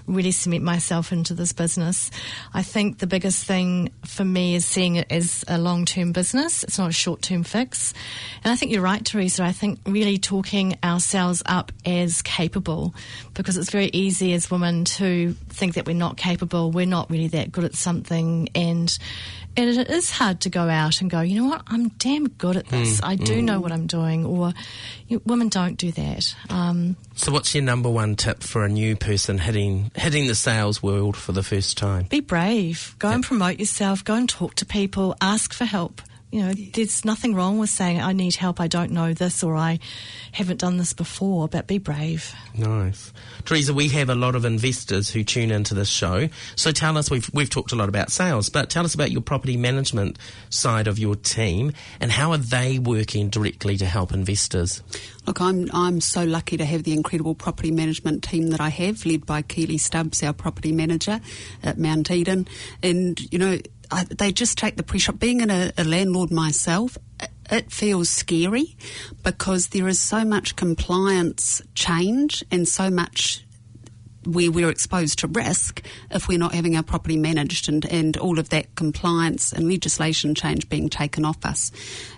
really 0.08 0.32
cement 0.32 0.64
myself 0.64 1.12
into 1.12 1.34
this 1.34 1.52
business. 1.52 2.10
I 2.54 2.64
think 2.64 3.00
the 3.00 3.08
biggest 3.08 3.44
thing 3.44 3.92
for 4.06 4.24
me 4.24 4.56
is 4.56 4.66
seeing 4.66 4.96
it 4.96 5.08
as 5.12 5.44
a 5.50 5.58
long-term 5.58 6.14
business. 6.14 6.64
It's 6.64 6.80
not 6.80 6.90
a 6.90 6.94
short-term 6.94 7.44
fix. 7.44 7.94
And 8.46 8.54
I 8.54 8.56
think 8.56 8.72
you're 8.72 8.82
right, 8.82 9.04
Teresa. 9.04 9.44
I 9.44 9.52
think 9.52 9.80
really 9.86 10.18
talking 10.18 10.78
ourselves 10.82 11.44
up 11.46 11.74
as 11.86 12.22
capable 12.22 12.96
because 13.34 13.58
it's 13.58 13.70
very 13.70 13.90
easy 13.98 14.34
as 14.34 14.50
women 14.52 14.86
to 14.86 15.34
think 15.50 15.76
that 15.76 15.86
we're 15.86 15.96
not 15.96 16.18
capable, 16.18 16.72
we're 16.72 16.86
not 16.86 17.10
really 17.10 17.28
that 17.30 17.52
good 17.52 17.64
at 17.64 17.76
something 17.76 18.50
and 18.56 18.98
and 19.58 19.70
it 19.72 19.90
is 19.90 20.12
hard 20.12 20.42
to 20.42 20.50
go 20.50 20.70
out 20.70 21.02
and 21.02 21.10
go, 21.10 21.22
you 21.22 21.36
know 21.42 21.48
what, 21.48 21.64
I'm 21.66 21.88
damn 21.90 22.30
good 22.30 22.58
at 22.58 22.68
this. 22.68 23.02
I 23.02 23.16
do 23.16 23.42
know 23.42 23.60
what 23.60 23.72
I'm 23.72 23.88
doing. 23.88 24.24
Or 24.24 24.54
you, 25.08 25.20
women 25.26 25.50
don't 25.50 25.78
do 25.80 25.92
that. 25.94 26.36
Um, 26.52 26.96
So, 27.16 27.32
what's 27.32 27.56
your 27.56 27.64
number 27.64 27.90
one 27.90 28.16
tip 28.16 28.44
for 28.44 28.64
a 28.64 28.70
new 28.70 28.96
person 28.96 29.40
hitting 29.40 29.90
hitting 29.96 30.28
the 30.28 30.36
sales 30.36 30.84
world 30.84 31.18
for 31.18 31.32
the 31.32 31.42
first 31.42 31.76
time? 31.76 32.04
be 32.04 32.20
brave. 32.20 32.96
Go 33.00 33.10
and 33.10 33.24
promote 33.24 33.58
yourself. 33.60 34.04
Go 34.04 34.14
and 34.14 34.30
talk 34.30 34.54
to 34.56 34.66
people. 34.66 35.16
Ask 35.22 35.54
for 35.54 35.66
help. 35.66 36.04
You 36.38 36.44
know, 36.44 36.54
there's 36.54 37.04
nothing 37.04 37.34
wrong 37.34 37.58
with 37.58 37.72
saying, 37.72 38.00
I 38.00 38.14
need 38.14 38.36
help. 38.36 38.60
I 38.60 38.68
don't 38.68 38.92
know 38.92 39.12
this 39.12 39.42
or 39.42 39.56
I 39.56 39.80
haven't 40.34 40.60
done 40.60 40.78
this 40.78 40.94
before, 40.94 41.48
but 41.48 41.66
be 41.66 41.80
brave. 41.80 42.32
Nice, 42.56 43.12
Teresa. 43.44 43.74
We 43.74 43.88
have 43.88 44.08
a 44.08 44.14
lot 44.14 44.36
of 44.36 44.46
investors 44.46 45.10
who 45.10 45.24
tune 45.24 45.50
into 45.50 45.74
this 45.74 45.90
show. 45.90 46.30
So, 46.56 46.72
tell 46.72 46.96
us. 46.96 47.10
We've 47.10 47.28
we've 47.34 47.50
talked 47.50 47.72
a 47.72 47.76
lot 47.76 47.90
about 47.90 48.12
sales, 48.12 48.50
but 48.50 48.70
tell 48.70 48.86
us 48.86 48.94
about 48.94 49.10
your 49.10 49.22
property 49.22 49.58
management 49.58 50.20
side 50.52 50.86
of 50.86 51.00
your 51.00 51.16
team 51.16 51.74
and 52.00 52.12
how 52.12 52.34
are 52.34 52.38
they 52.38 52.78
working 52.78 53.30
directly 53.30 53.76
to 53.78 53.88
help 53.88 54.14
investors? 54.14 54.84
Look, 55.26 55.42
I'm 55.42 55.70
I'm 55.74 56.00
so 56.02 56.24
lucky 56.24 56.56
to 56.58 56.66
have 56.66 56.84
the 56.84 56.94
incredible 56.94 57.34
property 57.34 57.72
management 57.72 58.24
team 58.24 58.52
that 58.52 58.62
I 58.62 58.70
have, 58.70 59.08
led 59.08 59.26
by 59.26 59.42
Keely 59.42 59.80
Stubbs, 59.80 60.22
our 60.22 60.34
property 60.34 60.72
manager 60.72 61.20
at 61.64 61.80
Mount 61.80 62.12
Eden, 62.12 62.48
and 62.84 63.20
you 63.34 63.40
know 63.40 63.58
I, 63.92 64.04
they 64.06 64.32
just 64.32 64.58
take 64.58 64.76
the 64.76 64.84
pressure. 64.84 65.14
Being 65.14 65.42
in 65.42 65.50
a, 65.50 65.72
a 65.78 65.84
landlord 65.84 66.32
myself, 66.32 66.98
it, 67.50 67.72
feels 67.72 68.10
scary 68.10 68.76
because 69.24 69.70
there 69.70 69.88
is 69.88 70.00
so 70.00 70.26
much 70.26 70.56
compliance 70.56 71.62
change 71.76 72.44
and 72.52 72.68
so 72.68 72.90
much 72.90 73.46
where 74.26 74.52
we're 74.52 74.70
exposed 74.70 75.20
to 75.20 75.28
risk 75.28 75.82
if 76.12 76.28
we're 76.28 76.38
not 76.38 76.54
having 76.54 76.76
our 76.76 76.84
property 76.84 77.16
managed 77.16 77.70
and, 77.70 77.86
and 77.86 78.18
all 78.18 78.38
of 78.40 78.50
that 78.50 78.76
compliance 78.76 79.54
and 79.54 79.70
legislation 79.70 80.36
change 80.36 80.68
being 80.68 80.90
taken 80.90 81.24
off 81.24 81.46
us. 81.46 81.72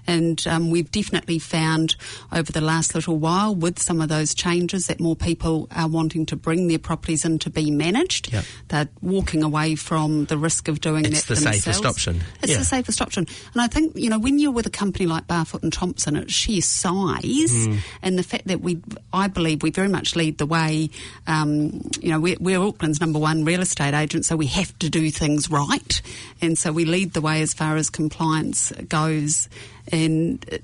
And 0.10 0.46
um, 0.48 0.72
we've 0.72 0.90
definitely 0.92 1.40
found 1.40 1.96
over 2.32 2.52
the 2.52 2.62
last 2.62 2.96
little 2.96 3.18
while 3.18 3.54
with 3.54 3.80
some 3.80 4.02
of 4.02 4.10
those 4.10 4.34
changes 4.34 4.88
that 4.88 5.00
more 5.00 5.16
people 5.16 5.68
are 5.76 5.88
wanting 5.88 6.26
to 6.28 6.36
bring 6.36 6.68
their 6.68 6.80
properties 6.80 7.26
in 7.26 7.40
to 7.40 7.50
be 7.50 7.70
managed. 7.72 8.34
Yep. 8.34 8.46
They're 8.70 8.90
walking 9.02 9.44
away 9.44 9.76
from 9.76 10.26
the 10.26 10.38
risk 10.38 10.68
of 10.68 10.82
doing 10.82 11.06
it. 11.06 11.12
It's 11.12 11.24
that 11.24 11.36
the 11.36 11.42
safest 11.42 11.66
themselves. 11.66 11.86
option. 11.98 12.22
It's 12.42 12.52
Yeah. 12.52 12.58
the 12.58 12.66
safest 12.66 13.02
option. 13.02 13.28
And 13.54 13.62
I 13.62 13.68
think, 13.68 13.96
you 13.96 14.10
know, 14.10 14.20
when 14.20 14.40
you're 14.40 14.52
with 14.52 14.66
a 14.66 14.72
company 14.72 15.06
like 15.06 15.28
Barfoot 15.28 15.64
and 15.64 15.72
Thompson, 15.72 16.16
it's 16.16 16.34
sheer 16.34 16.62
size 16.62 17.66
Hmm. 17.68 17.76
and 18.02 18.18
the 18.18 18.24
fact 18.24 18.48
that 18.48 18.62
we, 18.62 18.80
I 19.14 19.28
believe 19.28 19.62
we 19.64 19.72
very 19.72 19.90
much 19.90 20.16
lead 20.16 20.38
the 20.38 20.46
way, 20.46 20.90
um, 21.28 21.82
you 22.02 22.10
know, 22.10 22.20
we're, 22.20 22.38
we're 22.40 22.60
Auckland's 22.60 23.00
number 23.00 23.20
one 23.20 23.46
real 23.46 23.62
estate 23.62 23.94
agent, 23.94 24.26
so 24.26 24.36
we 24.36 24.48
have 24.48 24.78
to 24.80 24.90
do 24.90 25.12
things 25.12 25.50
right. 25.50 26.02
And 26.42 26.58
so 26.58 26.72
we 26.72 26.86
lead 26.86 27.14
the 27.14 27.22
way 27.22 27.42
as 27.42 27.54
far 27.54 27.76
as 27.76 27.90
compliance 27.90 28.72
goes. 28.88 29.48
And 29.92 30.46
uh, 30.52 30.58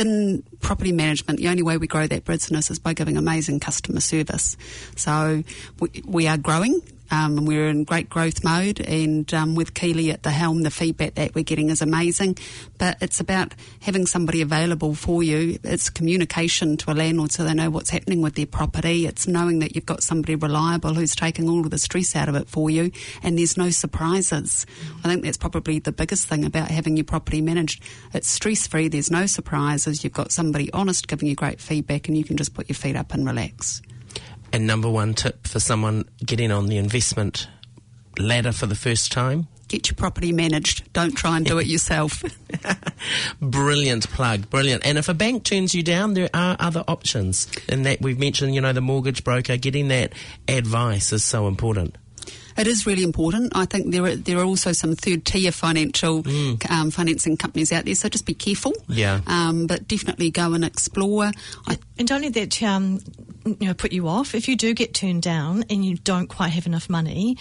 in 0.00 0.42
property 0.60 0.92
management, 0.92 1.38
the 1.38 1.48
only 1.48 1.62
way 1.62 1.76
we 1.76 1.86
grow 1.86 2.06
that 2.06 2.24
business 2.24 2.70
is 2.70 2.78
by 2.78 2.94
giving 2.94 3.16
amazing 3.16 3.60
customer 3.60 4.00
service. 4.00 4.56
So 4.96 5.42
we, 5.80 6.02
we 6.06 6.26
are 6.26 6.38
growing. 6.38 6.80
Um, 7.12 7.36
and 7.36 7.46
we're 7.46 7.68
in 7.68 7.84
great 7.84 8.08
growth 8.08 8.42
mode, 8.42 8.80
and 8.80 9.32
um, 9.34 9.54
with 9.54 9.74
Keely 9.74 10.10
at 10.10 10.22
the 10.22 10.30
helm, 10.30 10.62
the 10.62 10.70
feedback 10.70 11.14
that 11.16 11.34
we're 11.34 11.44
getting 11.44 11.68
is 11.68 11.82
amazing. 11.82 12.38
But 12.78 12.96
it's 13.02 13.20
about 13.20 13.54
having 13.80 14.06
somebody 14.06 14.40
available 14.40 14.94
for 14.94 15.22
you. 15.22 15.58
It's 15.62 15.90
communication 15.90 16.78
to 16.78 16.90
a 16.90 16.94
landlord 16.94 17.30
so 17.30 17.44
they 17.44 17.52
know 17.52 17.68
what's 17.68 17.90
happening 17.90 18.22
with 18.22 18.34
their 18.34 18.46
property. 18.46 19.06
It's 19.06 19.28
knowing 19.28 19.58
that 19.58 19.74
you've 19.74 19.84
got 19.84 20.02
somebody 20.02 20.36
reliable 20.36 20.94
who's 20.94 21.14
taking 21.14 21.50
all 21.50 21.60
of 21.60 21.70
the 21.70 21.76
stress 21.76 22.16
out 22.16 22.30
of 22.30 22.34
it 22.34 22.48
for 22.48 22.70
you, 22.70 22.90
and 23.22 23.38
there's 23.38 23.58
no 23.58 23.68
surprises. 23.68 24.64
I 25.04 25.08
think 25.08 25.22
that's 25.22 25.36
probably 25.36 25.80
the 25.80 25.92
biggest 25.92 26.26
thing 26.26 26.46
about 26.46 26.70
having 26.70 26.96
your 26.96 27.04
property 27.04 27.42
managed. 27.42 27.82
It's 28.14 28.30
stress 28.30 28.66
free. 28.66 28.88
There's 28.88 29.10
no 29.10 29.26
surprises. 29.26 30.02
You've 30.02 30.14
got 30.14 30.32
somebody 30.32 30.72
honest 30.72 31.08
giving 31.08 31.28
you 31.28 31.34
great 31.34 31.60
feedback, 31.60 32.08
and 32.08 32.16
you 32.16 32.24
can 32.24 32.38
just 32.38 32.54
put 32.54 32.70
your 32.70 32.76
feet 32.76 32.96
up 32.96 33.12
and 33.12 33.26
relax. 33.26 33.82
And 34.52 34.66
number 34.66 34.90
one 34.90 35.14
tip 35.14 35.46
for 35.46 35.60
someone 35.60 36.04
getting 36.24 36.50
on 36.50 36.66
the 36.66 36.76
investment 36.76 37.48
ladder 38.18 38.52
for 38.52 38.66
the 38.66 38.74
first 38.74 39.12
time? 39.12 39.48
Get 39.68 39.88
your 39.88 39.94
property 39.94 40.32
managed. 40.32 40.92
Don't 40.92 41.16
try 41.16 41.38
and 41.38 41.46
do 41.46 41.58
it 41.58 41.66
yourself. 41.66 42.22
Brilliant 43.40 44.08
plug, 44.10 44.50
brilliant. 44.50 44.84
And 44.84 44.98
if 44.98 45.08
a 45.08 45.14
bank 45.14 45.44
turns 45.44 45.74
you 45.74 45.82
down, 45.82 46.12
there 46.12 46.28
are 46.34 46.56
other 46.60 46.84
options. 46.86 47.48
And 47.68 47.86
that 47.86 48.02
we've 48.02 48.18
mentioned, 48.18 48.54
you 48.54 48.60
know, 48.60 48.74
the 48.74 48.82
mortgage 48.82 49.24
broker, 49.24 49.56
getting 49.56 49.88
that 49.88 50.12
advice 50.46 51.12
is 51.12 51.24
so 51.24 51.48
important. 51.48 51.96
It 52.56 52.66
is 52.66 52.86
really 52.86 53.02
important. 53.02 53.52
I 53.56 53.64
think 53.66 53.90
there 53.92 54.04
are 54.04 54.16
there 54.16 54.38
are 54.38 54.44
also 54.44 54.72
some 54.72 54.94
third 54.94 55.24
tier 55.24 55.52
financial 55.52 56.22
um, 56.70 56.90
financing 56.90 57.36
companies 57.36 57.72
out 57.72 57.84
there, 57.84 57.94
so 57.94 58.08
just 58.08 58.26
be 58.26 58.34
careful. 58.34 58.72
Yeah. 58.88 59.20
Um, 59.26 59.66
but 59.66 59.88
definitely 59.88 60.30
go 60.30 60.52
and 60.54 60.64
explore. 60.64 61.30
I, 61.66 61.78
And 61.98 62.06
don't 62.08 62.22
let 62.22 62.34
that 62.34 62.62
um, 62.62 63.00
you 63.44 63.66
know 63.68 63.74
put 63.74 63.92
you 63.92 64.08
off. 64.08 64.34
If 64.34 64.48
you 64.48 64.56
do 64.56 64.74
get 64.74 64.94
turned 64.94 65.22
down 65.22 65.64
and 65.70 65.84
you 65.84 65.96
don't 65.96 66.26
quite 66.28 66.48
have 66.50 66.66
enough 66.66 66.88
money, 66.90 67.36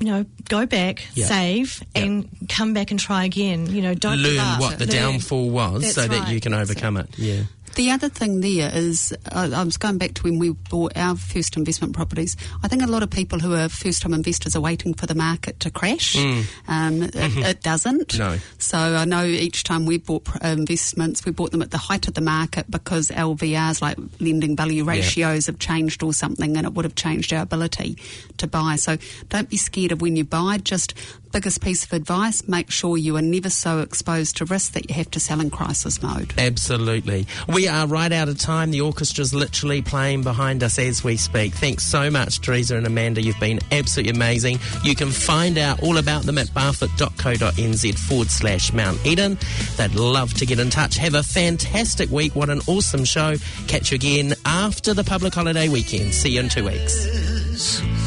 you 0.00 0.06
know, 0.08 0.24
go 0.48 0.66
back, 0.66 1.06
Yeah. 1.14 1.26
save, 1.26 1.82
Yeah. 1.94 2.02
and 2.02 2.28
come 2.48 2.74
back 2.74 2.90
and 2.90 2.98
try 2.98 3.24
again. 3.24 3.66
You 3.72 3.82
know, 3.82 3.94
don't 3.94 4.18
Learn 4.18 4.38
up. 4.38 4.60
what 4.60 4.78
the 4.78 4.86
Learn. 4.86 4.96
downfall 4.96 5.48
was 5.50 5.82
That's 5.82 5.94
so 5.94 6.08
that 6.08 6.28
you 6.32 6.40
can 6.40 6.52
that's 6.52 6.70
overcome 6.70 6.96
it. 6.96 7.08
Yeah. 7.16 7.42
The 7.74 7.90
other 7.90 8.08
thing 8.08 8.40
there 8.40 8.70
is, 8.72 9.14
uh, 9.30 9.50
I 9.54 9.62
was 9.64 9.76
going 9.76 9.98
back 9.98 10.14
to 10.14 10.22
when 10.24 10.38
we 10.38 10.50
bought 10.50 10.96
our 10.96 11.16
first 11.16 11.56
investment 11.56 11.94
properties. 11.94 12.36
I 12.62 12.68
think 12.68 12.82
a 12.82 12.86
lot 12.86 13.02
of 13.02 13.10
people 13.10 13.38
who 13.38 13.54
are 13.54 13.68
first 13.68 14.02
time 14.02 14.12
investors 14.12 14.54
are 14.54 14.60
waiting 14.60 14.92
for 14.94 15.06
the 15.06 15.14
market 15.14 15.58
to 15.60 15.70
crash. 15.70 16.14
Mm. 16.14 16.44
Um, 16.68 17.02
it, 17.02 17.12
mm-hmm. 17.12 17.42
it, 17.42 17.62
doesn't. 17.62 18.18
No. 18.18 18.38
So 18.58 18.78
I 18.78 19.04
know 19.04 19.24
each 19.24 19.64
time 19.64 19.86
we 19.86 19.98
bought 19.98 20.28
investments, 20.42 21.24
we 21.24 21.32
bought 21.32 21.52
them 21.52 21.62
at 21.62 21.70
the 21.70 21.78
height 21.78 22.08
of 22.08 22.14
the 22.14 22.20
market 22.20 22.70
because 22.70 23.08
LVRs, 23.08 23.80
like 23.80 23.96
lending 24.20 24.54
value 24.56 24.84
ratios, 24.84 25.46
have 25.46 25.58
changed 25.58 26.02
or 26.02 26.12
something, 26.12 26.56
and 26.56 26.66
it 26.66 26.74
would 26.74 26.84
have 26.84 26.94
changed 26.94 27.32
our 27.32 27.42
ability 27.42 27.96
to 28.36 28.46
buy. 28.46 28.76
So 28.76 28.98
don't 29.28 29.48
be 29.48 29.56
scared 29.56 29.92
of 29.92 30.02
when 30.02 30.16
you 30.16 30.24
buy. 30.24 30.58
Just 30.58 30.94
biggest 31.32 31.62
piece 31.62 31.84
of 31.84 31.92
advice: 31.92 32.46
make 32.46 32.70
sure 32.70 32.96
you 32.96 33.16
are 33.16 33.22
never 33.22 33.50
so 33.50 33.80
exposed 33.80 34.36
to 34.36 34.44
risk 34.44 34.72
that 34.72 34.88
you 34.88 34.94
have 34.94 35.10
to 35.12 35.20
sell 35.20 35.40
in 35.40 35.50
crisis 35.50 36.02
mode. 36.02 36.32
Absolutely. 36.38 37.26
We 37.48 37.68
are 37.68 37.86
right 37.86 38.12
out 38.12 38.28
of 38.28 38.38
time. 38.38 38.70
The 38.70 38.80
orchestra's 38.80 39.34
literally 39.34 39.82
playing 39.82 40.22
behind 40.22 40.62
us 40.62 40.78
as 40.78 41.02
we 41.02 41.16
speak. 41.16 41.54
Thanks 41.54 41.84
so 41.84 42.10
much, 42.10 42.40
Teresa 42.40 42.76
and 42.76 42.86
Amanda. 42.86 43.22
You've 43.22 43.40
been 43.40 43.60
absolutely 43.70 44.12
amazing. 44.12 44.58
You 44.84 44.94
can 44.94 45.10
find 45.10 45.58
out 45.58 45.82
all 45.82 45.98
about 45.98 46.22
them 46.22 46.38
at 46.38 46.48
barfoot.co.nz 46.48 47.98
forward 47.98 48.28
slash 48.28 48.72
Mount 48.72 49.04
Eden. 49.06 49.38
They'd 49.76 49.94
love 49.94 50.34
to 50.34 50.46
get 50.46 50.58
in 50.58 50.70
touch. 50.70 50.96
Have 50.96 51.14
a 51.14 51.22
fantastic 51.22 52.10
week. 52.10 52.34
What 52.36 52.50
an 52.50 52.60
awesome 52.66 53.04
show. 53.04 53.36
Catch 53.66 53.90
you 53.90 53.96
again 53.96 54.34
after 54.44 54.94
the 54.94 55.04
public 55.04 55.34
holiday 55.34 55.68
weekend. 55.68 56.14
See 56.14 56.30
you 56.30 56.40
in 56.40 56.48
two 56.48 56.64
weeks. 56.64 58.01